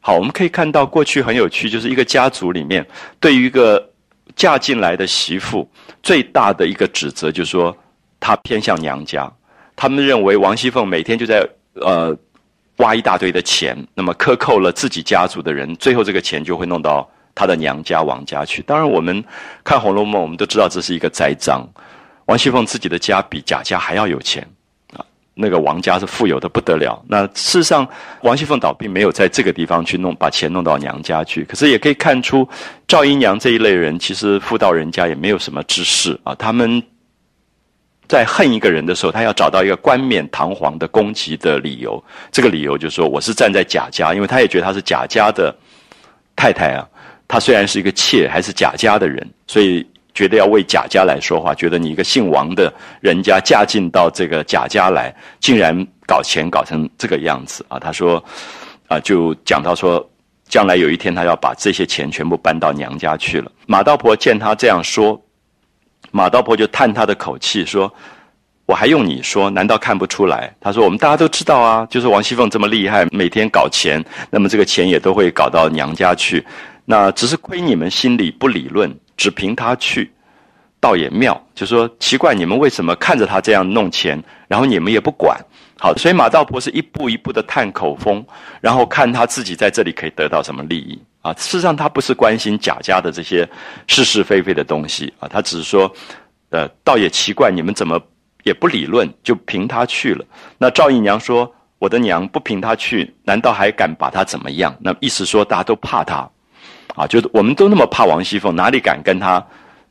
[0.00, 2.84] 好，我们可以看到过去很有趣，就是一个家族里面，
[3.20, 3.90] 对于一个
[4.34, 5.70] 嫁进来的媳妇，
[6.02, 7.76] 最大的一个指责就是说，
[8.18, 9.30] 她偏向娘家。
[9.76, 12.16] 他们认为王熙凤每天就在呃
[12.76, 18.62] 挖一大堆的钱，那么克扣了自己家族的人，最后这个钱就会弄到她的娘家王家去。
[18.62, 19.22] 当然，我们
[19.62, 21.66] 看《红楼梦》，我们都知道这是一个栽赃。
[22.26, 24.46] 王熙凤自己的家比贾家还要有钱
[24.96, 25.04] 啊，
[25.34, 27.00] 那个王家是富有的不得了。
[27.08, 27.86] 那事实上，
[28.22, 31.44] 王熙凤倒并没有在这个地方去弄把钱弄到娘家去。
[31.44, 32.48] 可是也可以看出，
[32.88, 36.82] 赵姨娘这一类人其实妇道人家也没有什么知识啊，他们。
[38.12, 42.04] 在恨一个人的时候，他要找到一个冠冕堂皇的攻击的理由。
[42.30, 45.50] 这个理由就是说，我是站在贾家，因为他也觉得他是贾家的
[46.36, 46.86] 太太啊。
[47.26, 49.82] 他虽然是一个妾，还是贾家的人，所以
[50.12, 51.54] 觉得要为贾家来说话。
[51.54, 52.70] 觉得你一个姓王的
[53.00, 55.74] 人家嫁进到这个贾家来，竟然
[56.06, 57.78] 搞钱搞成这个样子啊！
[57.78, 58.22] 他说
[58.88, 60.06] 啊，就讲到说，
[60.50, 63.50] 将来有一天他要把这些钱全部搬到娘家去了。
[63.66, 65.18] 马道婆见他这样说。
[66.12, 67.92] 马道婆就叹他的口气说
[68.66, 69.50] ：“我还用你说？
[69.50, 76.46] 难道看不出来？”他说：“我们大家都知道啊，就是王熙凤这么厉害，每天搞钱，那么这个钱也都会搞到娘家去。
[76.84, 80.12] 那只是亏你们心里不理论，只凭他去，
[80.80, 81.40] 倒也妙。
[81.54, 85.40] 就说奇怪，你们为什么看着他这样弄钱，然后你们也不管？
[85.82, 88.24] 好，所以马道婆是一步一步的探口风，
[88.60, 93.48] 然后看他自己在这里可以得到什么利益。”啊，事实上他不是关心贾家的这些
[93.88, 95.92] 是是非非的东西啊，他只是说，
[96.50, 98.00] 呃，倒也奇怪，你们怎么
[98.44, 100.24] 也不理论，就凭他去了。
[100.56, 106.30] 那赵姨娘说：“我的娘不凭他去，难道还敢把他怎么样？”那意思说大家都怕他，
[106.94, 109.44] 啊，就我们都那么怕王熙凤，哪里敢跟他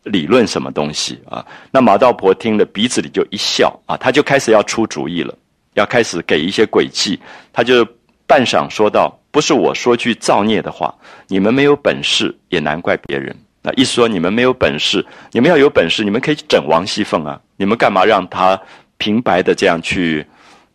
[0.03, 1.45] 理论什么东西啊？
[1.69, 5.33] 那马道婆听了鼻子里就一笑啊，他就开始要出主意了，
[5.73, 7.19] 要开始给一些诡计，
[7.53, 7.85] 他就
[8.25, 9.17] 半晌说道。
[9.33, 10.93] 不是我说句造孽的话，
[11.29, 13.33] 你们没有本事，也难怪别人。
[13.61, 17.39] 那意思说，你们没有本事，你们要有本事，你们可以整王熙凤啊！
[17.55, 18.59] 你们干嘛让她
[18.97, 20.25] 平白的这样去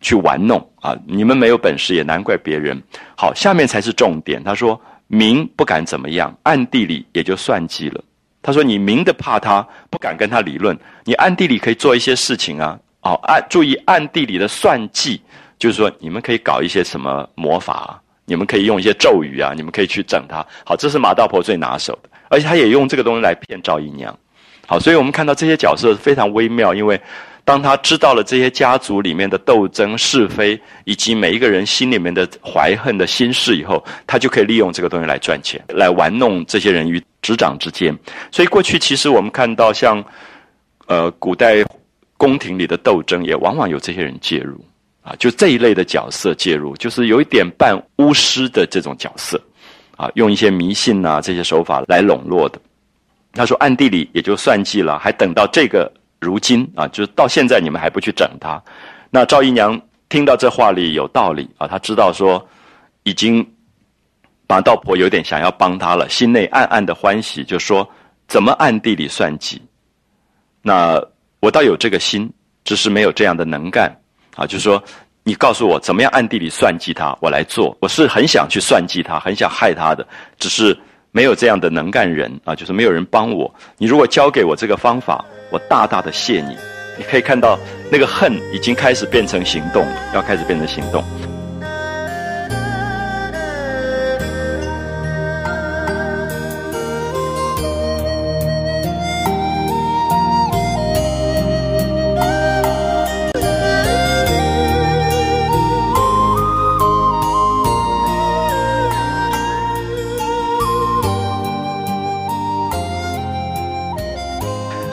[0.01, 0.97] 去玩弄啊？
[1.05, 2.81] 你们没有本事，也难怪别人。
[3.15, 4.43] 好，下面才是重点。
[4.43, 8.03] 他说明不敢怎么样，暗地里也就算计了。
[8.41, 9.61] 他说你明的怕他，
[9.91, 12.79] 不敢跟他理论，你暗地里可以做一些事情啊。
[13.07, 15.21] 哦，暗注意暗地里的算计，
[15.57, 18.01] 就是说你们可以搞一些什么魔法。
[18.29, 20.45] 你们可以用一些咒语啊，你们可以去整他。
[20.65, 24.13] 好，这是马道婆最拿手的，而且他也用这个东西来骗赵姨娘。
[24.65, 26.99] 好，所以我们看到这些角色非常微妙，因为
[27.45, 37.97] 当他知道了这些家族里面的斗争是非，以及每一个人心里面的怀恨的心事以后，他就可以利用这个东西来赚钱，来玩弄这些人于执掌之间。
[38.29, 40.03] 所以过去其实我们看到像，
[40.87, 41.63] 呃，古代
[42.17, 44.59] 宫廷里的斗争，也往往有这些人介入。
[45.01, 49.41] 啊，就这一类的角色介入，就是有一点半巫师的这种角色，
[49.95, 52.59] 啊，用一些迷信啊这些手法来笼络的。
[53.31, 55.89] 他说暗地里也就算计了，还等到这个
[56.19, 58.61] 如今啊，就是到现在你们还不去整他。
[59.09, 59.79] 那赵姨娘
[60.09, 62.45] 听到这话里有道理啊，她知道说
[63.03, 63.49] 已经
[64.45, 67.89] 马道婆有点想要帮他了，心内暗暗的欢喜，就说
[68.27, 69.61] 怎么暗地里算计？
[70.61, 71.01] 那
[71.39, 72.31] 我倒有这个心，
[72.63, 73.95] 只是没有这样的能干。
[74.35, 74.83] 啊，就是说，
[75.23, 77.75] 你告诉我怎么样暗地里算计他，我来做。
[77.79, 80.05] 我是很想去算计他，很想害他的，
[80.39, 80.77] 只是
[81.11, 83.51] 没有这样的能干人啊，就是没有人帮我。
[83.77, 86.55] 你如果教给我这个方法，我大大的谢你。
[86.97, 87.59] 你可以看到
[87.91, 91.03] 那个恨已经开始变成行动，要开始变成行动。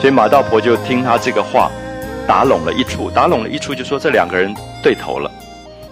[0.05, 1.71] 所以马道婆就听他这个话，
[2.27, 4.53] 打拢了一处，打拢了一处，就说这两个人
[4.83, 5.31] 对头了。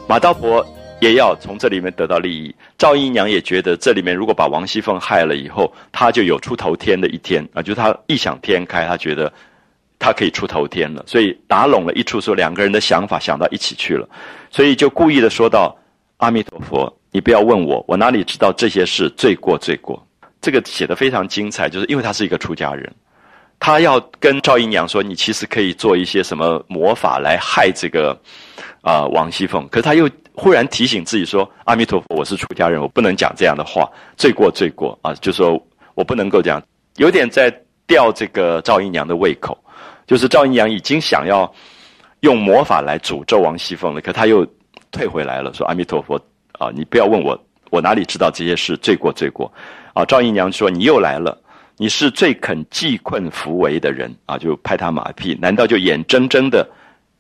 [0.08, 0.64] 马道婆
[1.02, 9.34] 也要从这里面得到利益，赵姨娘也觉得这里面如果把王熙凤害了以后，她就有出头天的一天啊，就她异想天开，她觉得
[9.98, 14.08] 她可以出头天了，所以打拢了一处，说两个人的想法想到一起去了，
[14.52, 15.76] 所以就故意的说到
[16.22, 20.00] ：“阿弥陀佛，你不要问我，我哪里知道这些事，罪过罪过。”
[20.40, 22.94] 这个写的非常精彩，就是因为他是一个出家人。
[23.66, 28.12] 他要跟赵姨娘说，你其实可以做一些什么魔法来害这个
[28.82, 29.66] 啊王熙凤。
[29.70, 35.58] 可是他又忽然提醒自己说：“阿弥陀佛，我是出家人，我不能讲这样的话，罪过罪过啊！”就说
[35.96, 36.62] 我不能够这样，
[36.98, 37.50] 有点在
[37.88, 39.58] 吊这个赵姨娘的胃口。
[40.06, 41.50] 就是赵姨娘已经想要
[42.20, 44.46] 用魔法来诅咒王熙凤了，可他又
[44.92, 46.20] 退回来了，说：“阿弥陀佛
[46.60, 48.76] 啊，你不要问我，我哪里知道这些事？
[48.76, 49.50] 罪过罪过
[49.94, 51.40] 啊！”赵姨娘说：“你又来了。”
[51.84, 54.38] 你是最肯济困扶危的人啊！
[54.38, 56.66] 就拍他马屁，难道就眼睁睁的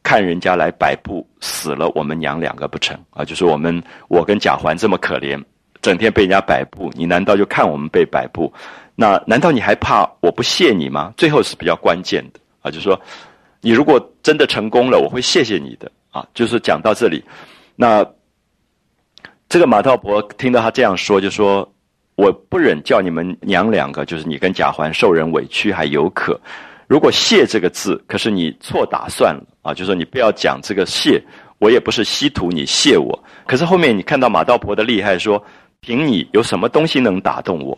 [0.01, 3.25] 看人家来摆布死了我们娘两个不成啊？
[3.25, 5.37] 就是我们我跟贾环这么可怜，
[5.81, 8.53] 整天被人家摆布，你难道就看我们被摆布？
[8.95, 11.13] 那难道你还怕我不谢你吗？
[11.17, 12.97] 最后是比较关键的啊，就是说
[13.59, 16.25] 你如果真的成功了，我会谢谢你的啊。
[16.33, 17.21] 就是讲到这里，
[17.75, 18.01] 那
[19.49, 21.69] 这个马道婆听到他这样说，就说。
[22.15, 26.39] 我不忍叫你们娘两个，就是你跟贾环受人委屈还有可。
[26.87, 29.73] 如果谢这个字，可是你错打算了啊！
[29.73, 31.19] 就说你不要讲这个谢，
[31.57, 33.17] 我也不是稀图你谢我。
[33.47, 35.43] 可是后面你看到马道婆的厉害，说
[35.79, 37.75] 凭你有什么东西能打动我？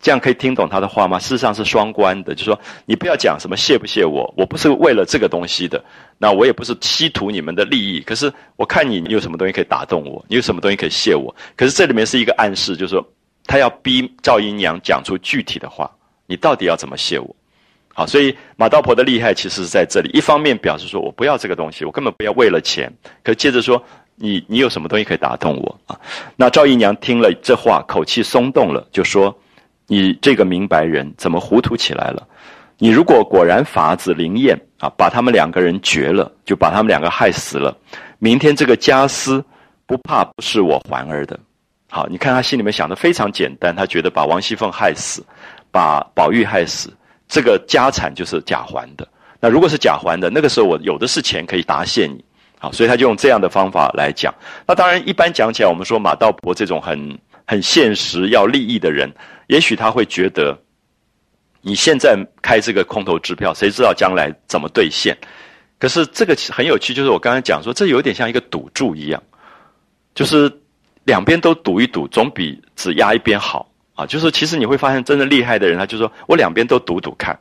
[0.00, 1.18] 这样可以听懂他的话吗？
[1.18, 2.56] 事实上是双关的，就说
[2.86, 5.82] 你不要讲什么谢不谢我，我不是为了这个东西的，
[6.18, 8.00] 那我也不是稀图你们的利益。
[8.02, 10.24] 可是我看你，你有什么东西可以打动我？
[10.28, 11.34] 你有什么东西可以谢我？
[11.56, 13.04] 可是这里面是一个暗示，就是说。
[13.46, 15.90] 他要逼赵姨娘讲出具体的话，
[16.26, 17.36] 你到底要怎么谢我？
[17.92, 20.10] 好，所以马道婆的厉害其实是在这里。
[20.12, 22.92] 一方面表示说我不要这个东西，我根本不要为了钱。
[23.22, 23.80] 可接着说
[24.16, 26.00] 你你有什么东西可以打动我啊？
[26.34, 29.32] 那赵姨娘听了这话，口气松动了，就说
[29.86, 32.26] ：“你这个明白人怎么糊涂起来了？
[32.78, 37.76] 你如果果然法子灵验啊，把他们两个人绝了，就把他们两个害死了。
[38.18, 39.44] 明天这个家私
[39.86, 41.38] 不怕不是我环儿的。”
[41.94, 45.24] 好，你看他心里面想的非常简单，他觉得把王熙凤害死，
[45.70, 46.92] 把宝玉害死，
[47.28, 49.06] 这个家产就是贾环的。
[49.38, 52.24] 那如果是贾环的，那个时候我有的是钱可以答谢你。
[52.58, 54.34] 好，所以他就用这样的方法来讲。
[54.66, 57.16] 那当然，一般讲起来，我们说马道婆这种很
[57.46, 59.08] 很现实要利益的人，
[59.46, 60.58] 也许他会觉得，
[61.60, 65.16] 你现在开这个空头支票，谁知道将来怎么兑现？
[65.78, 69.22] 可是这个很有趣，就是我刚才讲说，这有点像一个赌注一样，
[70.12, 70.50] 就是。
[71.04, 74.06] 两边都赌一赌，总比只压一边好啊！
[74.06, 77.38] 就是其实你会发现，真的厉害的人，他就说我两边都赌赌看。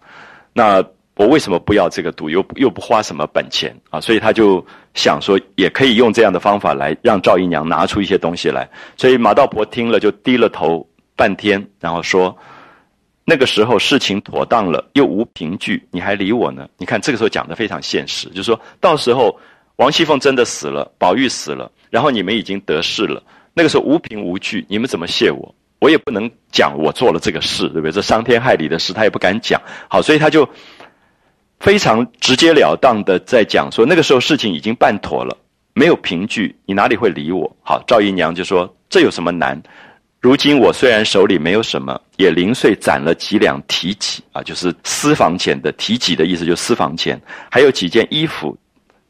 [0.53, 0.83] 那
[1.15, 4.01] 我为什么不要这个赌，又又不花什么本钱啊？
[4.01, 8.69] 所以他就想说，也可以用这样的方法来让赵姨娘拿出一些东西来。
[8.97, 10.85] 所以马道婆听了就低了头
[11.15, 12.35] 半天，然后说
[13.25, 16.67] ：“那个时候事情妥当了，又无凭据，你还理我呢？
[16.77, 19.39] 你看这个时候讲的非常现实，就是说到时候
[19.77, 23.23] 王熙凤真的死了，宝玉死了，然后你们已经得势了。”
[23.53, 25.53] 那个时候无凭无据，你们怎么谢我？
[25.79, 27.91] 我也不能讲我做了这个事，对不对？
[27.91, 29.61] 这伤天害理的事，他也不敢讲。
[29.89, 30.47] 好，所以他就
[31.59, 35.37] 非常直截了当的在讲说，那个时候事情已经办妥了，
[35.73, 37.53] 没有凭据，你哪里会理我？
[37.61, 39.61] 好，赵姨娘就说：“这有什么难？
[40.21, 47.21] 如今我虽然手里没有什么，也零碎攒了几两提己啊，就是私房钱的提己的意思，就是私房钱，
[47.51, 48.57] 还有几件衣服、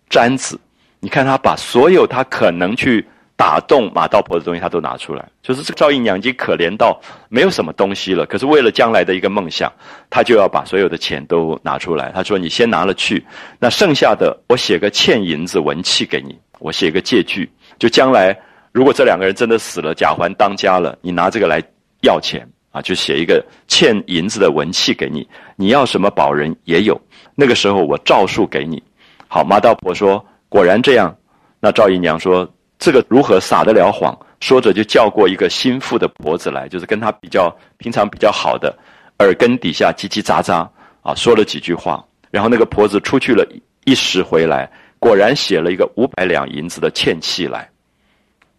[0.10, 0.60] 簪子。
[1.00, 3.08] 你看他把所有他可能去。”
[3.44, 5.28] 打动马道婆的东西，他都拿出来。
[5.42, 6.98] 就是这个赵姨娘已经可怜到
[7.28, 9.70] 没有什么东西了，可是为了将来的一个梦想，
[10.10, 12.10] 他就要把所有的钱都拿出来。
[12.16, 13.22] 他说：“你先拿了去，
[13.60, 18.34] 那剩下的我写个欠银子文契给你，我写个借据，就将来
[18.72, 21.62] 如果这两个人真的死了，贾环当家了，你拿这个来
[22.04, 25.28] 要钱啊，就写一个欠银子的文契给你。
[25.58, 26.98] 你要什么保人也有，
[27.36, 28.82] 那个时候我照数给你。”
[29.28, 31.14] 好，马道婆说：“果然这样。”
[31.60, 32.50] 那赵姨娘说。
[32.84, 34.14] 这个如何撒得了谎？
[34.42, 38.78] 说着就叫过一个心腹的婆子来，就是跟他比较平常比较好的，
[39.20, 40.68] 耳根底下叽叽喳喳
[41.02, 42.06] 啊，说了几句话。
[42.30, 43.48] 然后那个婆子出去了
[43.86, 44.70] 一时回来，
[45.00, 47.70] 果然写了一个五百两银子的欠契来。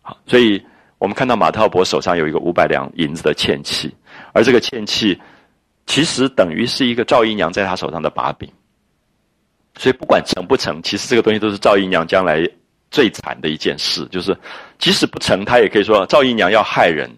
[0.00, 0.58] 好，所以
[0.96, 3.94] 我们看到马太伯手上有一个五百两银子的欠契，
[4.32, 5.20] 而这个欠契
[5.84, 8.50] 其实等于是一个赵姨娘在他手上的把柄。
[9.76, 12.48] 所以不管成不成，其实这个东西都是赵姨娘将来。
[12.94, 14.36] 最惨的一件事就是，
[14.78, 17.10] 即使不成，他也可以说赵姨娘要害人，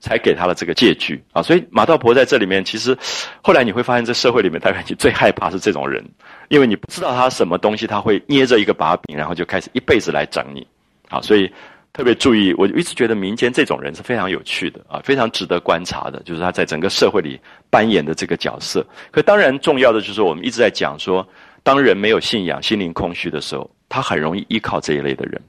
[0.00, 1.40] 才给他了这个借据啊。
[1.40, 2.94] 所以马道婆在这里面，其实
[3.42, 6.04] 后来你会发现，在社会里面，大概你最害怕是这种人，
[6.48, 10.66] 因为你不知道他什么东西，他会捏着一个把柄，然后就开始一辈子来整你。
[11.08, 11.50] 啊，所以
[11.94, 17.40] 特别注意，我一直觉得民间这种人是非常有趣的啊，非常值得观察的，就是他在整个社会里
[17.70, 18.86] 扮演的这个角色。
[19.10, 21.26] 可当然重要的就是我们一直在讲说，
[21.62, 23.70] 当人没有信仰、心灵空虚的时候。
[23.88, 25.40] 他很容易依靠这一类的人，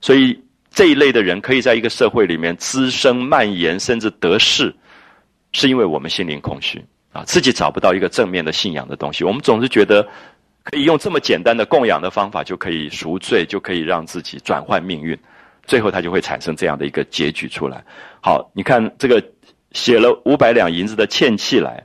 [0.00, 0.38] 所以
[0.70, 4.74] 这一类的人可以在一个社会里面滋生、蔓延，甚至得势，
[5.52, 9.24] 是因为我们心灵空虚啊，自己找不到一个正面的信仰的东西。
[9.24, 10.06] 我们总是觉得
[10.64, 15.16] 可以用这么简单的供养的方法就可以赎罪，就可以让自己转换命运，
[15.64, 17.82] 最后他就会产生这样的一个结局出来。
[18.20, 19.22] 好，你看这个
[19.72, 21.82] 写了五百两银子的欠契来，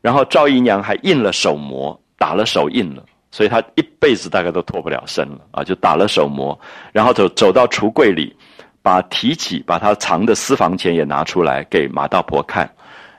[0.00, 6.56] 然后赵姨娘还印了手模，打了手印了，所以他一辈子大概都脱不了身了啊，就打了手模，
[6.92, 8.36] 然后走走到橱柜里，
[8.82, 12.70] 把提起把他藏的私房钱也拿出来给马道婆看。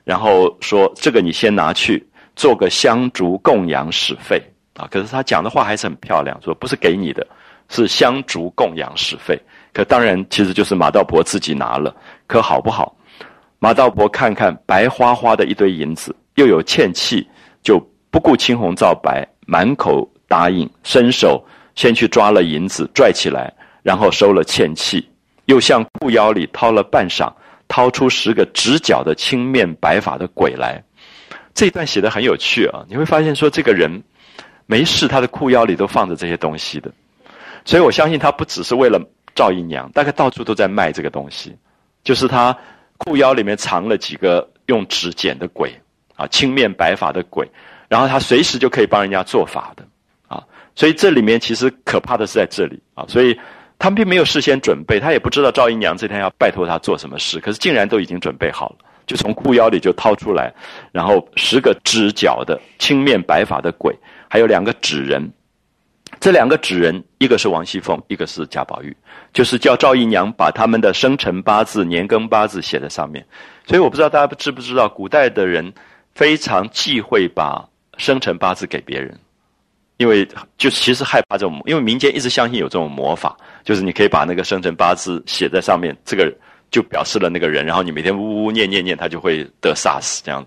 [0.06, 4.42] 然后说这个你先拿去做个香烛供养使费
[4.76, 4.88] 啊！
[4.92, 7.26] 可是他讲的话还是很漂亮，说不是给你的，
[7.70, 9.40] 是香烛供养使费。
[9.72, 11.96] 可当然其实就是马道婆自己拿了，
[12.28, 12.96] 可好不好？
[13.58, 17.28] 马道婆看看白花花的一堆银子，又有欠气，
[17.64, 17.80] 就
[18.12, 21.44] 不顾青红皂白，满口答应，伸手
[21.76, 25.08] 先去抓了银子，拽起来，然后收了欠契，
[25.46, 27.32] 又向裤腰里掏了半晌。
[27.70, 30.84] 掏出十个直角的青面白发的鬼来，
[31.56, 32.86] 这一段写的很有趣啊！
[32.88, 34.04] 你会发现说，这个人
[34.68, 36.92] 没事，他的裤腰里都放着这些东西的，
[37.66, 39.02] 所以我相信他不只是为了
[39.34, 41.56] 赵姨娘，大概到处都在卖这个东西，
[42.04, 42.56] 就是他
[42.98, 45.74] 裤腰里面藏了几个用纸剪的鬼
[46.16, 47.50] 啊，青面白发的鬼，
[47.94, 49.84] 然后他随时就可以帮人家做法的
[50.28, 50.42] 啊，
[50.74, 53.40] 所以这里面其实可怕的是在这里啊，所以。
[53.80, 58.76] 他们并没有事先准备，他也不知道赵姨娘这天要拜托他做什么事，可是竟然都已经准备好了，
[59.06, 60.54] 就从裤腰里就掏出来，
[60.94, 63.94] 然后十个直角的青面白发的鬼，
[64.30, 65.30] 还有两个纸人，
[66.22, 68.96] 这两个纸人，一个是王熙凤，一个是贾宝玉，
[69.34, 73.26] 就是叫赵姨娘把他们的生辰八字、年庚八字写在上面。
[73.68, 75.74] 所以我不知道大家知不知道，古代的人
[76.16, 77.68] 非常忌讳把
[77.98, 79.18] 生辰八字给别人。
[79.98, 86.34] 因为就其实害怕这种，因为民间一直相信有这种魔法，就是你可以把那个生辰八字写在上面，这个
[86.72, 90.46] 就表示了那个人，然后你每天呜呜念念念，他就会得 SARS 这样，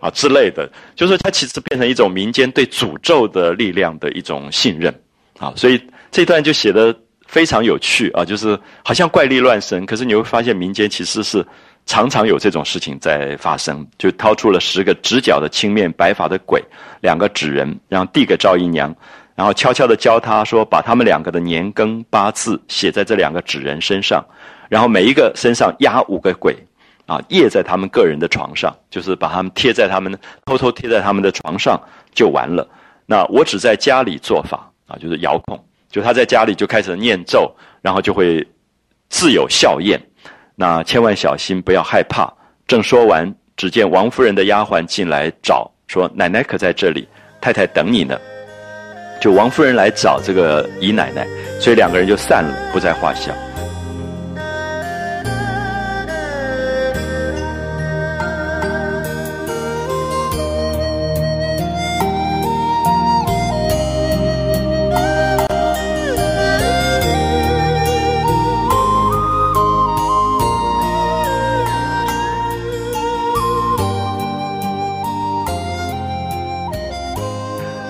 [0.00, 4.92] 啊之类的，就是它其实变成一种民间对诅咒的力量的一种信任，
[5.38, 11.46] 啊，所以这段就写的非常有趣啊，就是好像怪力乱神，可是你会发现民间其实是。
[11.86, 16.62] 常常有这种事情在发生，就掏出了十个直角的青面白发的鬼，
[17.00, 18.94] 两个纸人，然后递给赵姨娘，
[19.36, 24.24] 然后悄悄的教她说，把他们两个的年庚八字写在这两个纸人身上，
[24.68, 26.56] 然后每一个身上压五个鬼，
[27.06, 30.12] 啊，掖在他们个人的床上，就是把他们贴在他们
[30.44, 31.80] 偷偷贴在他们的床上
[32.12, 32.68] 就完了。
[33.06, 37.48] 那我只在家里做法啊，就是遥控，就他在家里就开始念咒，
[37.80, 38.44] 然后就会
[39.08, 40.00] 自有效验。
[40.56, 42.32] 那千万小心，不要害怕。
[42.66, 47.06] 正说完，只见王夫人的丫鬟进来找，说：“奶奶可在这里？
[47.40, 48.18] 太太等你呢。”
[49.20, 51.26] 就王夫人来找这个姨奶奶，
[51.60, 53.32] 所以两个人就散了，不在话下。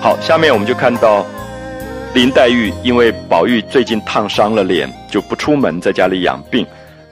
[0.07, 1.25] 好下面我们就看到
[2.15, 6.65] 林黛玉，因为宝玉最近烫伤了脸，就不出门，在家里养病。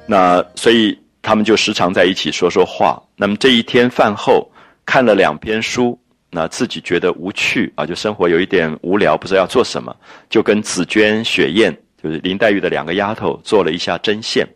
[0.06, 2.98] 那所以他们就时常在一起说说话。
[3.18, 4.50] 那么这一天饭后
[4.86, 6.00] 看了两篇书，
[6.32, 9.94] 那自己觉得无趣啊，就生活有一点无聊，不知道要做什么，
[10.30, 14.48] 就跟紫娟、雪雁，就是林黛玉的两个丫头，做了一下针线，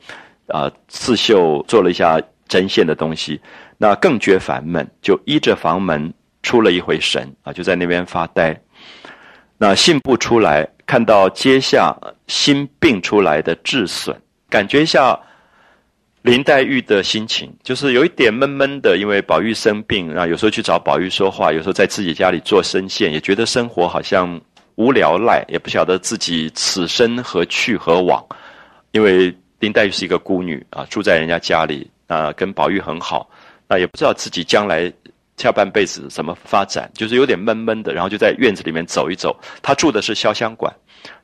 [0.47, 3.37] 啊，刺绣做了一下针线的东西。
[3.77, 6.13] 那更觉烦闷，就依着房门。
[6.41, 8.59] 出了一回神啊，就在那边发呆。
[9.57, 11.93] 那信步出来，看到阶下
[12.27, 14.15] 心病出来的智损，
[14.49, 15.19] 感觉一下
[16.21, 18.97] 林黛玉的心情，就是有一点闷闷的。
[18.97, 24.39] 因为宝玉生病，然后有时候去找宝玉说话，有时候在自己家里做针线，也觉得生活好像
[24.75, 28.25] 无聊赖，也不晓得自己此生何去何往。
[28.91, 33.29] 因为林黛玉是一个孤女啊，住在人家家里啊，跟宝玉很好，
[33.67, 34.89] 那也不知道自己将来。
[35.39, 39.33] 下半辈子怎么发展，就是有点闷闷的，然后就在院子里面走一走。
[39.61, 40.71] 他住的是潇湘馆，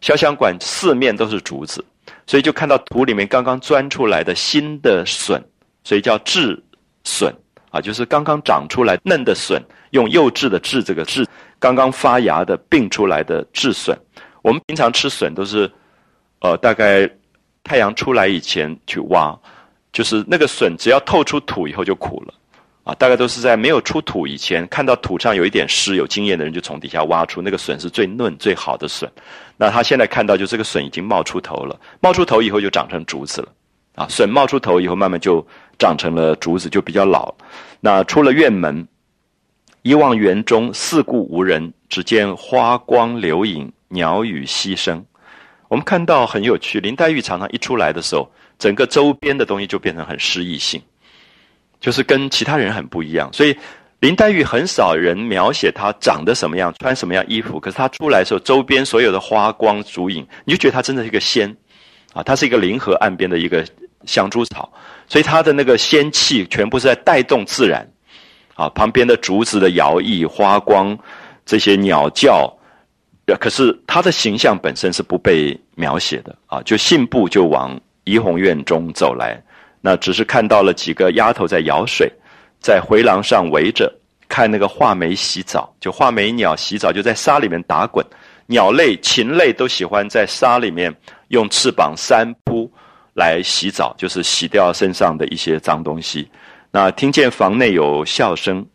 [0.02, 1.84] 潇湘馆四面都是竹子，
[2.26, 5.44] 所以就看到土里面刚刚钻出来的新的笋，
[5.84, 6.58] 所以叫稚
[7.04, 7.36] 笋
[7.72, 9.62] 啊，就是刚刚长出来嫩的笋，
[9.92, 11.28] 用幼稚的稚这个稚，
[11.60, 13.98] 刚刚发芽的并出来的稚笋。
[14.44, 15.70] 我们平常吃笋都是，
[16.40, 17.10] 呃，大概
[17.66, 19.38] 太阳出来以前去挖，
[19.92, 22.34] 就是那个笋只要透出土以后就苦了。
[22.86, 29.12] 啊，大概都是在没有出土以前，看到土上有一点湿，有经验的人就从底下挖出那个笋是最嫩最好的笋。
[29.58, 33.48] 那他现在看到，就这个笋已经冒出头了，冒出头以后就长成竹子了。
[33.96, 35.46] 啊，笋冒出头以后，慢慢就
[35.80, 37.34] 长成了竹子，就比较老。
[37.80, 38.88] 那出了院门，
[39.82, 45.04] 一望园中四顾无人，只见花光流影，鸟语溪声。
[45.70, 48.30] 我们看到很有趣，林黛玉常常一出来的时候，
[48.60, 50.80] 整个周边的东西就变成很诗意性，
[51.86, 53.30] 就是跟其他人很不一样。
[53.32, 53.56] 所以
[54.00, 61.56] 林黛玉很少人描写她长得什么样，穿什么样衣服，可是她出来的时候，周边所有的花光烛影，你就觉得她真的是一个仙
[62.12, 62.24] 啊！
[62.24, 63.64] 她是一个临河岸边的一个
[64.06, 64.74] 香珠草，
[65.08, 67.88] 所以她的那个仙气全部是在带动自然。
[68.56, 70.98] 啊，旁边的竹子的摇曳、花光，
[71.46, 72.52] 这些鸟叫，
[73.40, 76.62] 可是他的形象本身是不被描写的啊。
[76.64, 79.38] 就信步就往怡红院中走来，
[79.86, 82.12] 那只是看到了几个丫头在舀水，
[82.60, 83.94] 在回廊上围着
[84.28, 85.72] 看那个画眉洗澡。
[85.80, 88.04] 就画眉鸟洗澡，就在沙里面打滚。
[88.48, 90.92] 鸟类、禽类都喜欢在沙里面
[91.28, 92.68] 用翅膀扇扑
[93.14, 96.28] 来洗澡，就是洗掉身上的一些脏东西。
[96.72, 98.66] 那听见房内有笑声，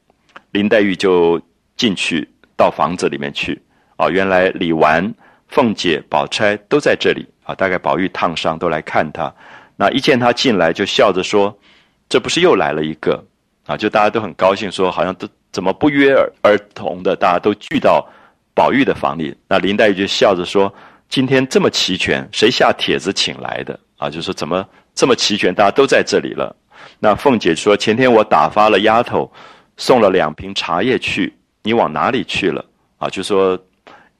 [0.53, 1.43] 林黛玉就
[1.77, 3.61] 进去到房子里面去。
[3.97, 5.12] 啊，原来李纨、
[5.49, 7.53] 凤姐、宝钗都在这里啊。
[7.57, 9.35] 大概宝玉烫伤都来看她。
[9.81, 11.59] 那一见她进来，就笑着说
[12.07, 13.24] ：“这不是又来了一个？”
[13.65, 18.07] 啊，就大家都很高兴，说好像都怎么不约而同的，大家都聚到
[18.52, 19.35] 宝玉的房里。
[19.48, 20.70] 那林黛玉就笑着说
[21.09, 26.55] ：“今天这么齐全，谁下帖子请来的？”啊，就说怎么这么齐全，大家都在这里了。
[26.98, 29.32] 那凤姐说：“前天我打发了丫头，
[29.78, 31.32] 送了两瓶茶叶去，
[31.62, 32.62] 你往哪里去了？”
[32.98, 33.59] 啊，就说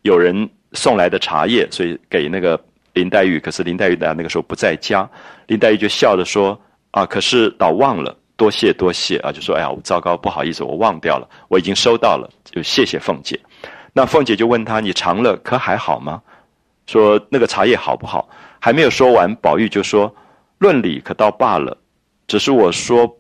[0.01, 2.59] 有人送来的茶叶，所以给那个
[2.93, 3.39] 林黛玉。
[3.41, 5.09] 可是林黛玉呢，那个时候不在家。
[5.47, 6.59] 林黛玉就笑着说
[6.93, 13.39] ：“啊，可是倒忘了，多谢多谢啊！”就说：“哎呀，糟糕，不好意思，我忘掉了，我已经收到了，就谢谢凤姐。”
[13.93, 16.23] 那凤姐就问他：“你尝了，可还好吗？”
[16.87, 18.29] 说那个茶叶好不好？
[18.59, 20.15] 还没有说完，宝玉就说
[20.59, 21.77] ：“论理可倒罢了。”
[22.27, 23.19] 只是我说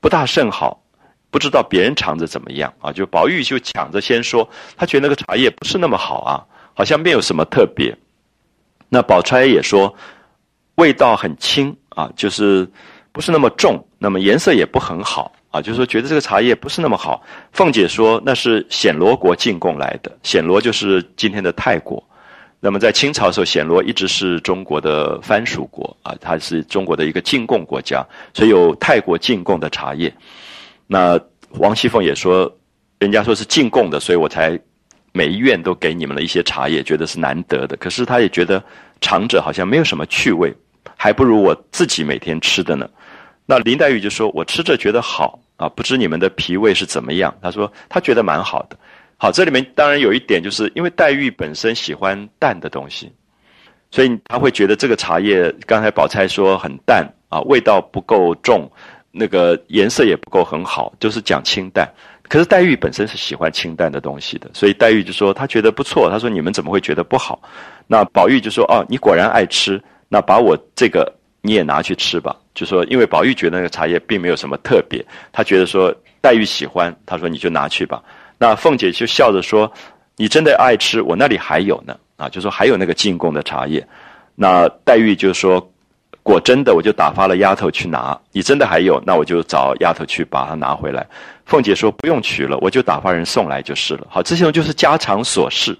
[0.00, 0.82] 不大甚好，
[1.30, 2.92] 不知道别人尝着怎么样啊？
[2.92, 4.46] 就宝玉就抢着先说，
[4.76, 6.44] 他觉得那个茶叶不是那么好啊，
[6.74, 7.96] 好像没有什么特别。
[8.88, 9.94] 那宝钗也说
[10.76, 12.68] 味道很轻啊，就是
[13.12, 17.22] 不是那么重，那么颜色也不很好啊，就是说觉得这个茶叶不是那么好。
[17.52, 22.02] 凤姐说那是暹罗国进贡来的，暹罗就是今天的泰国。
[22.58, 30.12] 那么在清朝的时候，暹罗一直是中国的藩属国啊，它是中国的一个进贡国家，所以有泰国进贡的茶叶。
[30.86, 31.20] 那
[31.58, 32.50] 王熙凤也说，
[32.98, 34.58] 人家说是进贡的，所以我才
[35.16, 37.74] 每一院都给你们了一些茶叶，觉得是难得的。
[37.78, 38.62] 可是他也觉得
[39.00, 40.52] 尝着好像没有什么趣味，
[40.94, 42.86] 还不如我自己每天吃的呢。
[43.46, 48.76] 那林黛玉就说：“我吃着觉得好啊，不知你们的脾胃是怎么样？”他说：“她觉得蛮好的。”
[49.18, 53.10] 好，这里面当然有一点，就是因为黛玉本身喜欢淡的东西，
[53.90, 58.70] 所以他会觉得这个茶叶，刚才宝钗说很淡啊，味道不够重，
[59.12, 61.90] 那个颜色也不够很好，就是讲清淡。
[62.28, 66.10] 可是黛玉本身是喜欢清淡的东西的，所以黛玉就说她觉得不错。
[66.10, 67.40] 她说你们怎么会觉得不好？
[67.86, 71.12] 那宝玉就说哦，你果然爱吃，那把我这个
[71.42, 72.34] 你也拿去吃吧。
[72.54, 78.02] 就说因为宝玉觉得那个茶叶并没有什么特别，他觉得说黛玉喜欢，他说你就拿去吧。
[78.38, 79.70] 那凤姐就笑着说
[80.16, 83.86] ：“你真的爱吃，我那里还有呢。”啊，就说还有那个进贡的茶叶。
[84.34, 85.70] 那黛玉就说
[86.22, 88.18] ：“果真的，我就打发了丫头去拿。
[88.32, 91.06] 你真的还有，那我就找丫头去把它拿回来。”
[91.46, 95.78] 凤姐说：“不用取了，我就打发人送来就是了。”好，这些就是家常琐事，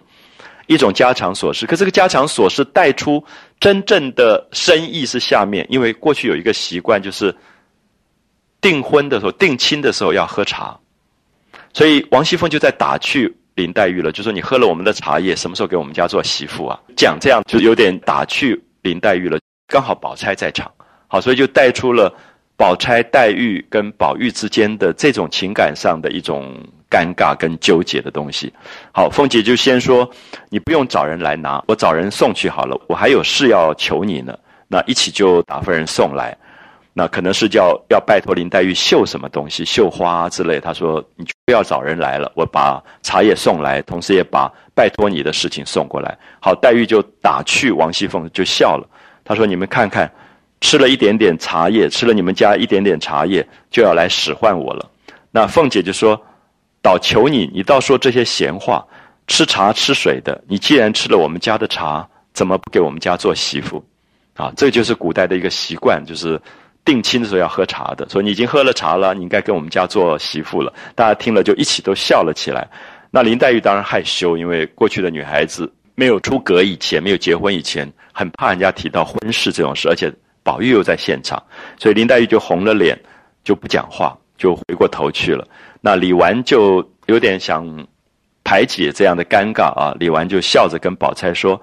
[0.68, 1.66] 一种家常琐事。
[1.66, 3.22] 可这个家常琐事带出
[3.58, 7.34] 真正的深意是下面，因为过去有一个习惯，就是
[8.60, 10.78] 订婚的时候、定亲的时候要喝茶。
[11.72, 16.78] 所以王熙凤就在打趣林黛玉了，就说你喝了我们的茶叶，什么时候给我们家做媳妇啊？
[16.96, 19.38] 讲这样就有点打趣林黛玉了。
[19.66, 20.70] 刚好宝钗在场，
[21.08, 22.14] 好，所以就带出了
[22.56, 26.56] 宝钗、黛玉跟宝玉之间的这种情感上的一种
[26.90, 28.52] 尴尬跟纠结的东西。
[28.92, 30.10] 好，凤姐就先说
[30.48, 34.36] 你不用找人来拿，我找人送去好了，我还有事要求你呢。
[34.68, 36.36] 那一起就打发人送来。
[36.98, 40.58] 那可能是叫要拜托林黛玉绣什么东西，绣花之类。
[40.58, 48.88] 他说：“你就不要找人来了，我把茶叶送来，同时也把拜托你的事情送过来。”好，黛玉就打趣王熙凤，就笑了。
[49.26, 50.10] 他说：“你们看看，
[50.60, 54.90] 吃了一点点茶叶，吃了你们家一点点茶叶，就要来使唤我了。”
[55.30, 56.20] 那凤姐就说
[56.82, 58.86] ：“倒求你，你倒说这些闲话，
[59.26, 63.84] 吃茶吃水的，你既然吃了我们家的茶，怎么不给我们家做媳妇？”
[64.34, 66.40] 啊，这就是古代的一个习惯，就是。
[66.86, 70.72] 定亲的时候要喝茶的，说你已经喝了茶了，你应该跟我们家做媳妇了。
[70.94, 72.64] 大家听了就一起都笑了起来。
[73.10, 80.12] 那林黛玉当然害羞，因为过去的女孩子没有出阁以前，没有结婚以前，很怕人家提到婚事这种事，而且
[80.46, 81.42] 宝玉又在现场，
[81.76, 82.96] 所以林黛玉就红了脸，
[83.42, 85.44] 就不讲话，就回过头去了。
[85.80, 87.66] 那李纨就有点想
[88.44, 89.92] 排解这样的尴尬啊。
[89.98, 91.60] 李纨就笑着跟宝钗说：“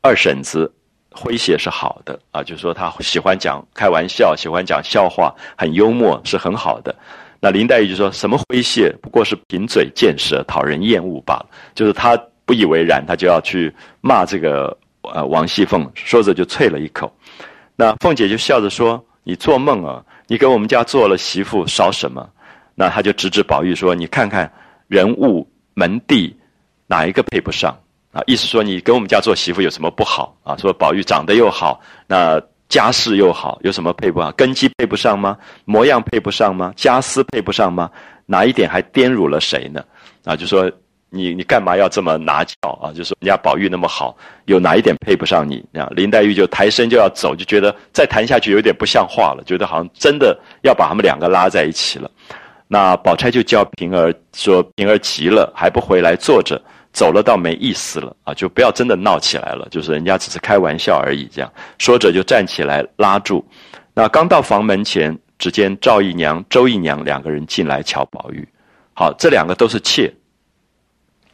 [0.00, 0.72] 二婶子
[1.12, 6.94] 诙谐是好的啊，就说她喜欢讲开玩笑，喜欢讲笑话，很幽默，是很好的。”
[7.38, 11.46] 那林黛玉就说什么诙谐，不过是贫嘴贱舌，讨人厌恶罢了。
[11.74, 17.12] 就是她不以为然，她就要去骂这个呃王熙凤，说着就啐了一口。
[17.76, 20.04] 那凤姐就笑着说：“你做梦啊！
[20.26, 22.28] 你给我们家做了媳妇，少什么？”
[22.74, 24.50] 那她就指指宝玉说：“你看看
[24.88, 26.36] 人物门第，
[26.86, 27.76] 哪一个配不上
[28.12, 28.22] 啊？
[28.26, 30.56] 意思说你给我们家做媳妇有什么不好啊？
[30.56, 34.32] 说宝玉长得又好，那。”家世又好，有什么配不上？
[34.32, 35.36] 根基配不上吗？
[35.66, 36.72] 模样配不上吗？
[36.74, 37.90] 家私配不上吗？
[38.24, 39.84] 哪一点还颠辱了谁呢？
[40.24, 40.72] 啊，就说
[41.12, 42.90] 你你干嘛要这么拿脚啊？
[42.92, 44.16] 就说人家宝玉那么好，
[44.46, 45.64] 有哪一点配不上你？
[45.74, 52.10] 啊，林黛玉就抬身就要走，就觉得再谈下去有点不像话了，觉得好像真的要把他们两个拉在一起了。
[52.66, 56.60] 那宝钗就叫平儿说：“平儿急了，还不回来坐着。”
[56.92, 61.26] 走了倒没意思了啊，就不要真的闹起来了，就是人家只是开玩笑而已。
[61.32, 63.42] 这样说着就站起来拉住。
[63.94, 68.46] 那刚到房门前，只见赵姨娘、周姨娘两个人进来瞧宝玉。
[68.92, 70.12] 好，这两个都是妾。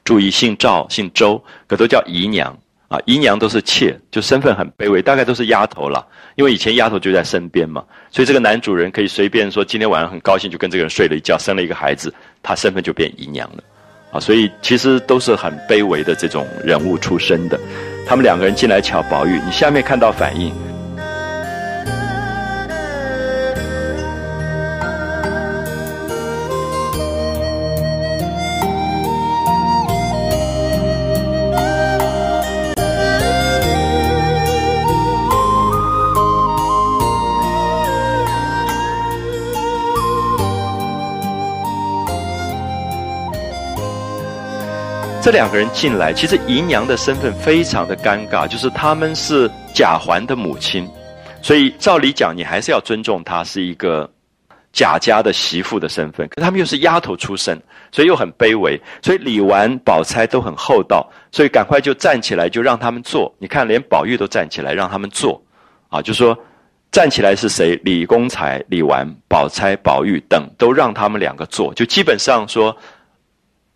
[0.09, 2.59] 注意，姓赵、姓周，可都叫姨娘
[2.89, 2.99] 啊。
[3.05, 6.03] 姨娘都是妾，就身份很卑微，大概都是丫头了。
[6.37, 12.11] 因为以前丫头就在身边嘛，所以这个男主人可以随便说，今天晚上很高兴就跟这个人睡了一觉，生了一个孩子，
[12.43, 13.63] 他身份就变姨娘了。
[14.13, 17.61] 啊，所以其实都是很卑微的这种人物出身的，
[18.07, 20.51] 他们两个人进来瞧宝玉，你下面看到反应。
[45.29, 50.89] 这两个人进来，其实姨娘的身份非常的尴尬，就是他们是贾环的母亲，
[51.43, 54.11] 所以照理讲，你还是要尊重她是一个
[54.73, 56.27] 贾家的媳妇的身份。
[56.29, 57.61] 可他们又是丫头出身，
[57.93, 63.31] 所以又很卑微，所以李纨、宝钗都很厚道，所以赶快就站起来，就让他们坐。
[63.39, 65.39] 你看，连宝玉都站起来让他们坐，
[65.91, 66.35] 啊，就说
[66.91, 67.79] 站起来是谁？
[67.85, 72.75] 李公才、李纨、宝钗、宝玉等都让他们两个坐，就基本上说，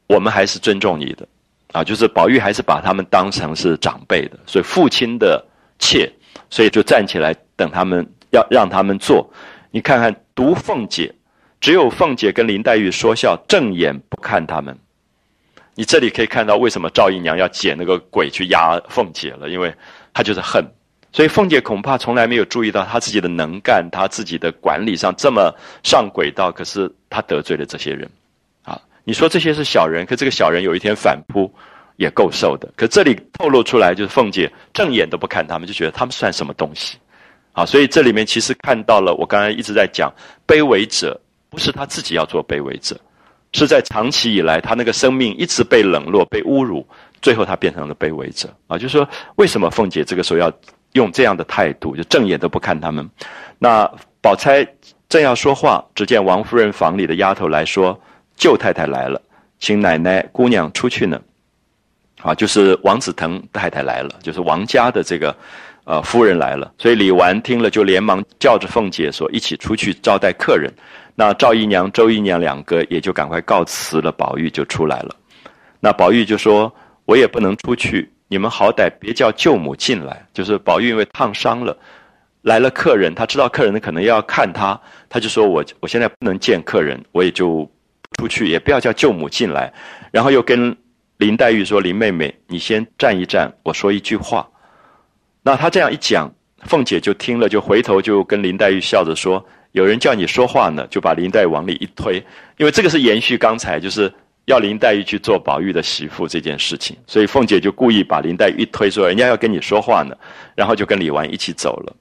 [0.07, 1.29] 我们还是尊重你的。
[1.73, 5.43] 啊，就是宝玉还是把他们当成是长辈的，所以父亲的
[5.79, 6.11] 妾，
[6.51, 9.29] 所以就站起来等他们，要让他们坐。
[9.71, 11.15] 你看看，独凤姐，
[11.61, 14.79] 只有凤姐跟林黛玉说笑，正眼不看他们。
[15.75, 19.75] 你这里可以看到为什么赵姨娘要捡那个鬼去压凤姐了，因为
[20.13, 20.63] 她就是恨。
[21.11, 25.51] 所以凤姐恐怕从来没有注意到她自己的能干，她自己的管理上这么
[25.83, 28.11] 上轨道，可是她得罪了这些人。
[29.05, 31.53] 你说这些是小人，可这个小人有一天反扑，
[31.97, 32.69] 也够受的。
[32.77, 36.99] 可这里透露出来，就是凤姐正眼都不看他们，就觉得他们算什么东西？
[37.53, 40.13] 啊，所以这里面其实看到了，我刚才一直在讲，
[40.47, 41.21] 卑微者
[41.51, 42.97] 不是他自己要做卑微者，
[43.53, 46.87] 是在长期以来他那个生命一直被冷落、被侮辱，
[47.21, 48.49] 最后他变成了卑微者。
[48.69, 50.51] 啊，就是说为什么凤姐这个时候要
[50.93, 53.07] 用这样的态度，就正眼都不看他们？
[53.59, 54.67] 那宝钗
[55.09, 58.01] 正要说话，只见王夫人房里的丫头来说。
[58.43, 59.23] 舅太太来了，
[59.61, 61.21] 请奶奶、姑娘出去呢。
[62.23, 65.33] 啊，就是王子腾太太来了，就是王家的这个，
[65.85, 66.73] 呃，夫人来了。
[66.77, 70.69] 所以李纨听了，就连忙叫着凤姐说：“一起出去招待客人。”
[71.15, 74.11] 那赵姨娘、周姨娘两个也就赶快告辞了。
[74.11, 75.15] 宝玉就出来了。
[75.79, 76.73] 那宝玉就说
[77.07, 81.77] ：“我也不能出去，你们好歹别叫舅母进来。”就是宝玉因为烫伤了，
[82.43, 87.69] 来了客人，他知道客人可能要看他，他就说我我现在不能见客人，我也就。
[88.19, 89.73] 出去也不要叫舅母进来，
[90.11, 90.77] 然后又跟
[91.19, 94.49] 林黛玉说：“林妹妹，你先站一站，我说一句话。”
[95.43, 96.33] 那他这样一讲，
[96.65, 102.17] 凤姐就听了，就回头就跟林黛玉笑着说：“有人叫你说话呢。”就把林黛玉往里一推，
[102.57, 104.13] 因为这个是延续刚才就是
[104.47, 110.17] 要林黛玉去做宝玉的媳妇这件事情，所以凤姐就故意把林黛玉一推，说：“人家要跟你说话呢。”
[110.57, 111.97] 然后就跟李纨一起走了。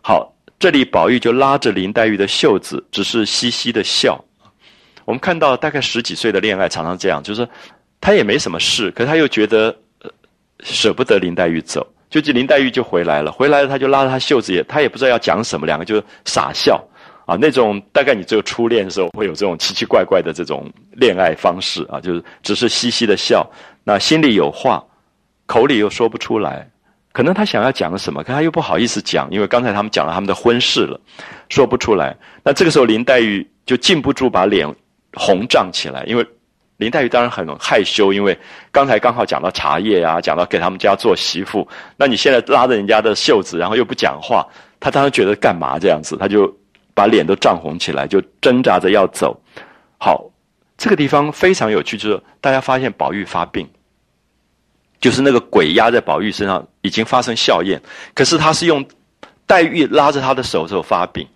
[0.00, 4.22] 好，这里宝玉就拉着林黛玉的袖子，只是嘻嘻的笑。
[5.10, 7.46] 我们看到大概十几岁的恋爱常常这样，就是
[8.00, 9.76] 他也没什么事，可是他又觉得
[10.60, 16.80] 舍不得林黛玉走，就林黛玉就回来了，回来了他就拉着她袖子，也他也不知道要讲什么，两个就傻笑
[17.26, 23.44] 啊，那种大概你只有初恋的时候会有这种奇奇怪怪的这种恋爱方式啊，就是只是嘻嘻的笑，
[23.82, 24.80] 那心里有话，
[25.46, 26.70] 口里又说不出来，
[27.10, 31.00] 可能他想要讲什么，可他又不好意思讲，因为刚才他们讲了他们的婚事了，
[31.48, 32.16] 说不出来。
[32.44, 34.72] 那这个时候林黛玉就禁不住把脸。
[35.14, 36.26] 红涨起来，因为
[36.76, 38.38] 林黛玉当然很害羞，因为
[38.72, 44.46] 刚才刚好讲到茶叶啊，讲到给他们家做媳妇，那你现在拉着人家的袖子，然后又不讲话，
[44.78, 46.50] 她当然觉得干嘛这样子，她就
[46.94, 49.38] 把脸都涨红起来，就挣扎着要走。
[49.98, 50.24] 好，
[50.78, 53.68] 这个地方非常有趣，就是大家发现宝玉发病，
[55.00, 57.78] 就是那个鬼压在宝玉身上已经发生笑靥，
[58.14, 58.82] 可是他是用
[59.46, 61.28] 黛玉拉着他的手时候发病，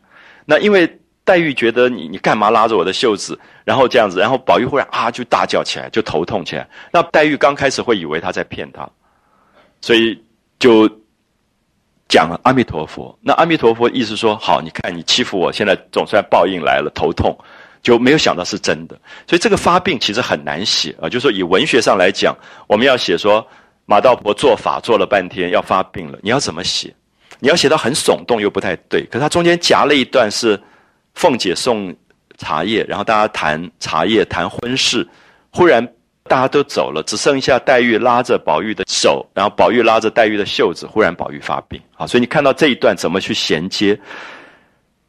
[0.47, 0.99] 那因为。
[1.25, 6.69] 黛玉觉得你你干嘛拉着我的袖子，然后这样子，然后宝玉忽然啊就大叫起来，就头痛起来。
[6.93, 8.87] 那黛玉刚开始会以为他在骗他，
[9.81, 10.23] 所以
[10.59, 10.87] 就
[12.11, 13.19] 讲了阿弥陀佛。
[13.23, 17.35] 那阿弥陀佛意思说好，你看你欺负我，现在总算报应来了，头痛，
[17.83, 18.95] 就没有想到是真的。
[19.27, 22.37] 所以这个发病其实很难写啊，就是说以文学上来讲，
[22.67, 23.47] 我们要写说
[23.87, 26.95] 马道婆做法做了半天要发病了，你要怎么写？
[27.41, 30.61] 你要写到很耸动又不太对，可是他中间夹了一段是。
[31.15, 31.95] 凤姐送
[32.39, 35.07] 茶叶，然后大家谈茶叶，谈婚事。
[35.51, 35.87] 忽然
[36.25, 40.87] 大家都走了，只剩下黛玉拉着宝玉的手，然后宝玉拉着黛玉的袖子。
[40.87, 43.99] 忽然宝玉发病，好，所以你看到这一段怎么去衔接？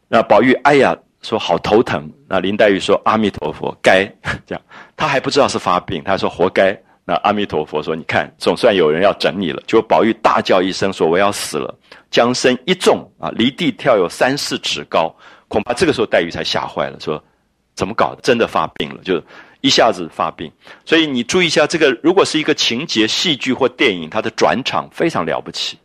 [0.07, 2.11] 那宝玉哎呀，说好头疼。
[2.27, 4.03] 那林黛玉说阿弥陀佛，该
[4.45, 4.61] 这样。
[4.95, 6.79] 他还不知道是发病，他说活该。
[7.07, 9.61] 那阿弥陀佛说，你看总算有人要整你了。
[9.67, 11.73] 结果宝玉大叫一声说我要死了，
[12.09, 15.15] 将身一纵啊，离地跳有三四尺高。
[15.47, 17.23] 恐怕这个时候黛玉才吓坏了，说
[17.75, 18.21] ：“怎么搞的？
[18.21, 19.21] 真的发病了，就
[19.61, 20.51] 一下子发病。”
[20.85, 25.77] 所以你注意一下，这个如果是一个情节、戏剧或电影，它的转场非常了不起。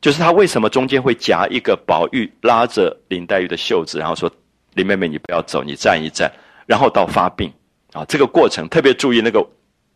[0.00, 4.30] 就是他为什么中间会夹一个宝玉拉着林黛玉的袖子，然后说
[4.74, 6.30] ：“林妹妹，你不要走，你站一站。”
[6.66, 7.50] 然后到发病
[7.92, 9.44] 啊，这个过程特别注意那个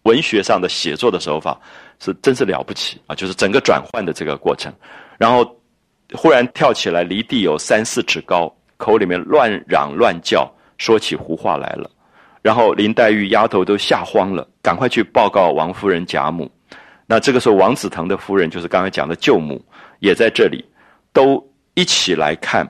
[0.05, 1.61] 文学上的写作的手法
[2.01, 3.15] 是真是了不起啊！
[3.15, 4.73] 就是整个转换的这个过程，
[5.19, 5.44] 然后
[6.15, 8.52] 忽然跳起来，离地有三四尺高。
[8.81, 11.89] 口里面乱嚷乱叫，说起胡话来了。
[12.43, 16.51] 然后林黛玉丫头都吓慌了，赶快去报告王夫人贾母。
[17.07, 19.62] 那这个时候，王子腾的夫人就是刚才讲的舅母，
[19.98, 20.65] 也在这里，
[21.12, 22.66] 都一起来看。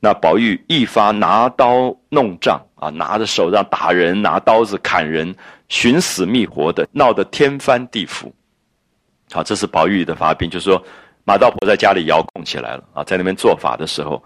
[0.00, 5.34] 那宝玉一发拿刀弄杖啊，拿着手杖打人，拿刀子砍人，
[5.68, 8.32] 寻死觅活的，闹得天翻地覆。
[9.30, 10.82] 好，这是宝玉的发病，就是说
[11.24, 14.24] 马道婆在家里遥控起来了啊，在那边做法的时候。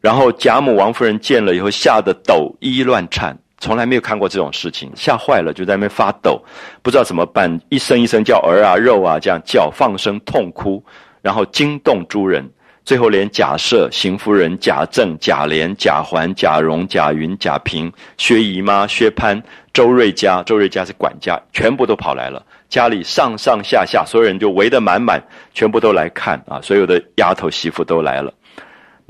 [0.00, 6.40] 然后贾母、王夫人见了以后，吓得抖衣乱颤，从来没有看过这种事情，吓坏了，就在那边发抖，
[6.82, 10.82] 不知道怎么办，一声一声叫儿啊、肉啊这样叫，放声痛哭，
[11.20, 12.48] 然后惊动诸人，
[12.84, 19.42] 最后连贾赦、邢夫人、贾政、贾琏、贾环、贾蓉、贾云、贾平、薛姨妈、薛蟠、
[19.72, 25.20] 周瑞家，周瑞家是管家，全部都跑来了，家里上上下下所有人就围得满满，
[25.52, 28.32] 全部都来看啊，所有的丫头媳妇都来了。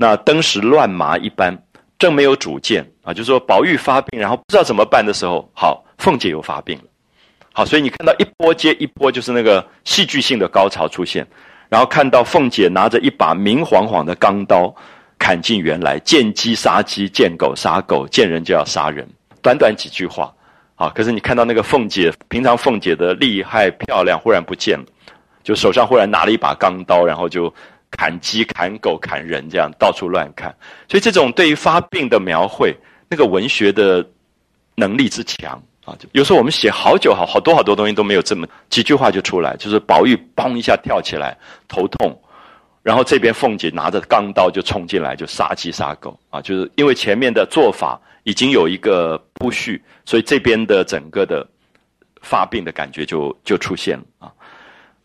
[0.01, 1.61] 那当时乱麻一般，
[1.97, 6.85] 正没有主见啊，就是说宝玉发病，然后不知道怎么办的时候，好，凤姐又发病了，
[7.51, 11.27] 好，所以你看到一波接一波，就是那个戏剧性的高潮出现，
[11.67, 14.73] 然后看到凤姐拿着一把明晃晃的钢刀，
[15.17, 19.05] 砍进园来，见鸡杀鸡，见狗杀狗，见人就要杀人，
[19.41, 20.33] 短短几句话，
[20.75, 24.85] 啊，可是你看到那个凤姐，平常凤姐的厉害漂亮，忽然不见了，
[25.43, 27.53] 就手上忽然拿了一把钢刀，然后就。
[27.91, 30.55] 砍鸡、砍狗、砍人，这样到处乱砍，
[30.87, 32.75] 所以这种对于发病的描绘，
[33.09, 34.07] 那个文学的
[34.75, 35.97] 能力之强啊！
[36.11, 41.35] 有时候我们写好久好好多好多东西都没有这么几句话就出来，就是宝玉嘣一下跳起来
[41.67, 42.15] 头痛，
[42.83, 46.39] 然后这边凤姐拿着钢刀就冲进来就杀鸡杀狗啊！
[46.39, 51.45] 就是因为前面的做法已经有一个铺叙，所以这边的整个的
[52.21, 54.31] 发病的感觉就就出现了啊！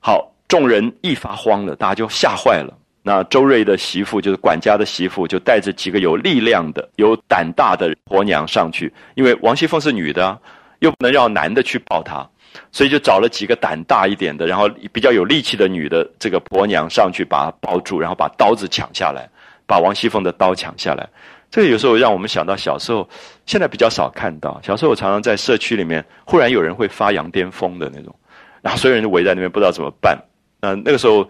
[0.00, 0.33] 好。
[0.48, 2.72] 众人一发慌了，大家就吓坏了。
[3.02, 8.90] 那周瑞的媳妇就是管家的媳妇，就带着几个有力量的、有胆大的婆娘上去。
[9.14, 10.38] 因为王熙凤是女的，
[10.78, 12.26] 又不能让男的去抱她，
[12.72, 19.28] 所以就找了几个胆大一点的，然后比较有力气的女的这个婆娘上去把她抱住，然后把刀子抢下来，
[19.66, 21.06] 把王熙凤的刀抢下来。
[21.50, 23.06] 这个有时候让我们想到小时候，
[23.44, 24.58] 现在比较少看到。
[24.62, 28.14] 小时候我常常在社区里面，忽然有人会发羊癫疯的那种，
[28.62, 30.18] 然后所有人都围在那边，不知道怎么办。
[30.64, 31.28] 那那个时候，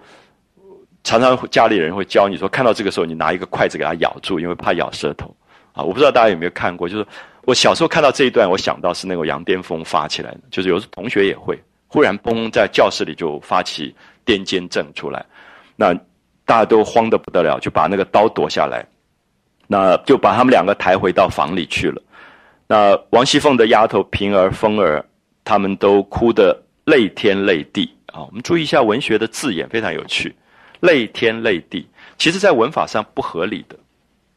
[1.03, 5.35] 常常家里人会教你说，看到这个时候，你拿一个筷子给它咬住，因为怕咬舌头。
[5.73, 7.05] 啊，我不知道大家有没有看过，就是
[7.43, 13.93] 我小时候看到这一段，我想到是那个羊癫疯发起来的，就是有时同学也会忽然嘣在教室里就发起
[14.25, 15.27] 癫痫症出来，
[15.75, 15.93] 那
[16.45, 18.87] 大家都慌得不得了，就把那个刀夺下来，
[19.67, 22.01] 那就把他们两个抬回到房里去了。
[22.69, 25.05] 那王熙凤的丫头平儿、凤儿，
[25.43, 27.93] 他们都哭得泪天泪地。
[28.15, 30.33] 啊，我们注意一下文学的字眼，非常有趣。
[30.81, 31.85] 泪天泪地，
[32.17, 33.77] 其实在文法上不合理的。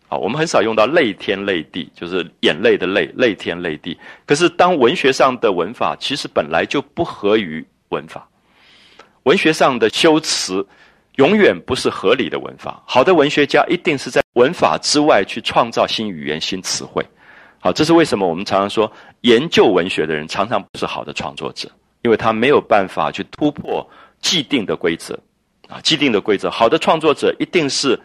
[0.10, 3.96] 啊，我们很少用到泪天泪地，就是眼泪的泪，泪天泪地。
[4.26, 8.28] 可是当文学上的文法其实本来就不合于文法，
[9.24, 10.66] 文学上的修辞
[11.18, 12.82] 永远不是合理的文法。
[12.88, 17.06] 好的文学家一定是在文法之外去创造新语言、新词汇。
[17.60, 18.92] 好，这是为什么我们常常说，
[19.22, 21.70] 研究文学的人常常不是好的创作者，
[22.08, 23.86] 因为他没有办法去突破
[24.22, 25.20] 既定的规则。
[25.68, 28.00] 啊，既定的规则，好的创作者一定是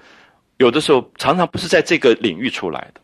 [0.57, 3.01] 有的时候常常不是在这个领域出来的。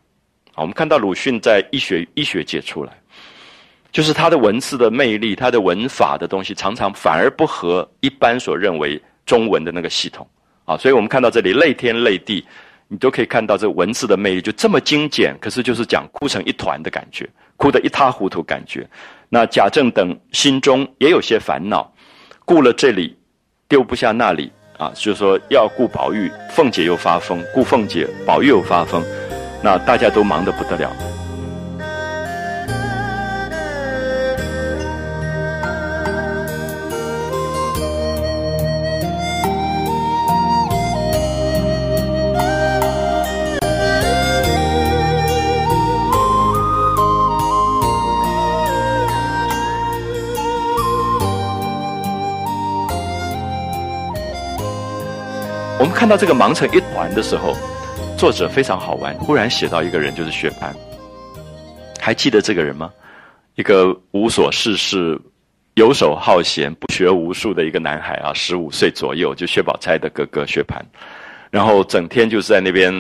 [0.55, 2.93] 啊，我们看到鲁迅在医学医学界出来，
[3.93, 10.29] 就是他的文字的魅力，他的文法的东西常常反而不合一般所认为中文的那个系统。
[10.65, 12.45] 啊，所以我们看到这里泪天泪地，
[12.89, 18.85] 你都可以看到这文字的魅力，就这么精简，可是就是讲哭成一团的感觉，哭得一塌糊涂感觉。
[19.29, 21.93] 那贾政等心中也有些烦恼，
[22.45, 23.17] 顾了这里。
[23.69, 29.05] 丢不下那里啊，就是说要顾宝玉，凤姐又发疯；顾凤姐，宝玉又发疯，
[29.63, 30.91] 那大家都忙得不得了。
[55.81, 57.57] 我们看到这个忙成一团的时候，
[58.19, 60.73] 作者非常好玩，忽然写到一个人，就是薛蟠。
[62.01, 62.91] 还记得这个人吗？
[63.55, 65.17] 一个无所事事、
[65.75, 70.81] 游手好闲、不学无术的一个男孩啊，十五岁左右，就薛宝钗的哥哥薛蟠。
[71.49, 72.93] 然后整天就是在那边，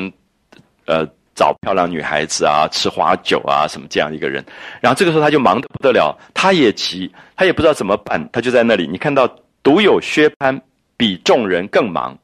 [0.86, 4.44] 呃，找漂亮女孩子啊，吃花酒啊，什么这样一个人。
[4.80, 8.86] 然后这个时候他就忙得不得了，他也急，他也不知道怎么办，他就在那里。
[8.86, 9.28] 你看到
[9.64, 10.60] 独有薛蟠
[10.96, 12.16] 比众人更忙。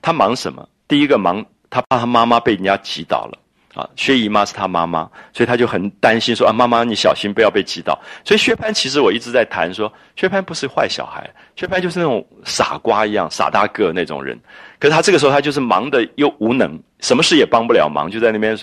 [0.00, 0.68] 他忙什么？
[0.86, 3.38] 第一个忙，他怕他妈妈被人家挤倒了
[3.74, 3.88] 啊。
[3.94, 7.98] 薛姨妈是他妈妈，所以他就很担心说啊，妈妈你小心不要被挤倒。
[8.24, 14.38] 所以薛蟠其实我一直在谈说，薛蟠不是坏小孩，薛蟠就是那种傻瓜一样傻大个那种人。
[14.78, 18.56] 可是他这个时候他就是忙的又无能，什么事也帮不了忙，就在那边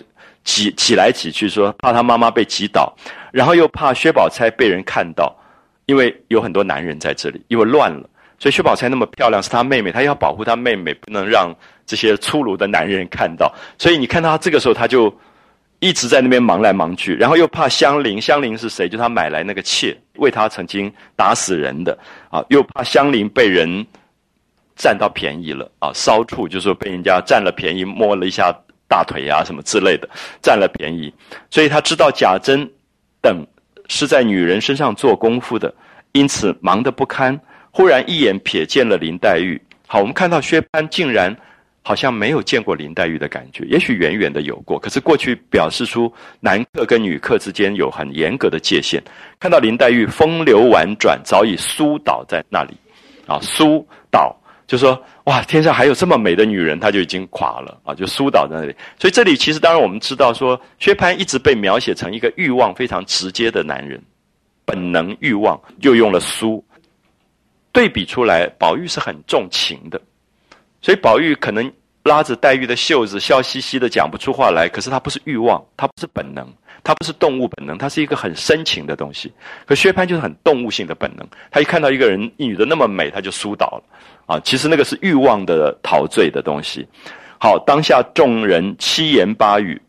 [0.43, 2.91] 挤挤来挤去，说怕他妈妈被挤倒，
[3.31, 5.35] 然后又怕薛宝钗被人看到，
[5.85, 8.09] 因为有很多男人在这里，因为乱了。
[8.45, 11.51] 所以薛宝钗那么漂亮，是她妹妹，她要保护她妹妹，不能让
[11.83, 13.51] 这些粗鲁的男人看到。
[13.79, 15.11] 所以你看她这个时候，她就
[15.79, 18.87] 一直在那边忙来忙去，然后又怕香菱，香菱是谁？
[18.87, 21.97] 就她买来那个妾，为她曾经打死人的
[22.29, 23.83] 啊，又怕香菱被人
[24.75, 28.55] 占到便宜了啊，骚处就是说被人家占了便宜，摸了一下
[28.87, 30.07] 大腿啊什么之类的，
[30.43, 31.11] 占了便宜。
[31.49, 32.69] 所以他知道贾珍
[33.23, 33.43] 等
[33.87, 35.73] 是在女人身上做功夫的，
[36.11, 37.41] 因此忙得不堪。
[37.77, 41.35] 忽然一眼瞥见了林黛玉，好，我们看到薛蟠竟然
[41.81, 49.03] 好像没有见过林黛玉的感觉，也许远远的有过，可是过去表示出男客跟女客之间有很严格的界限。
[49.41, 52.77] 看到林黛玉风流婉转，早已苏倒在那里，
[53.27, 54.33] 啊，苏倒
[54.65, 58.73] 就说哇，天上还有这么美的女人，他就已经垮了啊，就苏倒在那里。
[58.97, 64.01] 所以这里其实当然我们知道说，薛蟠一直被描写成一个欲望非常直接的男人，
[64.63, 66.63] 本能欲望又用了苏。
[67.75, 69.99] 对比出来，宝玉是很重情的，
[70.81, 71.69] 所以宝玉可能
[72.03, 74.69] 拉着黛玉的袖子，笑嘻嘻的讲不出话来。
[74.69, 76.47] 可是他不是欲望，他不是本能，
[76.85, 79.29] 他不是动物本能，他是一个很深情的东西。
[79.65, 83.83] 可薛蟠就是很动物性的本能，他一看到一个人女的那么美，他就输倒了
[84.25, 84.39] 啊！
[84.39, 86.87] 其实那个是欲望的陶醉的东西。
[87.37, 89.81] 好，当下众人七言八语，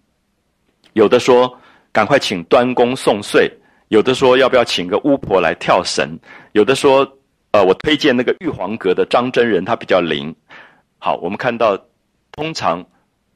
[0.95, 1.57] 有的说
[1.93, 3.49] 赶快请端公送岁，
[3.91, 6.19] 有的说要不要请个巫婆来跳神，
[6.51, 7.09] 有的说。
[7.57, 10.35] 呃，我推荐那个玉皇阁的张真人，他比较灵。
[10.99, 11.75] 好，我们看到，
[12.33, 12.85] 通常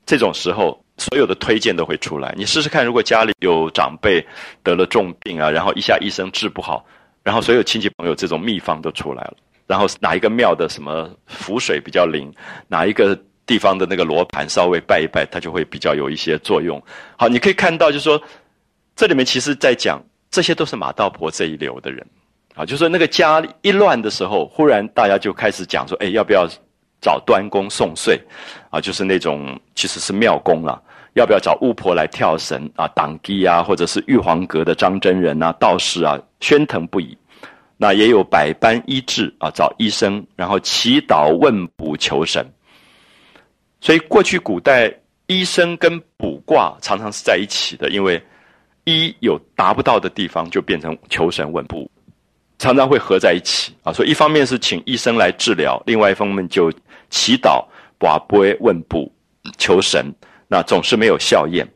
[0.05, 2.35] 这种时候，所有的推荐都会出来。
[2.37, 4.23] 你试试看，如果家里有长辈
[4.63, 6.85] 得了重病啊，然后一下医生治不好，
[7.23, 9.37] 然后所有亲戚朋友这种秘方都出来了。
[9.67, 12.31] 然后哪一个庙的什么符水比较灵，
[12.69, 16.79] 哪一个地方的那个罗盘稍微拜一拜，它就会比较有一些作用。
[17.17, 18.21] 好，你可以看到，就是说，
[18.95, 19.99] 这里面其实在讲，
[20.31, 22.07] 这些都是马道婆这一流的人。
[22.61, 26.47] 啊，就是那个家一乱的时候，忽然大家就开始讲说，哎，要不要
[27.01, 28.20] 找端公送岁？
[28.69, 30.78] 啊，就是那种其实是庙公啊，
[31.15, 37.16] 要不要找巫婆来跳神啊、挡机啊，或者是玉皇阁的张真人啊、道士啊，喧腾不已。
[37.78, 42.47] 那也有百般医治啊，找医生，然后祈祷问卜求神。
[43.81, 44.95] 所以过去古代
[45.28, 48.23] 医生跟卜卦常常是在一起的，因为
[48.85, 51.91] 医有达不到的地方，就变成求神问卜。
[52.61, 56.70] 常常会合在一起啊，所以一方面是请医生来治疗，另外一方面就
[57.09, 57.65] 祈祷、
[57.99, 59.11] 卜卜问卜
[59.57, 60.15] 求神。
[60.47, 61.66] 那总是没有效验。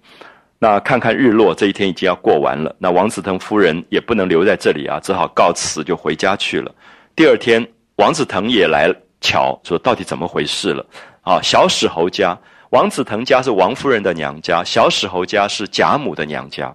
[0.59, 2.75] 那看看日落，这一天已经要过完了。
[2.79, 6.75] 那王子腾夫人也不能留在这里啊，只好告辞就回家去了。
[7.17, 7.67] 第二天，
[7.97, 10.85] 王子腾也来瞧，说到底怎么回事了？
[11.23, 12.39] 啊，小史侯家，
[12.71, 16.75] 王子腾家是王夫人的娘家，小史侯家是贾母的娘家，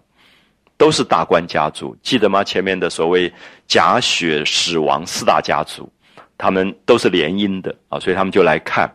[0.80, 2.42] 都是大官家族，记得吗？
[2.42, 3.32] 前面的所谓
[3.68, 5.92] 贾雪史王四大家族，
[6.38, 8.90] 他们都是联姻的啊，所以他们就来看，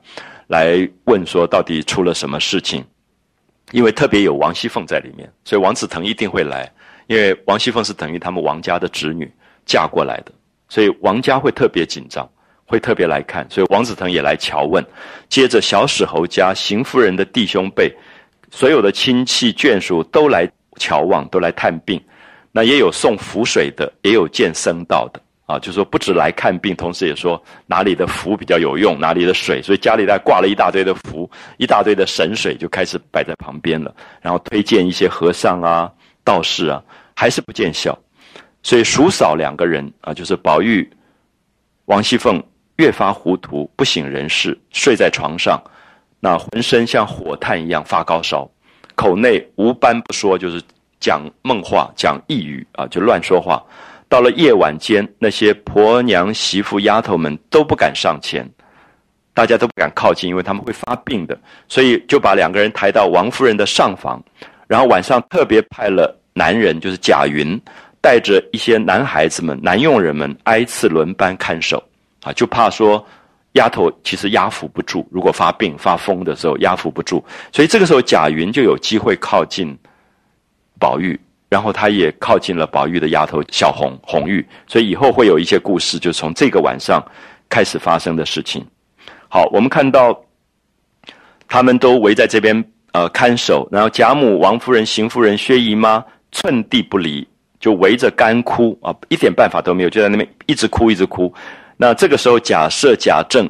[0.46, 2.82] 来问说到底出了什么事情。
[3.70, 6.72] 因为特别有王熙凤在里面，所以王子腾一定会来。
[7.06, 9.30] 因为王熙凤是等于他们王家的侄女
[9.66, 10.32] 嫁过来的，
[10.70, 12.26] 所以王家会特别紧张，
[12.64, 13.46] 会特别来看。
[13.50, 14.82] 所以王子腾也来瞧问。
[15.28, 17.94] 接着小史侯家邢夫人的弟兄辈，
[18.50, 22.00] 所有的亲戚眷属都来乔望，都来探病。
[22.52, 25.20] 那也有送符水的，也有见僧道的。
[25.46, 35.92] 啊，就说不止来看病，同时也说哪里的符比较有用，哪里的水，所以家里在挂了一大堆的符，一大堆的神水就开始摆在旁边了，然后推荐一些和尚啊、
[36.24, 36.82] 道士啊，
[37.14, 37.94] 还是不见效，
[38.62, 40.90] 所以叔嫂两个人啊，就是宝玉、
[41.84, 42.42] 王熙凤
[42.76, 45.62] 越发糊涂，不省人事，睡在床上，
[46.20, 48.50] 那浑身像火炭一样发高烧，
[48.94, 50.62] 口内无斑不说，就是
[51.00, 53.62] 讲梦话、讲呓语啊，就乱说话。
[54.08, 58.48] 到了夜晚间，那些婆娘、媳妇、丫头们都不敢上前，
[59.32, 61.36] 大家都不敢靠近，因为他们会发病的。
[61.68, 64.22] 所以就把两个人抬到王夫人的上房，
[64.68, 67.60] 然后晚上特别派了男人，就是贾云，
[68.00, 71.82] 带着一些男孩子们、男佣人们挨次轮班看守，
[72.22, 73.04] 啊，就怕说
[73.54, 79.76] 丫头其实压服不住，如果发病发疯的时候压服不住，所以这个时候贾云就有机会靠近
[80.78, 81.18] 宝玉。
[81.50, 87.00] 然后他也靠近了宝玉的丫头小红红玉，所以以后会有一些故事，就从这个晚上
[87.48, 88.66] 开始发生的事情。
[89.28, 90.20] 好，我们看到
[91.46, 97.24] 他们都围在这边呃看守，然后贾母、王夫人、邢夫人、薛姨妈寸地不离，
[97.60, 101.32] 就围着干哭啊，一点办法都没有，就在那边一直哭一直哭。
[101.86, 103.46] 那这个时候，贾赦、贾政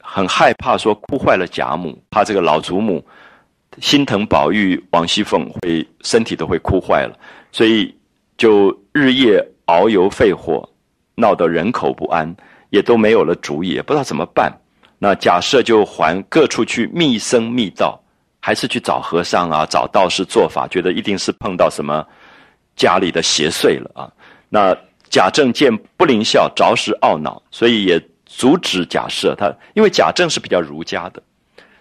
[0.00, 3.00] 很害怕，说哭坏了贾母，怕这个老祖母
[3.80, 7.16] 心疼宝玉、王熙凤会身体都会哭坏了。
[7.52, 7.94] 所以
[8.36, 10.68] 就日夜熬油肺火，
[11.14, 12.34] 闹得人口不安，
[12.70, 14.52] 也都没有了主意，也不知道怎么办。
[14.98, 17.96] 那假设就还各处去密僧密道，
[18.40, 22.04] 还是去找和尚啊，找道士做法，觉得一定是碰到什么
[22.74, 24.10] 家里的邪祟了啊。
[24.48, 24.76] 那
[25.10, 31.22] 贾政见不灵效，着实懊恼，所以也阻止贾赦他，因为贾政是比较儒家的。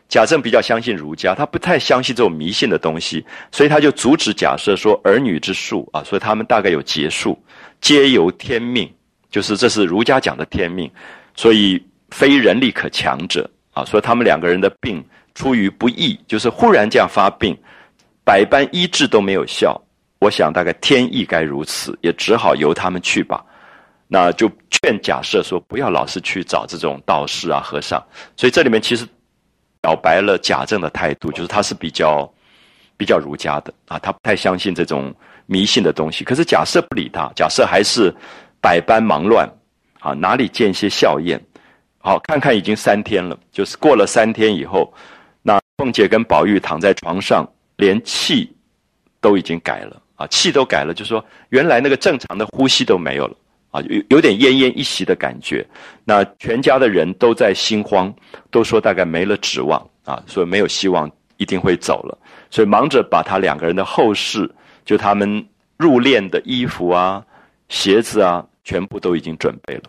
[0.10, 7.38] 贾政比较相信儒家，他不太相信这种迷信的东西，所以他就阻止贾赦说儿女之术啊，所以他们大概有结束，
[7.82, 8.90] 皆由天命，
[9.30, 10.90] 就是这是儒家讲的天命，
[11.36, 15.04] 所以非人力可强者啊，所以他们两个人的病
[15.36, 17.54] 出于不义，就是忽然这样发病，
[18.24, 19.78] 百般医治都没有效，
[20.20, 23.46] 我想大概天意该如此，也只好由他们去吧，
[24.08, 28.04] 那就劝假设说不要老是去找这种道士啊和尚，
[28.36, 29.08] 所以这里面其实。
[29.80, 32.30] 表白了贾政的态度，就是他是比较
[32.98, 35.14] 比较儒家的啊，他不太相信这种
[35.46, 36.26] 迷信的东西。
[36.26, 38.14] 可是贾赦不理他，贾赦还是
[38.60, 39.48] 百般忙乱
[40.00, 41.40] 啊，哪里见些笑靥？
[42.00, 44.92] 好，看看已经三天了，就是过了三天以后，
[45.42, 48.52] 那凤姐跟宝玉躺在床上，连气
[49.22, 53.38] 都已经改了啊，气都改了，就说原来那个正常的呼吸都没有了。
[53.70, 55.64] 啊，有有点奄奄一息的感觉，
[56.06, 58.12] 那全家的人都在心慌，
[58.50, 62.18] 都说大概没了指望啊，说没有希望，一定会走了，
[62.50, 64.50] 所以忙着把他两个人的后事，
[64.86, 65.46] 就他们
[65.78, 67.22] 入殓的衣服啊、
[67.68, 69.84] 鞋子啊，全部都已经准备了，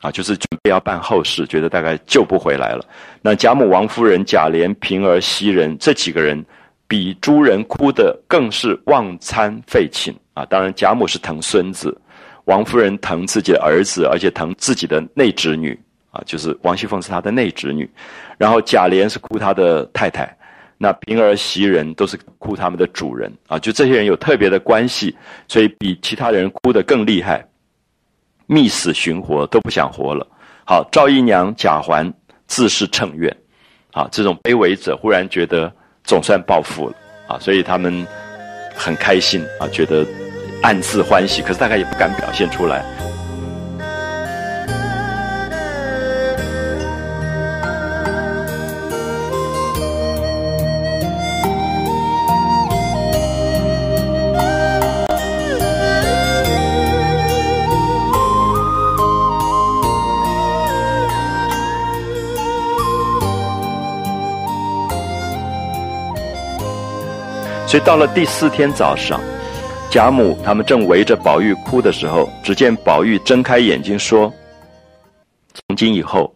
[0.00, 2.86] 啊，就是准备要办后事，觉得大概救不回来了。
[3.20, 6.42] 那贾母、王夫人、贾琏、平儿、袭人这几个人，
[6.86, 10.44] 比诸人哭的更是忘餐废寝啊。
[10.46, 11.96] 当然，贾母是疼孙子。
[12.46, 15.78] 王夫人疼自己的儿子，而且疼自己的内侄女
[16.10, 17.88] 啊，就是王熙凤是她的内侄女，
[18.36, 20.36] 然后贾琏是哭他的太太，
[20.76, 25.16] 那平儿、袭人都是哭他们的主人啊，就这些人有特别的关系，
[25.48, 27.42] 所以比其他人哭得更厉害，
[28.44, 30.26] 觅死寻活都不想活了。
[30.66, 32.12] 好，赵姨娘、贾环
[32.46, 33.34] 自是称怨，
[33.92, 35.74] 啊，这种卑微者忽然觉得
[36.04, 36.94] 总算暴富了
[37.26, 38.06] 啊，所以他们
[38.76, 40.06] 很开心啊，觉得。
[40.62, 42.82] 暗自欢喜，可是大概也不敢表现出来。
[67.74, 69.20] 所以到了第四天早上，
[69.90, 74.32] 贾母他们正围着宝玉哭的时候，只见宝玉睁开眼睛说
[75.52, 76.32] ：“从今以后，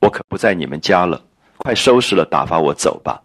[0.00, 1.22] 我可不在你们家了，
[1.58, 3.22] 快收拾了，打发我走吧。”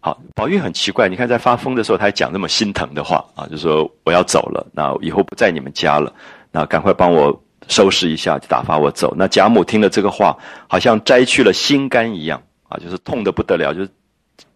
[0.00, 6.10] 好，宝玉很奇怪，你看在发疯的时候，他还讲那么心疼的话啊，就说我要走了，那以后不在你们家了，
[6.50, 7.38] 那赶快帮我
[7.68, 9.12] 收拾一下，就打发我走。
[9.14, 10.34] 那贾母听了这个话，
[10.68, 13.90] 好像摘去了心肝一样啊，就是痛的不得了，就是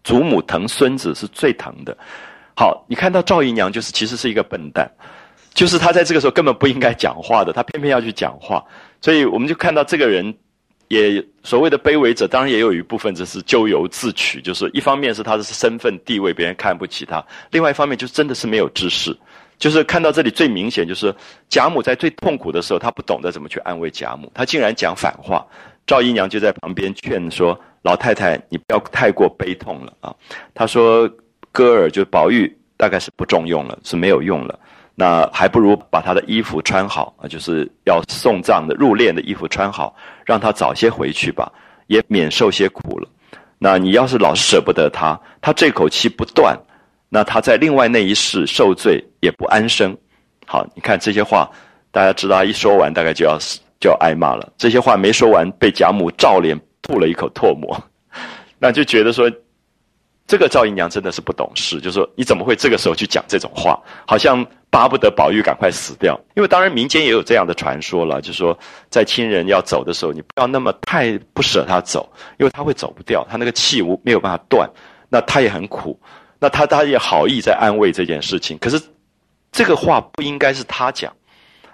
[0.06, 1.94] 祖母疼孙子是最疼的。
[2.54, 4.88] 好，你看到赵姨娘就是其实是一个笨蛋，
[5.52, 8.64] 就是她在这个时候根本不应该讲话的，她偏偏要去讲话，
[9.00, 10.32] 所以我们就看到这个人。
[10.88, 17.20] 也所谓的卑微者，当然也有一部分就是咎由自取，就是一方面是他的身份地位，别人看不起他；
[17.50, 19.12] 另外一方面就真的是没有知识。
[19.58, 21.12] 就是看到这里最明显，就是
[21.48, 25.44] 贾母在最痛苦的时候，她不懂得怎么去安慰贾母，她竟然讲反话。
[25.88, 30.12] 赵姨娘就在旁边劝说老太太：“你不要太过悲痛了啊！”
[30.52, 31.08] 她说
[31.52, 34.58] ：“歌儿就宝玉大概是不中用了，是没有用了。”
[34.98, 39.94] 那还不如把他的衣服穿好啊，就是要送葬的入殓的衣服穿好，
[40.24, 41.52] 让他早些回去吧，
[41.86, 43.06] 也免受些苦了。
[43.58, 46.58] 那你要是老是舍不得他，他这口气不断，
[47.08, 49.96] 那他在另外那一世受罪也不安生。
[50.46, 51.48] 好，你看这些话，
[51.92, 53.38] 大家知道，一说完大概就要
[53.78, 54.50] 就要挨骂了。
[54.56, 57.76] 这些话没说完，被贾母照脸吐了一口唾沫，
[58.58, 59.30] 那就觉得说。
[60.28, 63.80] 这个赵姨娘真的是不懂事，就说你怎么会这个时候去讲这种话？
[64.08, 66.20] 好像巴不得宝玉赶快死掉。
[66.34, 68.58] 因为当然民间也有这样的传说了，就说
[68.90, 74.68] 在亲人要走的时候，你不要那么太不舍他走，因为他会走不掉，他那个气无没有办法断，
[75.08, 75.96] 那他也很苦。
[76.40, 78.82] 那他他也好意在安慰这件事情，可是
[79.52, 81.14] 这个话不应该是他讲，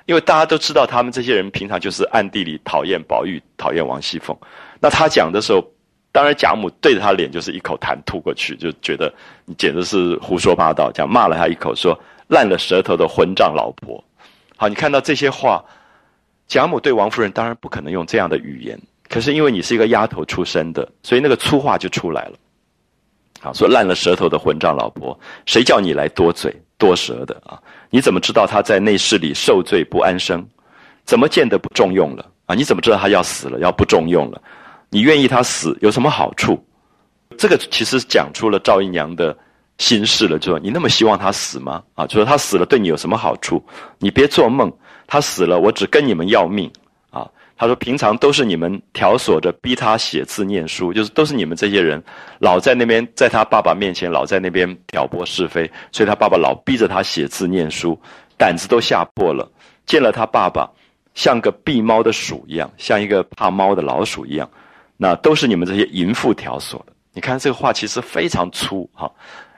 [0.04, 4.36] 因为大家都知道他们这些人平常就是暗地里讨厌宝玉，讨厌王熙凤。
[4.82, 5.64] 那他讲的时候。
[6.14, 9.10] 当然，贾母对着他脸就是一口痰吐过去，就觉得
[9.46, 11.98] 你简直是胡说八道，这样骂了他一口，说
[12.28, 14.04] 烂了舌头的混账老婆。
[14.58, 15.64] 好，你看到这些话，
[16.46, 18.78] 贾母对王夫人当然不可能用这样的语言，
[19.08, 22.32] 可是因为你是一个丫头出身的，所以那个粗话就出来了。
[23.40, 27.58] 好，说烂了舌头的混账老婆，谁叫你来多嘴多舌的啊？
[27.88, 30.46] 你怎么知道他在内室里受罪不安生？
[31.06, 32.54] 怎么见得不重用了啊？
[32.54, 34.42] 你怎么知道他要死了，要不重用了？
[34.92, 36.62] 你愿意他死有什么好处？
[37.38, 39.34] 这个其实讲出了赵姨娘的
[39.78, 41.82] 心事了，就说你那么希望他死吗？
[41.94, 43.64] 啊，就说他死了对你有什么好处？
[43.98, 44.70] 你别做梦，
[45.06, 46.70] 他死了我只跟你们要命
[47.08, 47.26] 啊！
[47.56, 52.02] 他说平常都是你们挑唆着逼他写字念书，就是都是你们这些人
[52.38, 57.98] 老在那边在他爸爸面前老在那边挑拨是非，所以他爸爸老逼着他写字念书，
[58.36, 59.50] 胆子都吓破了，
[59.86, 60.70] 见了他爸爸
[61.14, 64.46] 像个避猫的鼠一样，像一个怕猫的老鼠一样。
[65.02, 66.92] 那都是你们这些淫妇挑唆的。
[67.12, 69.10] 你看这个话其实非常粗哈，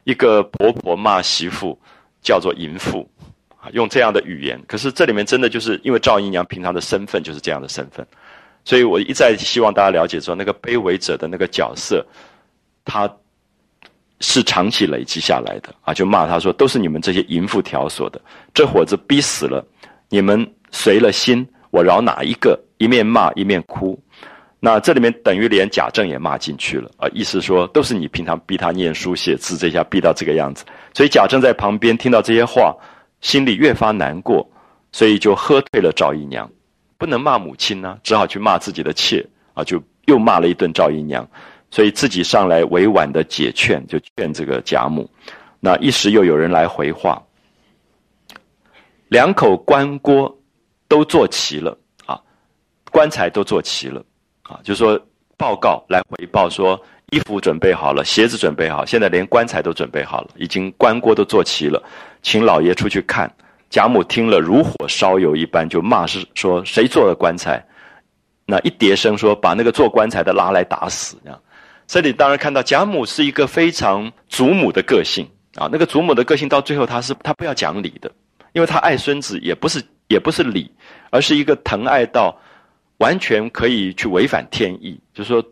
[0.04, 1.78] 一个婆婆骂媳妇
[2.22, 3.06] 叫做淫妇，
[3.72, 4.58] 用这样的语言。
[4.66, 8.06] 可是这里面真的就是因为赵姨娘平常的身份就是这样的身份，
[8.64, 12.02] 所以我一再希望大家了解说，那个卑微者的那个角色，
[12.82, 13.06] 他
[14.20, 15.92] 是长期累积下来的啊。
[15.92, 18.18] 就骂他说，都是你们这些淫妇挑唆的，
[18.54, 19.62] 这伙子逼死了，
[20.08, 22.58] 你们随了心，我饶哪一个？
[22.78, 23.98] 一面骂一面哭。
[24.64, 27.06] 那这里面等于连贾政也骂进去了啊！
[27.12, 30.64] 意思说都是你平常逼他念书写字，这下逼到这个样子，
[30.94, 32.74] 所以贾政在旁边听到这些话，
[33.20, 34.50] 心里越发难过，
[34.90, 36.50] 所以就喝退了赵姨娘，
[36.96, 39.22] 不能骂母亲呢，只好去骂自己的妾
[39.52, 41.28] 啊，就又骂了一顿赵姨娘，
[41.70, 45.06] 所以自己上来委婉的解劝，就劝这个贾母。
[45.60, 47.22] 那一时又有人来回话，
[49.08, 50.34] 两口棺椁
[50.88, 51.76] 都做齐了
[52.06, 52.18] 啊，
[52.90, 54.02] 棺材都做齐了。
[54.44, 55.00] 啊，就是说
[55.36, 56.80] 报告来回报说，
[57.10, 61.82] 衣服准备好了，鞋子准备好，现在连棺材都准备好了，已经棺椁都做齐了，
[62.22, 63.30] 请老爷出去看。
[63.70, 67.64] 贾母听了如火烧油一般，就骂是说谁做的棺材？
[68.46, 71.16] 那一叠声说把那个做棺材的拉来打死。
[71.24, 71.40] 这样，
[71.86, 75.26] 这里当然看到贾母是一个非常祖母的个性
[75.56, 78.12] 啊，那个祖母的个性到最后她是她不要讲理的，
[78.52, 80.70] 因为她爱孙子也不是也不是理，
[81.10, 82.36] 而是一个疼爱到。
[83.04, 85.44] 完全可以去违反天意，就是说，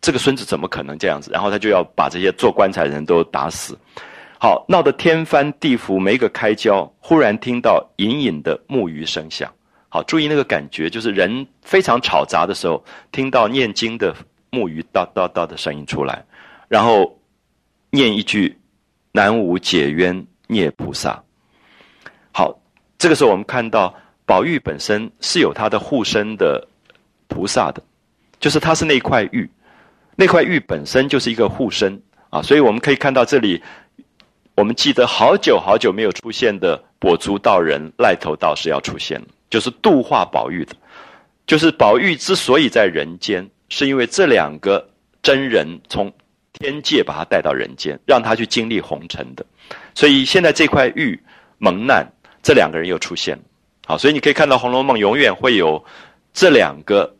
[0.00, 1.30] 这个孙子怎么可能这样子？
[1.30, 3.78] 然后他就要把这些做棺材的人都打死。
[4.40, 6.92] 好，闹得天翻地覆，没个开交。
[6.98, 9.48] 忽然听到隐隐的木鱼声响。
[9.88, 14.12] 好，注意那个感觉，就是人非常吵杂的时候，听到念经的
[14.50, 16.24] 木鱼叨叨叨的声音出来，
[16.66, 17.16] 然后
[17.90, 18.58] 念一句
[19.14, 21.22] “南无解冤孽菩萨”。
[22.34, 22.58] 好，
[22.98, 23.94] 这个时候我们看到
[24.26, 26.66] 宝玉本身是有他的护身的。
[27.28, 27.80] 菩萨的，
[28.40, 29.48] 就是他是那块玉，
[30.16, 32.00] 那块玉本身就是一个护身
[32.30, 33.62] 啊，所以我们可以看到这里，
[34.56, 40.74] 我们记得好久好久没有出现的跛足道人赖头道士要出现了，就是度化宝玉的。
[41.46, 44.86] 就是宝玉之所以在人间，是因为这两个
[45.22, 46.12] 真人从
[46.52, 49.46] 天界把他带到人间，让他去经历红尘的。
[49.94, 51.18] 所以现在这块玉
[51.56, 52.06] 蒙难，
[52.42, 53.42] 这两个人又出现了。
[53.86, 55.82] 好，所以你可以看到《红楼梦》永远会有
[56.34, 57.16] 这两个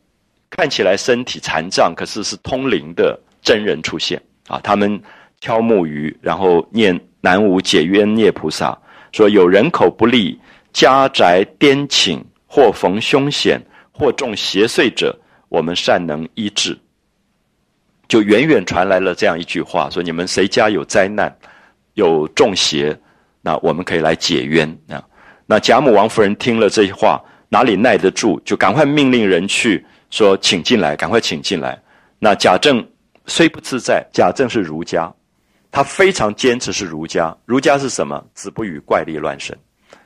[0.50, 4.60] 看起来身体残障，可是是通灵的真人出现啊。
[4.62, 5.00] 他们
[5.40, 8.78] 敲木鱼，然后念南无解冤孽菩萨，
[9.12, 10.38] 说有人口不利、
[10.72, 13.60] 家宅颠倾或逢凶险。
[14.00, 15.18] 或中邪祟者，
[15.48, 16.78] 我们善能医治。
[18.06, 21.36] 就远远传来了这样一句话：说你们谁家有灾难，
[21.94, 22.96] 有中邪，
[23.42, 25.02] 那我们可以来解冤啊。
[25.46, 31.80] 那贾母王夫人听了这句话，哪里耐得住，就赶快命令人去说，请进来，赶快请进来。
[32.18, 32.86] 那贾政
[33.26, 35.12] 虽不自在，贾政是儒家，
[35.70, 37.36] 他非常坚持是儒家。
[37.44, 38.24] 儒家是什么？
[38.34, 39.56] 子不语怪力乱神，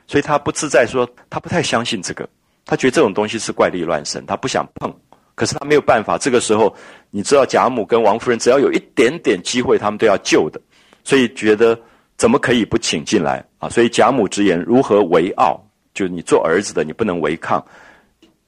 [0.07, 2.27] 所以他不自在，说他不太相信这个。
[2.65, 4.93] 他觉得这种东西是怪力乱神，他不想碰。
[5.35, 6.17] 可是他没有办法。
[6.17, 6.75] 这个时候，
[7.09, 10.61] 你知道贾母跟王夫人只要有一点点机会，他们都要救的。
[11.03, 11.77] 所以觉得
[12.17, 13.67] 怎么可以不请进来啊？
[13.67, 15.59] 所以贾母直言：如何为傲？
[15.93, 17.63] 就是你做儿子的，你不能违抗。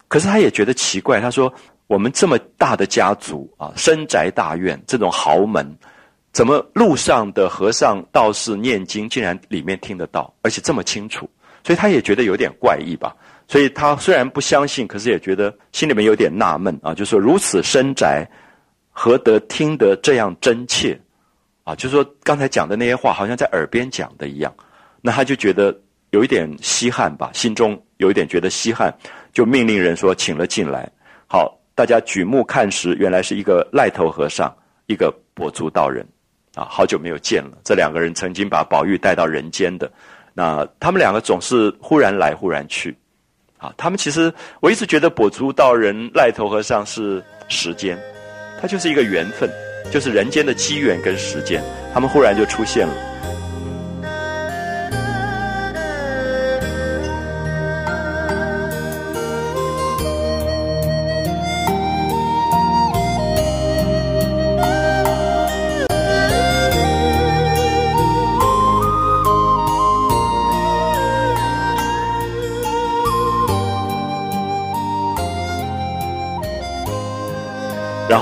[0.07, 1.53] 可是他也觉得奇怪，他说：
[1.87, 5.77] 我们这么大的家族啊，深宅大院这种豪门，
[6.31, 11.29] 怎么路上的和尚道士念经，竟然里面听得到，而且这么清楚？
[11.63, 13.15] 所以他也觉得有点怪异吧。
[13.47, 18.27] 所以他虽然不相信，可是也觉得心里面有点纳闷啊，就说如此深宅，
[18.91, 20.99] 何得听得这样真切？
[21.63, 24.53] 啊，就是说刚才讲的那些话，好像在耳边讲的一样。
[25.01, 25.75] 那他就觉得
[26.09, 28.91] 有一点稀罕吧，心中有一点觉得稀罕，
[29.35, 30.89] 就命令人说请了进来。
[31.27, 34.51] 好，大家举目看时，原来是一个赖头和尚，
[34.87, 36.07] 一个跛足道人，
[36.55, 37.57] 啊，好久没有见了。
[37.61, 39.91] 这两个人曾经把宝玉带到人间的，
[40.33, 42.95] 那他们两个总是忽然来，忽然去。
[43.57, 47.99] 啊，他们其实我一直觉得跛足道人、赖头和尚是时间，
[48.61, 49.49] 它就是一个缘分，
[49.91, 51.61] 就是人间的机缘跟时间，
[51.93, 52.93] 他们忽然就出现了。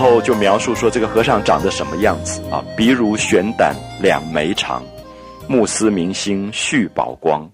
[0.03, 2.61] 后就描述说这个和尚长得什么样子啊？
[2.75, 4.83] 鼻如悬胆，两眉长，
[5.47, 7.49] 目思明星续宝光，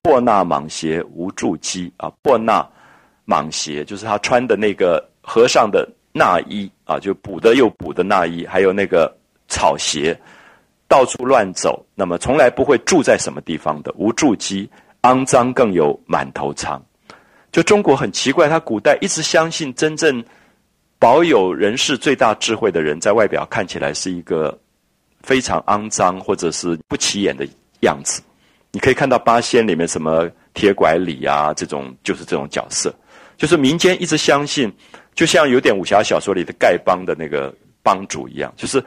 [0.00, 2.10] 破衲蟒鞋无住机啊！
[2.22, 2.66] 破衲
[3.26, 9.14] 蟒鞋就是他穿的那个和尚的衲衣啊，就补的又补的衲衣，还有那个
[9.48, 10.18] 草鞋，
[10.88, 11.84] 到处乱走。
[11.94, 14.66] 那么从来不会住在什么地方的，无住机，
[15.02, 16.82] 肮脏更有满头疮。
[17.52, 20.24] 就中国很奇怪，他古代一直相信真正。
[21.00, 24.56] 保有人世最大智慧的人，在外表看起来是一个
[25.22, 27.48] 非常肮脏或者是不起眼的
[27.80, 28.22] 样子。
[28.70, 32.94] 你可以看到八仙里面什么铁拐李啊，这种就是这种角色。
[33.38, 34.70] 就是民间一直相信，
[35.14, 37.52] 就像有点武侠小说里的丐帮的那个
[37.82, 38.84] 帮主一样，就是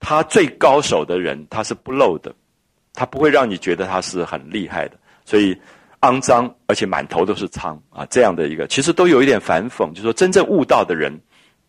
[0.00, 2.34] 他最高手的人，他是不露的，
[2.92, 4.96] 他不会让你觉得他是很厉害的。
[5.24, 5.56] 所以
[6.00, 11.16] 肮脏而且满头都是疮啊，这样的一个其实都有一点反讽，就是说真正悟道的人。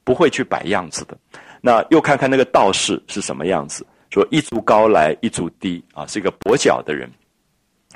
[0.06, 1.18] 不会去摆样子的，
[1.60, 3.86] 那又看看那个道士是什么样子。
[4.12, 7.12] 说一足高来一足低啊，是一个跛脚的人，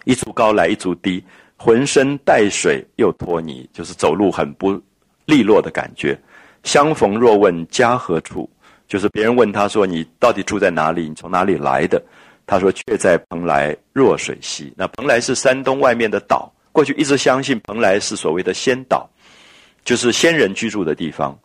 [0.03, 1.23] 一足高来一足低，
[1.55, 4.81] 浑身带水又脱泥，就是走路很不
[5.23, 6.19] 利落的感觉。
[6.63, 8.49] 相逢若问家何处，
[8.85, 11.07] 就是别人问他说你到底住在哪里？
[11.07, 12.03] 你从哪里来的？
[12.45, 14.73] 他说却在蓬莱若水溪。
[14.75, 19.07] 那蓬莱是山东外面的岛，过去一直相信蓬莱是所谓的仙岛，
[19.85, 21.37] 就是仙人居住的地方。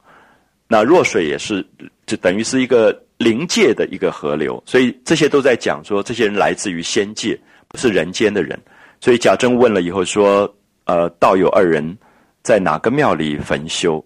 [0.75, 1.65] 那弱水也是，
[2.05, 7.39] 就等于是一个灵界的一个河流，所以这些都在讲说，这些人来自于仙界，
[7.69, 8.59] 不是人间的人。
[9.01, 10.53] 所以贾政问了以后说
[10.87, 11.97] ：“呃，道友二人
[12.43, 14.05] 在哪个庙里焚修？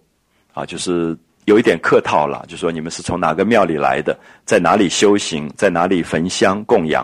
[0.53, 4.15] 啊，就是有一点客套了，就说你们是从哪个庙里来的，
[4.45, 7.03] 在哪里修行，在哪里焚香供养？”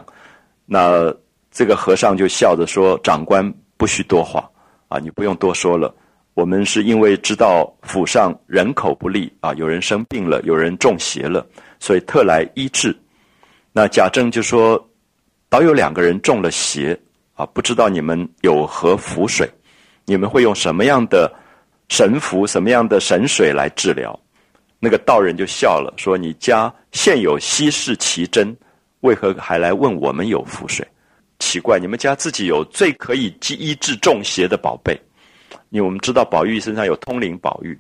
[0.67, 1.11] 那
[1.51, 4.47] 这个和尚就笑着说：“长官不需多话，
[4.89, 5.91] 啊，你不用多说了。”
[6.35, 11.47] 我们是因为知道府上人口不利啊，有人生病了，有人中邪了，
[11.79, 12.95] 所以特来医治。
[13.71, 14.77] 那贾政就说
[15.49, 16.97] ：“倒有两个人中了邪
[17.35, 19.49] 啊，不知道你们有何符水？
[20.03, 21.33] 你们会用什么样的
[21.87, 24.17] 神符、什么样的神水来治疗？”
[24.77, 28.53] 那个道人就笑了，说：“你家现有稀世奇珍，
[28.99, 30.85] 为何还来问我们有福水？
[31.39, 34.99] 奇怪，你们家自己有最可以医治中邪的宝贝，
[35.75, 37.77] 因为我们知道宝玉身上有通灵宝玉，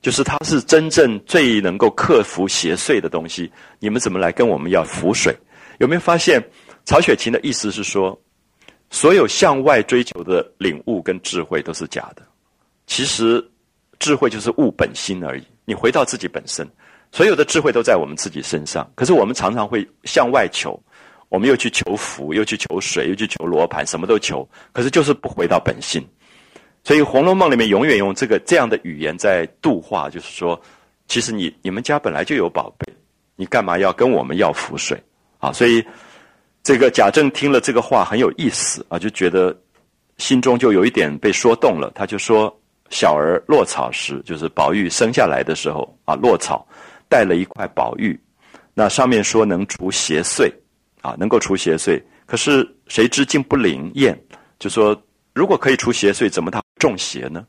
[0.00, 3.50] 就是它是真正最能够克服邪祟的东西。
[3.80, 5.36] 你们怎么来跟我们要福水？
[5.78, 6.40] 有没有发现
[6.84, 8.16] 曹雪芹的意思是说，
[8.90, 12.22] 所有向外追求的领悟跟智慧都是假的，
[12.86, 13.44] 其实
[13.98, 15.42] 智慧就是悟本心而已。
[15.64, 16.64] 你回到自己本身。
[17.10, 20.80] 所有的智慧都在我们自己身上，可是我们常常会向外求，
[21.28, 26.06] 我们又去求福，又去求水，又去求罗盘，什么都求，可是就是不回到本心。
[26.84, 30.60] 所以《红楼梦》里面永远用这个这样的语言在度化，就是说，
[31.06, 32.92] 其实你你们家本来就有宝贝，
[33.36, 35.00] 你干嘛要跟我们要福水
[35.38, 35.52] 啊？
[35.52, 35.84] 所以
[36.62, 39.56] 这个贾政听了这个话很有意思啊，就觉得
[40.18, 41.90] 心中就有一点被说动了。
[41.94, 42.54] 他就说
[42.90, 46.66] ：“小儿落草时，就是宝玉生下来的时候啊，落草。”
[47.08, 48.18] 带了一块宝玉，
[48.72, 50.50] 那上面说能除邪祟，
[51.02, 52.02] 啊，能够除邪祟。
[52.24, 54.18] 可是谁知竟不灵验？
[54.58, 54.98] 就说
[55.34, 57.46] 如果可以除邪祟，怎么他中邪呢？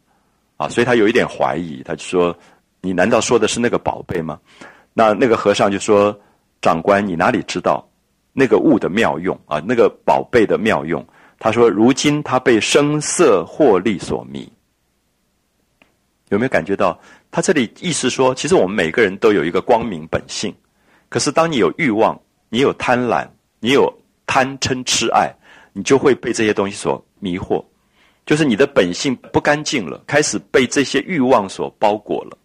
[0.58, 2.36] 啊，所以他有一点怀疑，他就说
[2.82, 4.40] ：“你难道说的是那个宝贝吗？”
[4.94, 6.18] 那那个和尚就说
[6.62, 7.88] ：“长官，你哪里知道
[8.32, 9.62] 那个物的妙用啊？
[9.66, 11.06] 那个宝贝的妙用？”
[11.40, 14.50] 他说：“如今他被声色获利所迷，
[16.30, 16.98] 有没有感觉到？”
[17.32, 20.56] 他这里意思说，其实我们每个人都有一个光明本性，
[21.10, 22.18] 可是当你有欲望，
[22.50, 23.28] 你有贪婪，
[23.60, 23.92] 你有
[24.28, 25.34] 贪嗔痴爱，
[25.74, 27.66] 你就会被这些东西所迷惑，
[28.26, 32.38] 就是你的本性不干净了，开始被这些欲望所包裹了，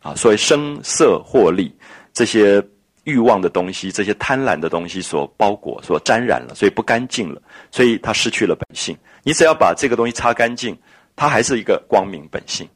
[0.00, 1.74] 啊，所以声色获利
[2.12, 2.62] 这些
[3.04, 7.40] 欲望的东西，这些贪婪的东西所包裹、所沾染了，所以不干净了，
[7.70, 8.96] 所以他失去了本性。
[9.22, 10.76] 你只要把这个东西擦干净，
[11.16, 12.68] 它还是一个光明本性。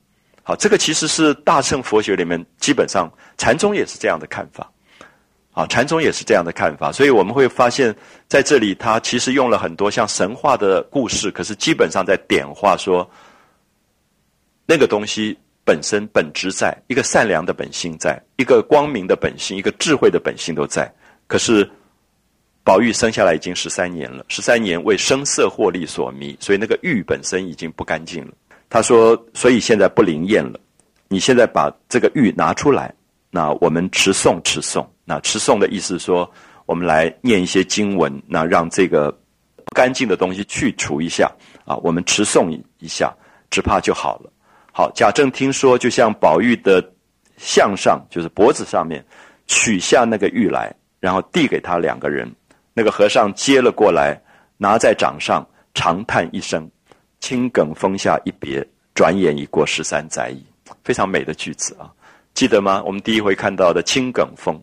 [0.43, 4.72] 好，这个其实是大乘佛学里面基本上禅宗也是这样的看法，
[5.53, 7.95] 啊，禅宗也是这样的看法，所以我们会发现
[8.27, 13.09] 在这里，他其实用了很多像神话的故事，可是基本上在点化说，
[14.65, 20.91] 那个东西本身本质在一个善良的本性，在一个光明的本性，一个智慧的本性都在。
[21.27, 21.71] 可是
[22.65, 28.33] 宝玉生下来已经十三年了，十三年为声色获利所迷，所以那个欲本身已经不干净了。
[28.71, 30.59] 他说：“所以现在不灵验了。
[31.09, 32.95] 你现在把这个玉拿出来，
[33.31, 34.87] 那我们持诵持诵。
[35.05, 36.31] 那持诵的意思说，
[36.67, 39.11] 我们来念一些经文，那让这个
[39.65, 41.31] 不干净的东西去除一下
[41.65, 41.77] 啊。
[41.77, 43.13] 我们持诵一下，
[43.51, 44.33] 只怕就好了。
[44.73, 46.83] 好，贾政听说，就像宝玉的
[47.37, 49.05] 项上，就是脖子上面
[49.47, 52.31] 取下那个玉来，然后递给他两个人。
[52.75, 54.19] 那个和尚接了过来，
[54.57, 56.69] 拿在掌上，长叹一声。”
[57.21, 60.45] 青埂峰下一别，转眼已过十三载矣。
[60.83, 61.89] 非常美的句子啊，
[62.35, 62.83] 记得吗？
[62.85, 64.61] 我们第一回看到的青埂峰，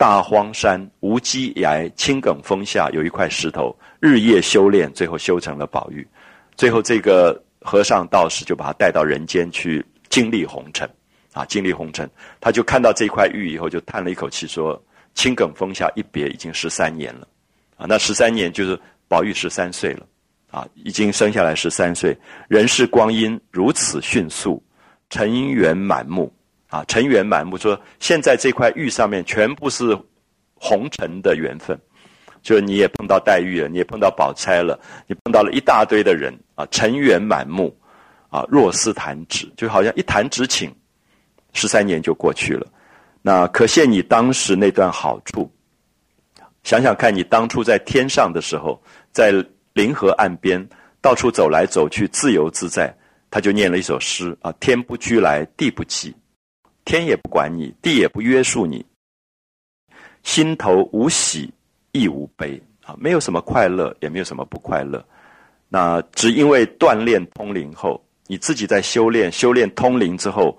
[0.00, 6.08] 大荒山无稽崖，青埂峰下有一块石头，日夜修炼，最后修成了宝玉。
[6.56, 10.88] 最后这个和尚道士就把他带到人间去经历红尘
[11.34, 12.10] 啊，经历红尘。
[12.40, 14.82] 他就看到这块玉以后，就叹了一口气说
[15.12, 17.28] ：“青埂峰下一别，已经十三年了
[17.76, 17.84] 啊。
[17.86, 20.06] 那十三年就是宝玉十三岁了。”
[20.50, 22.16] 啊，已经生下来十三岁，
[22.48, 24.62] 人世光阴如此迅速，
[25.10, 26.32] 尘缘满目
[26.70, 27.58] 啊，尘缘满目。
[27.58, 29.94] 说现在这块玉上面全部是
[30.54, 31.78] 红尘的缘分，
[32.40, 37.76] 就是你也碰到黛玉了，你也碰到宝钗了，你碰到了一大堆的人啊，尘缘满目
[38.30, 40.70] 啊，若似弹指，就好像一弹指顷，
[41.52, 42.66] 十三年就过去了。
[43.20, 45.52] 那可见你当时那段好处，
[46.62, 48.82] 想想看你当初在天上的时候，
[49.12, 49.44] 在。
[49.72, 50.68] 临河岸边，
[51.00, 52.92] 到处走来走去，自由自在。
[53.30, 56.12] 他就念了一首诗啊：“天不居来，地不济，
[56.90, 58.84] 天也不管你，地也不约束你。
[60.24, 61.48] 心头无喜
[61.92, 65.00] 亦无悲啊，没有什么快乐，也没有什么不快乐。
[65.68, 70.58] 那只因为锻炼通灵后，你自己在修炼，修炼通灵之后，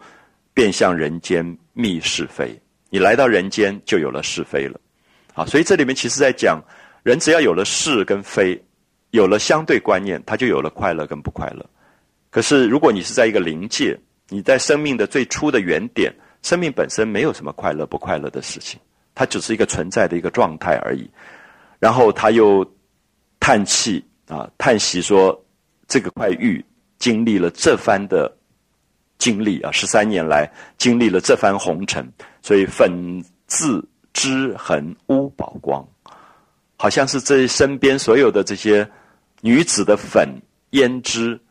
[0.54, 2.58] 便向人间觅是非。
[2.90, 4.80] 你来到人间，就有了是非了。
[5.34, 6.64] 啊，所以这里面其实在讲，
[7.04, 8.58] 人只要有了是跟非。”
[9.12, 11.70] 有了相对观念，他就有了快乐跟不快乐。
[12.30, 14.00] 可是，如果你是在一个临界，
[14.32, 16.10] 你在生命的最初的原点，
[16.42, 18.80] 生命本身没有什么快乐不快乐的事情，
[19.14, 21.08] 它只是一个存在的一个状态而已。
[21.80, 22.66] 然后他又
[23.42, 25.38] 叹气啊，叹息说
[25.86, 26.64] ：“这个块玉
[26.98, 28.32] 经历了这番的
[29.18, 32.10] 经历啊，十三年来经历了这番红尘，
[32.42, 32.90] 所以粉
[33.48, 35.86] 自之痕乌宝光，
[36.78, 38.90] 好像是这身边所有的这些。”
[39.44, 40.30] 女子的粉
[40.70, 41.42] 胭脂，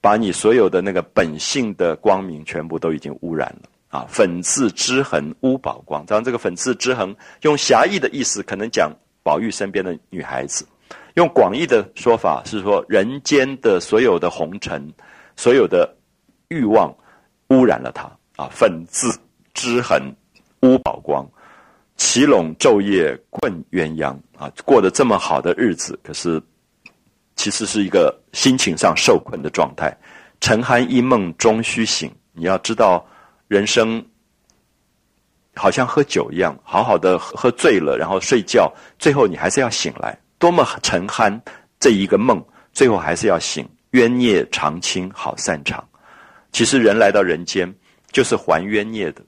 [0.00, 4.06] 把你所有的那个本性的光明全部都已经污染了啊！
[4.08, 8.90] 粉刺之痕污宝光，当然这个粉刺之痕用狭义的意思，可能讲
[9.22, 10.66] 宝玉身边的女孩子。
[11.14, 14.90] 用广义的说法是说，人间的所有的红尘，
[15.36, 15.92] 所有的
[16.48, 16.94] 欲望
[17.48, 18.04] 污染了他
[18.36, 19.12] 啊，粉渍
[19.52, 20.00] 之痕
[20.62, 21.28] 污宝光，
[21.96, 26.40] 齐拢昼夜困鸳鸯啊，过得这么好的日子，可是
[27.40, 29.90] 其实是一个心情上受困的状态。
[30.42, 33.02] 沉酣一梦终须醒，你要知道，
[33.48, 34.04] 人生
[35.54, 40.18] 好像喝酒一样，好好的喝醉了，然后睡觉，最后你还是要醒来。
[40.38, 41.40] 多么沉酣，
[41.78, 42.44] 这一个梦，
[42.74, 43.66] 最后还是要醒。
[43.92, 45.82] 冤孽长青好散场。
[46.52, 47.74] 其实人来到人间，
[48.12, 49.22] 就是还冤孽的。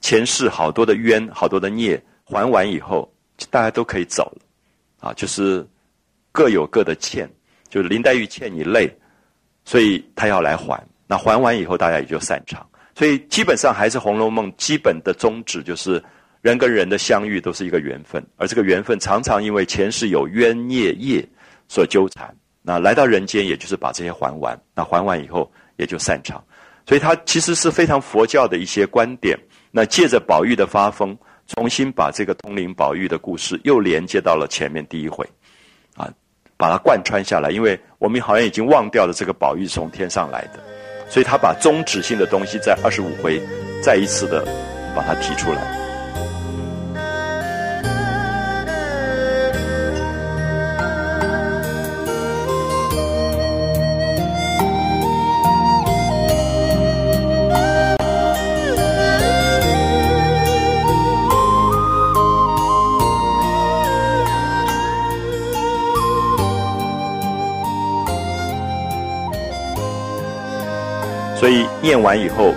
[0.00, 3.12] 前世好多的冤，好多的孽，还完以后，
[3.50, 4.42] 大家都可以走了。
[5.00, 5.66] 啊，就是
[6.32, 7.30] 各有各的欠。
[7.68, 8.92] 就是林黛玉欠你累，
[9.64, 10.82] 所以他要来还。
[11.06, 12.66] 那还完以后，大家也就散场。
[12.96, 16.02] 所以基本上还是《红楼梦》基本的宗旨就是。
[16.42, 21.24] 人跟人的相遇都是一个缘分，而这个缘分常常因为前世有冤孽业
[21.68, 26.44] 所纠缠，那来到人间也就是把这些还完，那还完以后也就散场，
[26.84, 29.38] 所以它其实是非常佛教的一些观点。
[29.70, 35.24] 那借着宝玉的发疯，重新把这个通灵宝玉的故事又连接到了前面第一回，
[35.94, 36.12] 啊，
[36.62, 37.50] 把它贯穿下来。
[37.50, 40.60] 因为我们好像已经忘掉了这个宝玉是从天上来的，
[41.08, 43.42] 所以他把宗旨性的东西在二十五回
[43.82, 44.44] 再一次的
[44.94, 45.81] 把它提出来。
[71.42, 72.54] 所以念完以后，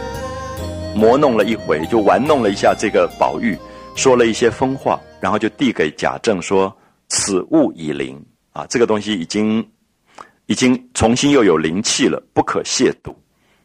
[0.96, 3.58] 磨弄了一回，就玩弄了一下这个宝玉，
[3.96, 6.72] 说了一些疯话，然后就递给贾政说
[7.10, 9.68] ：“此物已灵啊，这个东西已经
[10.46, 13.12] 已经重新又有灵气了，不可亵渎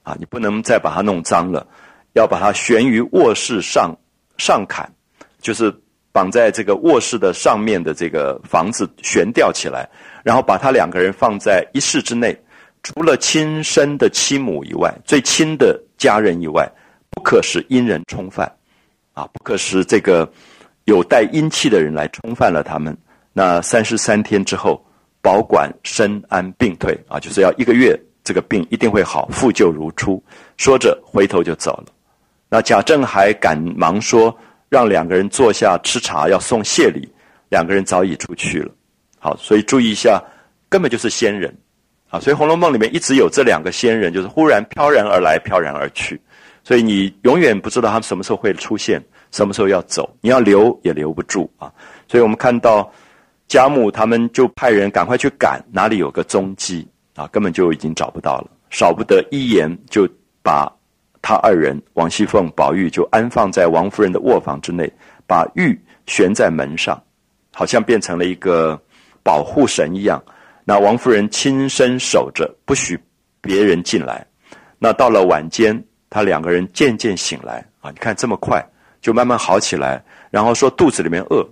[0.04, 0.16] 啊！
[0.18, 1.66] 你不能再把它弄脏了，
[2.14, 3.94] 要把它悬于卧室上
[4.38, 4.90] 上坎，
[5.42, 5.70] 就是
[6.12, 9.86] 绑在这个卧室的上面的这个房子悬吊起来，
[10.24, 12.34] 然后把他两个人放在一室之内。”
[12.82, 16.70] 除了亲生的妻母以外，最亲的家人以外，
[17.10, 18.50] 不可使阴人冲犯，
[19.12, 20.30] 啊，不可使这个
[20.84, 22.96] 有带阴气的人来冲犯了他们。
[23.32, 24.82] 那三十三天之后，
[25.20, 30.22] 保管身安病退，啊，就是要一个月，这个病一定会好，复旧如初。
[30.56, 31.86] 说着，回头就走了。
[32.48, 34.36] 那贾政还赶忙说，
[34.68, 37.08] 让两个人坐下吃茶，要送谢礼。
[37.50, 38.72] 两个人早已出去了。
[39.18, 40.22] 好，所以注意一下，
[40.68, 41.54] 根本就是仙人。
[42.10, 46.20] 啊，所以《红楼梦》里面一直有这两个仙人，就是忽然飘然而来，飘然而去，
[46.64, 51.72] 所以你永远不知道他们什么时候会出现，什么时候要走，你要留也留不住啊。
[52.08, 52.92] 所以我们看到
[53.46, 58.50] 贾母他们就派人赶快去赶，哪里有个踪迹啊，根本就已经找不到了。
[58.70, 60.08] 少不得一言就
[60.42, 60.68] 把
[61.22, 64.92] 他二人王熙凤、宝玉就安放在王夫人的卧房之内，
[65.28, 67.00] 把玉悬在门上，
[67.54, 68.76] 好像变成了一个
[69.22, 70.20] 保护神一样。
[70.64, 72.98] 那王夫人亲身守着，不许
[73.40, 74.24] 别人进来。
[74.78, 77.90] 那到了晚间，他两个人渐渐醒来啊！
[77.90, 78.64] 你看这么快，
[79.00, 80.02] 就慢慢好起来。
[80.30, 81.46] 然后说肚子里面饿。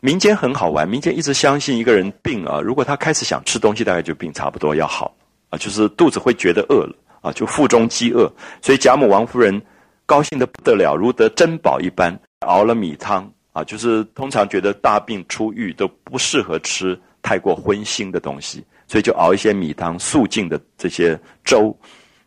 [0.00, 5.16] 民间很好玩，民间一直相信一个人病啊，如果他开始想吃东西，大概就病差不多要好
[5.48, 8.30] 啊，就是肚子会觉得饿了啊，就腹中饥饿。
[8.60, 9.60] 所以贾母、王夫人
[10.06, 16.98] 高兴的不得了，如得珍宝一般，熬了米汤啊，就是通常觉得大病初愈都不适合吃。
[17.24, 21.74] 太过荤腥的东西，所以就熬一些米汤、素净的这些粥，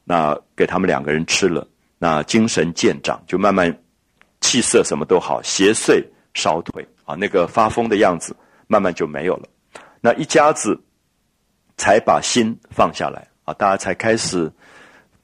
[0.04, 1.66] 那给他们两个人吃了，
[2.00, 3.72] 那精神渐长，就慢慢
[4.42, 6.04] 气色什么都好，邪祟
[6.34, 8.36] 烧腿啊，那个发疯的样子
[8.66, 9.48] 慢慢就没有了。
[10.02, 10.76] 那一家子
[11.78, 14.52] 才把心放下来啊，大家才开始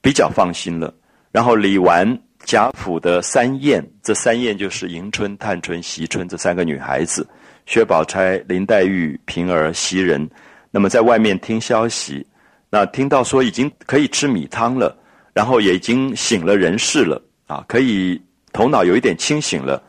[0.01, 0.93] 比较放心了。
[1.31, 7.27] 然后理完贾府的三宴，这三宴就是迎春、探春、惜春这三个女孩子。
[7.65, 10.29] 薛宝钗、林黛玉、平儿、袭人，
[10.71, 12.25] 那么在外面听消息，
[12.69, 14.97] 那听到说已经可以吃米汤了，
[15.33, 19.81] 然后也已经醒了人事了啊，可以头脑有一点清醒了，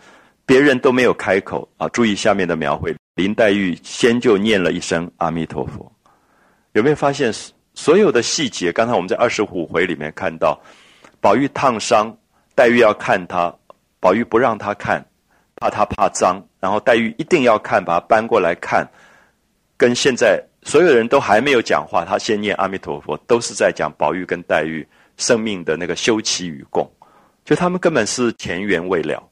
[0.47, 1.89] 别人都没有开口啊。
[1.89, 5.91] 注意下面的描绘，林黛玉先就念了一声阿弥陀佛，
[6.73, 7.33] 有没有发现
[7.75, 8.73] 所有的细节？
[8.73, 10.61] 刚才我们在二十五回里面看到，
[11.20, 12.17] 宝玉烫伤，
[12.55, 13.53] 黛玉要看他，
[13.99, 15.05] 宝玉不让他看。
[15.65, 18.86] 怕他怕脏，然后黛玉一定要看，把他搬过来看。
[19.78, 24.86] 跟现在所有人都还没有讲话，他先念阿弥陀佛，都是在讲宝玉跟黛玉
[25.17, 26.89] 生命的那个休戚与共。
[27.47, 29.23] 就他们根本是前缘未了，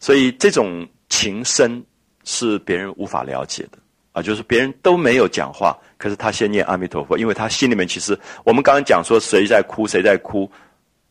[0.00, 1.84] 所以这种情深
[2.24, 3.78] 是别人无法了解的
[4.12, 10.50] 啊，就是别人都没有讲话，可是他先念阿弥陀佛，因为他心里面其实我们刚刚讲说谁在哭谁在哭，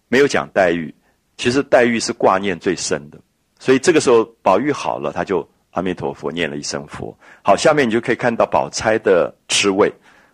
[0.08, 0.93] 没有讲黛玉，
[1.38, 3.18] 其实黛玉是挂念最深的，
[3.64, 7.17] 所以这个时候宝玉好了，他就阿弥陀佛念了一声佛。
[7.42, 9.90] 好，下面你就可以看到宝钗的吃味，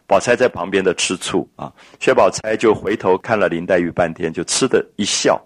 [0.07, 5.39] 宝钗在旁边的吃醋啊，薛宝钗就回头看了林黛玉半天，就吃的一笑，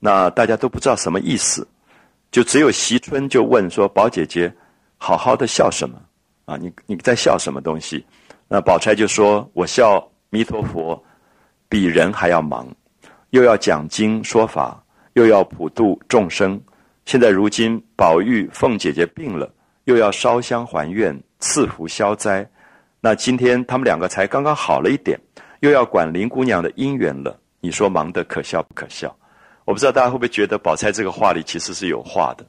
[0.00, 1.64] 那大家都不知道什么意思。
[2.32, 4.52] 就只有惜春就问说：“宝姐姐，
[4.98, 5.96] 好好的笑什么？
[6.44, 8.04] 啊，你你在笑什么东西？”
[8.50, 11.00] 那宝钗就说：“我笑弥陀佛，
[11.68, 12.66] 比人还要忙，
[13.30, 16.60] 又要讲经说法，又要普度众生。
[17.06, 19.48] 现在如今宝玉凤姐姐病了，
[19.84, 22.44] 又要烧香还愿，赐福消灾。
[23.00, 25.16] 那今天他们两个才刚刚好了一点，
[25.60, 27.38] 又要管林姑娘的姻缘了。
[27.60, 29.16] 你说忙得可笑不可笑？”
[29.64, 32.44] 我不知道大家会不会觉得宝钗这个话里其实是有话的，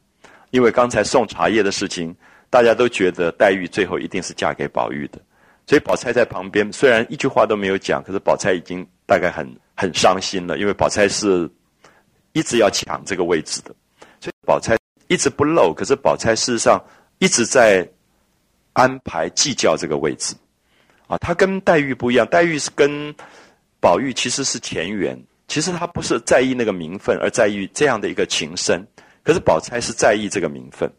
[0.50, 2.16] 因为刚才送茶叶的事情，
[2.50, 5.20] 大家都觉得黛玉最后一定是嫁给宝玉的，
[5.68, 11.48] 所以宝钗在旁边虽然一句话都没有讲，可是宝钗已经大概很很伤心了，因为宝钗是
[12.34, 13.74] 一直要抢这个位置的，
[14.48, 14.78] 宝钗
[15.10, 16.82] 一直不露，可是宝钗事实上
[17.20, 17.86] 一直在
[18.72, 20.34] 安排计较这个位置，
[21.08, 23.14] 啊，她跟黛玉不一样，黛玉是跟
[23.82, 25.22] 宝玉其实是前缘。
[25.50, 28.86] 其实他不是在意那个名分，而在意这样的一个情深。
[29.24, 30.92] 可是宝钗是在意这个名分，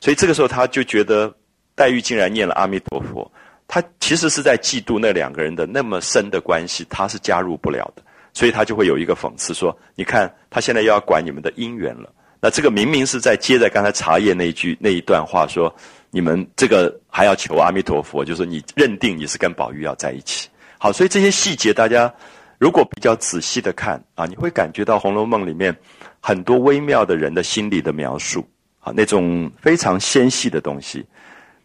[0.00, 1.30] 所以这个时候他就觉得
[1.74, 3.30] 黛玉竟然念了阿弥陀佛，
[3.68, 8.02] 他其实是在嫉妒那两个人的那么深的关系，他是加入不了的。
[8.32, 12.10] 所以他就会有一个讽刺说：“你看他现在又要管你们的姻缘了。
[12.40, 15.74] 那这个明明是在接在刚才茶叶那一句那一段话说，
[16.10, 20.48] 你们这个还要求阿弥陀佛，就是你认定你是跟宝玉要在一起。
[20.78, 22.12] 好，所以这些细节大家。”
[22.60, 25.74] 如果比较仔细的看啊，你会感觉到《红楼梦》里面
[26.20, 28.46] 很多微妙的人的心理的描述
[28.80, 31.02] 啊，那种非常纤细的东西。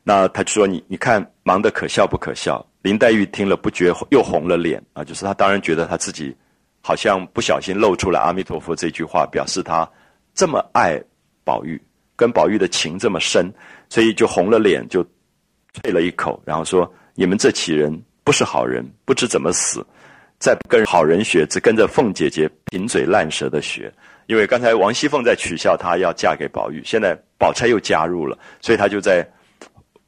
[0.03, 6.33] 那他就说：“你你看，忙得可笑不可笑？”林黛玉听了不觉又红了脸啊，就是她当然觉得她自己
[6.79, 9.85] 好像不小心露出了阿弥陀佛这句话，表示她
[10.35, 11.01] 这么爱
[11.43, 11.81] 宝玉，
[12.15, 13.51] 跟宝玉的情这么深，
[13.89, 15.03] 所以就红了脸，就
[15.81, 19.83] 啐了一口，然后说：“你们这起人不是好人，不知怎么死。”
[20.37, 23.91] 再不跟好人学，只跟着凤姐姐贫嘴烂舌的学。
[24.27, 29.25] 因为刚才王熙凤在取笑她要嫁给宝玉，现在宝钗又加入了，所以她就在，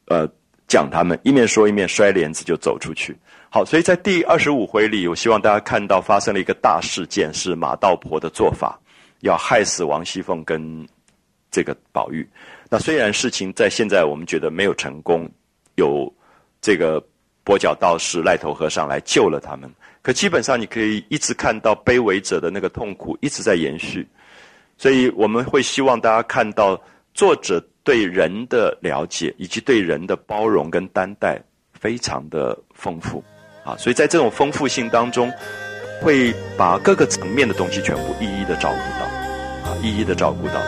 [0.07, 0.29] 呃，
[0.67, 3.15] 讲他们一面说一面摔帘子就走出去。
[3.49, 8.77] 好，所以在第二十五回里，我希望大家看到发生了一个大事件，是马道婆的做法，
[9.21, 10.87] 要害死王熙凤跟
[11.49, 12.27] 这个宝玉。
[12.69, 15.29] 那虽然事情在现在我们觉得没有成功，
[15.75, 16.13] 有
[16.61, 17.01] 这个
[17.45, 19.71] 跛脚道士赖头和尚来救了他们。
[20.01, 24.07] 可基本上，你可以一直看到卑微者的那个痛苦一直在延续，
[24.77, 26.81] 所以我们会希望大家看到
[27.13, 31.41] 作者对人的了解以及对人的包容跟担待
[31.73, 33.21] 非常的丰富，
[33.65, 35.29] 啊，所以在这种丰富性当中，
[36.01, 40.61] 会把各个层面的东西全部一一的照顾到，啊，一一的照顾到。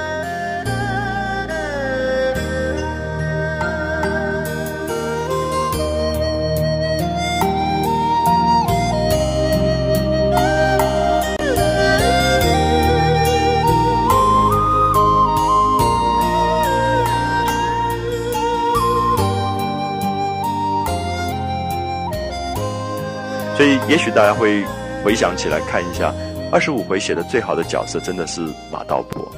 [23.58, 24.64] 所以，也许大家会
[25.02, 26.14] 回想起来看一下，
[26.52, 29.32] 二十五回写的最好的角色，真的是马道婆。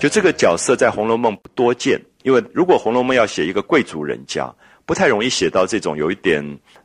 [0.00, 4.52] 就这个角色在《红楼梦》不多见，因为如果《红楼梦》要写一个贵族人家，
[4.84, 6.44] 不太容易写到这种有一点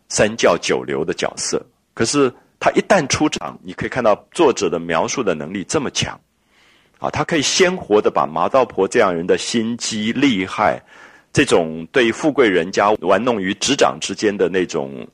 [0.10, 1.60] 三教九流的角色。
[1.96, 6.18] 可是他一旦出场，你可以看到作者的描述的能力这么强，
[7.00, 10.80] 啊，他可以鲜活的把马道婆这样人的心机厉害，
[11.34, 15.08] 这种对富贵人家玩弄于指掌之间的那种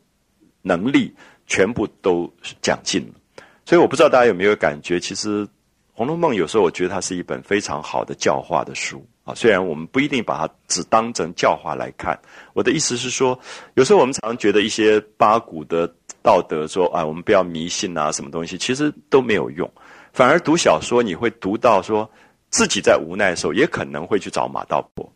[0.61, 1.13] 能力。
[1.49, 5.43] 全部都讲尽了，所以我不知道大家有没有感觉，其实
[5.91, 9.33] 《红楼梦》有时候我觉得它是一本非常好的教化的书啊。
[9.35, 12.17] 虽然我们不一定把它只当成教化来看，
[12.53, 13.37] 我的意思是说，
[13.73, 19.69] 有时候我们常觉得一些八股的道德说啊，我们不要迷信啊，什么东西其实都没有用，
[20.13, 22.09] 反而读小说你会读到说
[22.51, 25.11] 自己在无奈的时候也可能会去找马道婆，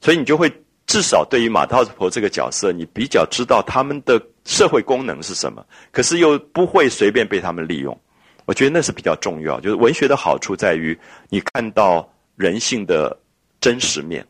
[0.00, 0.50] 所以你就会。
[0.84, 7.98] 至少对于马道婆这个角色，你比较知道他们的社会功能是什么，可是又不会随便被他们利用。
[8.44, 9.60] 我觉得那是比较重要。
[9.60, 10.98] 就是文学的好处在于
[11.28, 13.16] 你看到人性的
[13.60, 14.26] 真实面，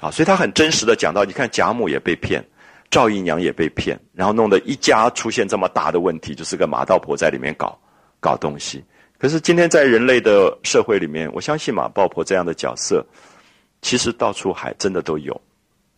[0.00, 2.42] 啊，所以他很真实的讲到，你看贾母也被骗，
[2.90, 7.78] 赵姨娘也被骗，然后弄得一家出现这么大的问题，就是个马道婆在里面搞
[8.20, 8.82] 搞东西。
[9.18, 13.06] 可是今天在人类的社会里面，我相信马道婆这样的角色，
[13.82, 15.38] 其实到处还真的都有。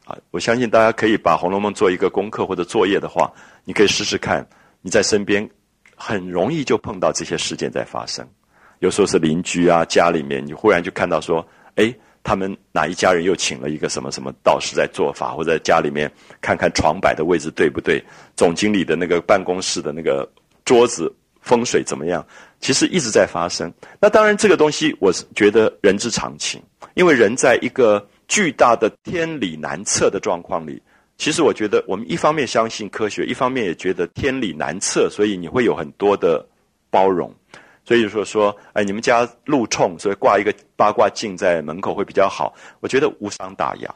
[0.05, 3.33] 啊，我相信大家可以把《红楼梦》做一个功课或者作业的话，
[3.65, 4.47] 你可以试试看，
[4.83, 5.49] 你在身边
[5.97, 8.27] 很容易就碰到这些事件在发生。
[8.81, 16.11] 有时候是邻居啊，家里面你忽然就看到说，哎，他们哪一家人又请了一个什么什么道士在做法，或者家里面
[16.43, 18.05] 看看床摆的位置对不对，
[18.37, 20.31] 总经理的那个办公室的那个
[20.67, 21.11] 桌子
[21.41, 22.23] 风水怎么样，
[22.61, 23.73] 其实一直在发生。
[23.99, 28.07] 那当然这个东西我是觉得人之常情，因为人在一个。
[28.35, 30.83] 巨大的天理难测的状况里，
[31.17, 36.45] 其实我觉得我们一方面相信科学，一方面也觉得天理难测，所以你会有很多的
[36.91, 37.33] 包容。
[37.85, 42.53] 所以说说，哎，你们家路冲，所以挂一个八卦镜在门口会比较好。
[42.81, 43.95] 我觉得无伤大雅。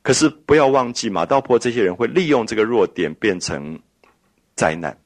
[0.00, 3.78] 可是不要忘记，马道婆这些人会利用这个弱点变成
[4.56, 4.98] 灾难。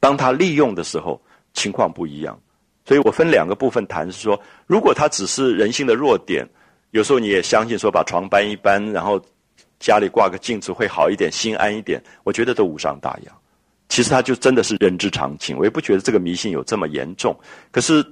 [0.00, 1.22] 当他利用的时候，
[1.54, 2.36] 情况不一样。
[2.84, 6.44] 所以我分两个部分谈，是说，如果他只是人性的弱点。
[6.92, 9.20] 有时候你也相信说把床搬一搬，然后
[9.80, 12.02] 家里挂个镜子会好一点，心安一点。
[12.22, 13.32] 我觉得都无伤大雅。
[13.88, 17.34] 其实他就真的是人之常情，我也不觉得这个迷信有这么严重。
[17.70, 18.04] 可是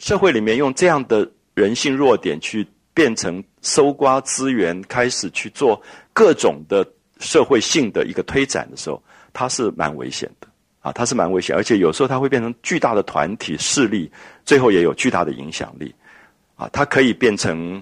[0.00, 5.80] 社会里面用这样的人性弱点去变成搜刮资源，开始去做
[6.12, 6.84] 各种的
[7.20, 9.00] 社会性的一个推展的时候，
[9.32, 10.48] 它是蛮危险的
[10.80, 14.10] 啊，它是蛮危险，而且有时候它会变成巨大的团体势力，
[14.44, 15.94] 最后也有巨大的影响力
[16.56, 17.80] 啊，它可以变成。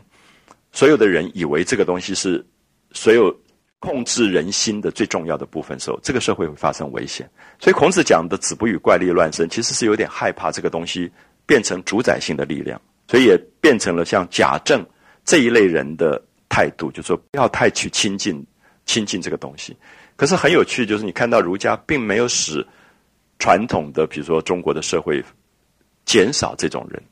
[0.73, 2.45] 所有的人以为这个东西是
[2.93, 3.35] 所有
[3.79, 7.29] 控制人心的最重要的部分时候，这个社会会发生危险。
[7.61, 11.11] 所以孔子讲的“子不语怪力乱神”，其实是有点害怕这个东西
[11.45, 14.87] 变成主宰性的力量，所以也变成了像贾政
[15.25, 18.45] 这一类人的态度，就说不要太去亲近
[18.87, 19.77] 亲近这个东西。
[20.17, 22.67] 可是很有趣，就是你看到儒家并没有使
[23.39, 25.23] 传统的，比如说中国的社会
[26.05, 27.03] 减少这种人，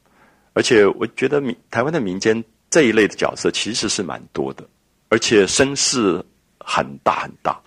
[0.54, 2.42] 而且我觉得民台湾的民间。
[2.70, 4.64] 这一类的角色其实是蛮多的，
[5.08, 6.24] 而且声势
[6.60, 7.60] 很大很大。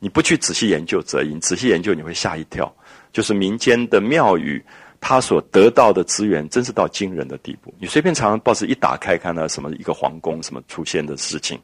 [0.00, 2.74] 你不去仔细研究则因，仔细研究你会吓一跳。
[3.12, 4.60] 就是民间的庙宇，
[5.00, 7.72] 它所得到的资源真是到惊人的地步。
[7.78, 11.60] 你随便常常报纸一打开，看到什么一个皇宫什么出现的事情，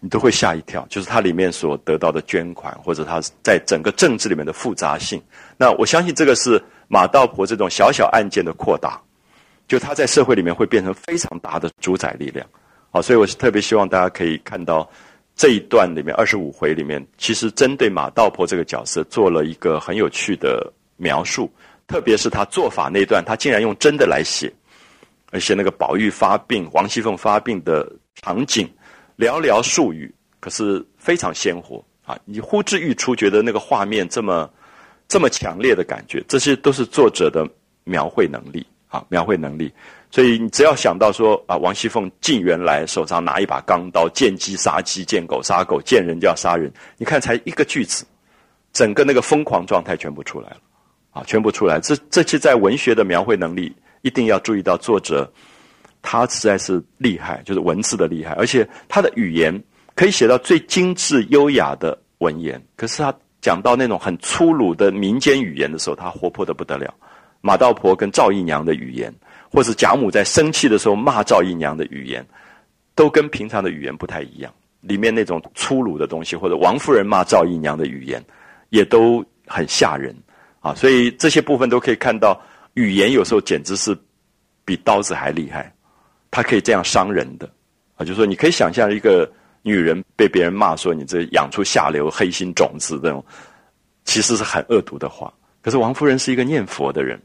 [0.00, 0.86] 你都会吓一跳。
[0.88, 5.20] 就是它里面所得到的捐款，或者它在整个政治里面的复杂性。
[5.58, 8.98] 那我相信这个是马道婆这种小小案件的扩大。
[9.72, 12.46] 就他在社会里面会变成非常大的主宰力量，
[12.90, 14.86] 好，所以我是特别希望大家可以看到
[15.34, 21.50] 这一段里面二十五回里面，其实针对马道婆这个角色做了一个很有趣的描述，
[21.86, 24.52] 特别是他做法那段，他竟然用真的来写，
[25.30, 28.70] 而且那个宝玉发病、王熙凤发病的场景，
[29.16, 32.14] 寥寥数语，可是非常鲜活啊！
[32.26, 34.50] 你呼之欲出，觉得那个画面这么
[35.08, 37.48] 这么强烈的感觉，这些都是作者的
[37.84, 38.66] 描绘能力。
[38.92, 39.72] 啊，描绘能力，
[40.10, 46.70] 所以你只要想到说啊，王熙凤进园来，手上拿一把钢刀，见鸡杀鸡，见狗杀狗，见人就要杀人。
[46.98, 48.04] 你看，才一个句子，
[48.70, 50.58] 整个那个疯狂状态全部出来了，
[51.12, 51.80] 啊，全部出来。
[51.80, 55.26] 这这些在文学的描绘能力，一定要注意到作者，
[56.02, 59.58] 他实在是厉害，就是文字的厉害，而且他的语言
[59.94, 62.62] 可以写到最精致优雅的文言。
[62.76, 66.92] 可是他讲到那种很粗鲁的民间语言的时候，他活泼的不得了。
[67.42, 69.12] 马道婆跟赵姨娘的语言，
[69.50, 72.24] 或是贾母在生气的时候骂赵姨娘的语言，
[72.94, 74.50] 都跟平常的语言不太一样。
[74.80, 78.24] 里面那种粗鲁的东西，或者王夫人骂赵姨娘的语言，
[78.70, 80.12] 也都很吓人
[80.58, 80.74] 啊！
[80.74, 82.40] 所以这些部分都可以看到，
[82.74, 83.96] 语言有时候简直是
[84.64, 85.72] 比刀子还厉害，
[86.32, 87.48] 它可以这样伤人的
[87.94, 88.04] 啊！
[88.04, 89.30] 就说你可以想象一个
[89.62, 93.24] 女人被别人骂说你这养出下流黑心种子这种，
[94.04, 95.32] 其实是很恶毒的话。
[95.60, 97.20] 可是王夫人是一个念佛的人。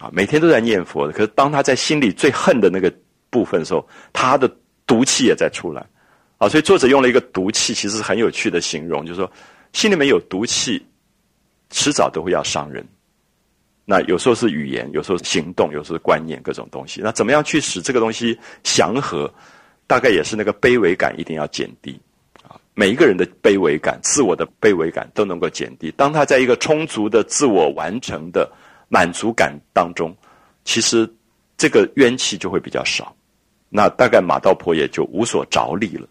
[0.00, 2.90] 啊，每天都在念佛的，可是当他在心里最恨的那个
[3.28, 4.50] 部分的时候，他的
[4.86, 5.86] 毒气也在出来，
[6.38, 9.30] 啊，所以作者用了一个毒气，其实是很有趣的形容，就是说
[9.74, 10.82] 心里面有毒气，
[11.68, 12.82] 迟早都会要伤人。
[13.84, 17.02] 那有时候是语言，有时候是行动，有时候是观念，各种东西。
[17.04, 19.30] 那怎么样去使这个东西祥和？
[19.86, 22.00] 大概也是那个卑微感一定要减低
[22.48, 25.92] 啊，每一个人的卑微感、自我的卑微感都能够减低。
[25.94, 28.50] 当他在一个充足的自我完成的。
[28.92, 30.14] 满足感当中，
[30.64, 31.08] 其实
[31.56, 33.14] 这个冤气就会比较少，
[33.68, 36.06] 那大概马道婆也就无所着力了。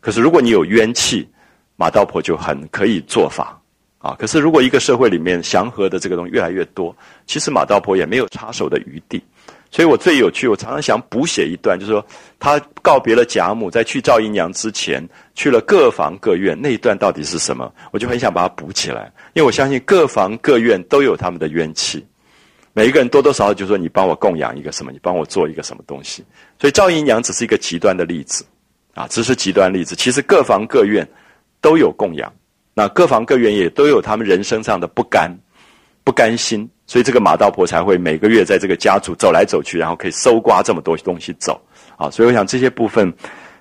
[0.00, 1.28] 可是如果你有冤气，
[1.76, 3.60] 马道婆就很可以做法
[3.98, 4.16] 啊。
[4.18, 6.96] 可是如果一个社会里面祥和的这个东西越来越多，
[7.26, 9.22] 其实马道婆也没有插手的余地。
[9.70, 12.04] 所以我最有趣，我常常想补写一段，就是说
[12.38, 15.02] 他告别了贾母，在去赵姨娘之前，
[15.34, 17.72] 去了各房各院，那一段到底是什么？
[17.90, 22.04] 我就很想把它补起来，因为我相信各房各院都有他们的冤气。
[22.74, 26.24] 每一个人多多少少就说你帮我供养一个什么，你帮我做一个什么东西。
[26.58, 28.44] 所以赵姨娘只是一个极端的例子，
[28.94, 29.94] 啊，只是极端例子。
[29.94, 31.06] 其实各房各院
[31.60, 32.32] 都有供养，
[32.74, 35.30] 那各房各院也都有他们人生上的不甘、
[36.02, 41.60] 不甘心，所以这个马道婆才会每个月在这个家族走来走去，然后可以搜刮这么多东西走
[41.96, 42.10] 啊。
[42.10, 43.12] 所以我想这些部分，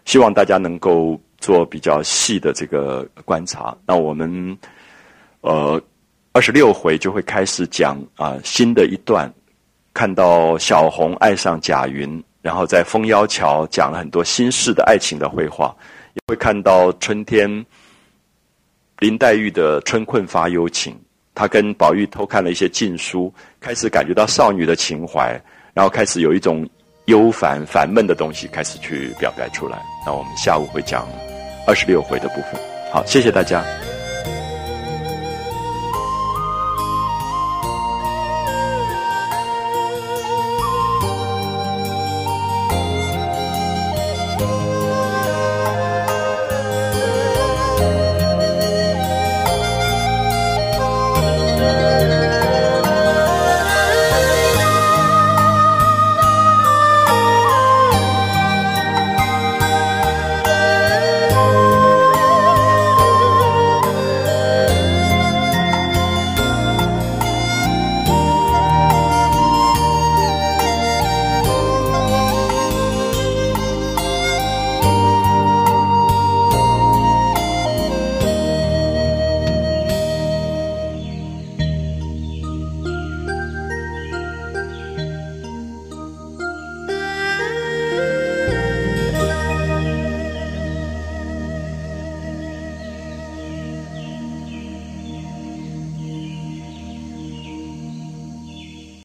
[0.05, 3.75] 希望大家能够做比较细的这个观察。
[3.85, 4.57] 那我们
[5.41, 5.81] 呃
[6.33, 9.31] 二十六回就会开始讲啊新的一段。
[9.93, 15.75] 看到小红爱上贾云，然后在枫妖桥讲了很多新式的爱情的绘画，
[16.13, 17.65] 也会看到春天
[18.99, 20.97] 林黛玉的春困发幽情，
[21.35, 25.37] 她跟宝玉偷看了一些禁书，开始感觉到少女的情怀，
[25.73, 26.65] 然后开始有一种
[27.07, 29.77] 忧烦烦闷的东西开始去表白出来。
[30.05, 31.05] 那我们下午会讲
[31.67, 32.53] 二十六回的部分。
[32.93, 33.61] 好，谢谢大家。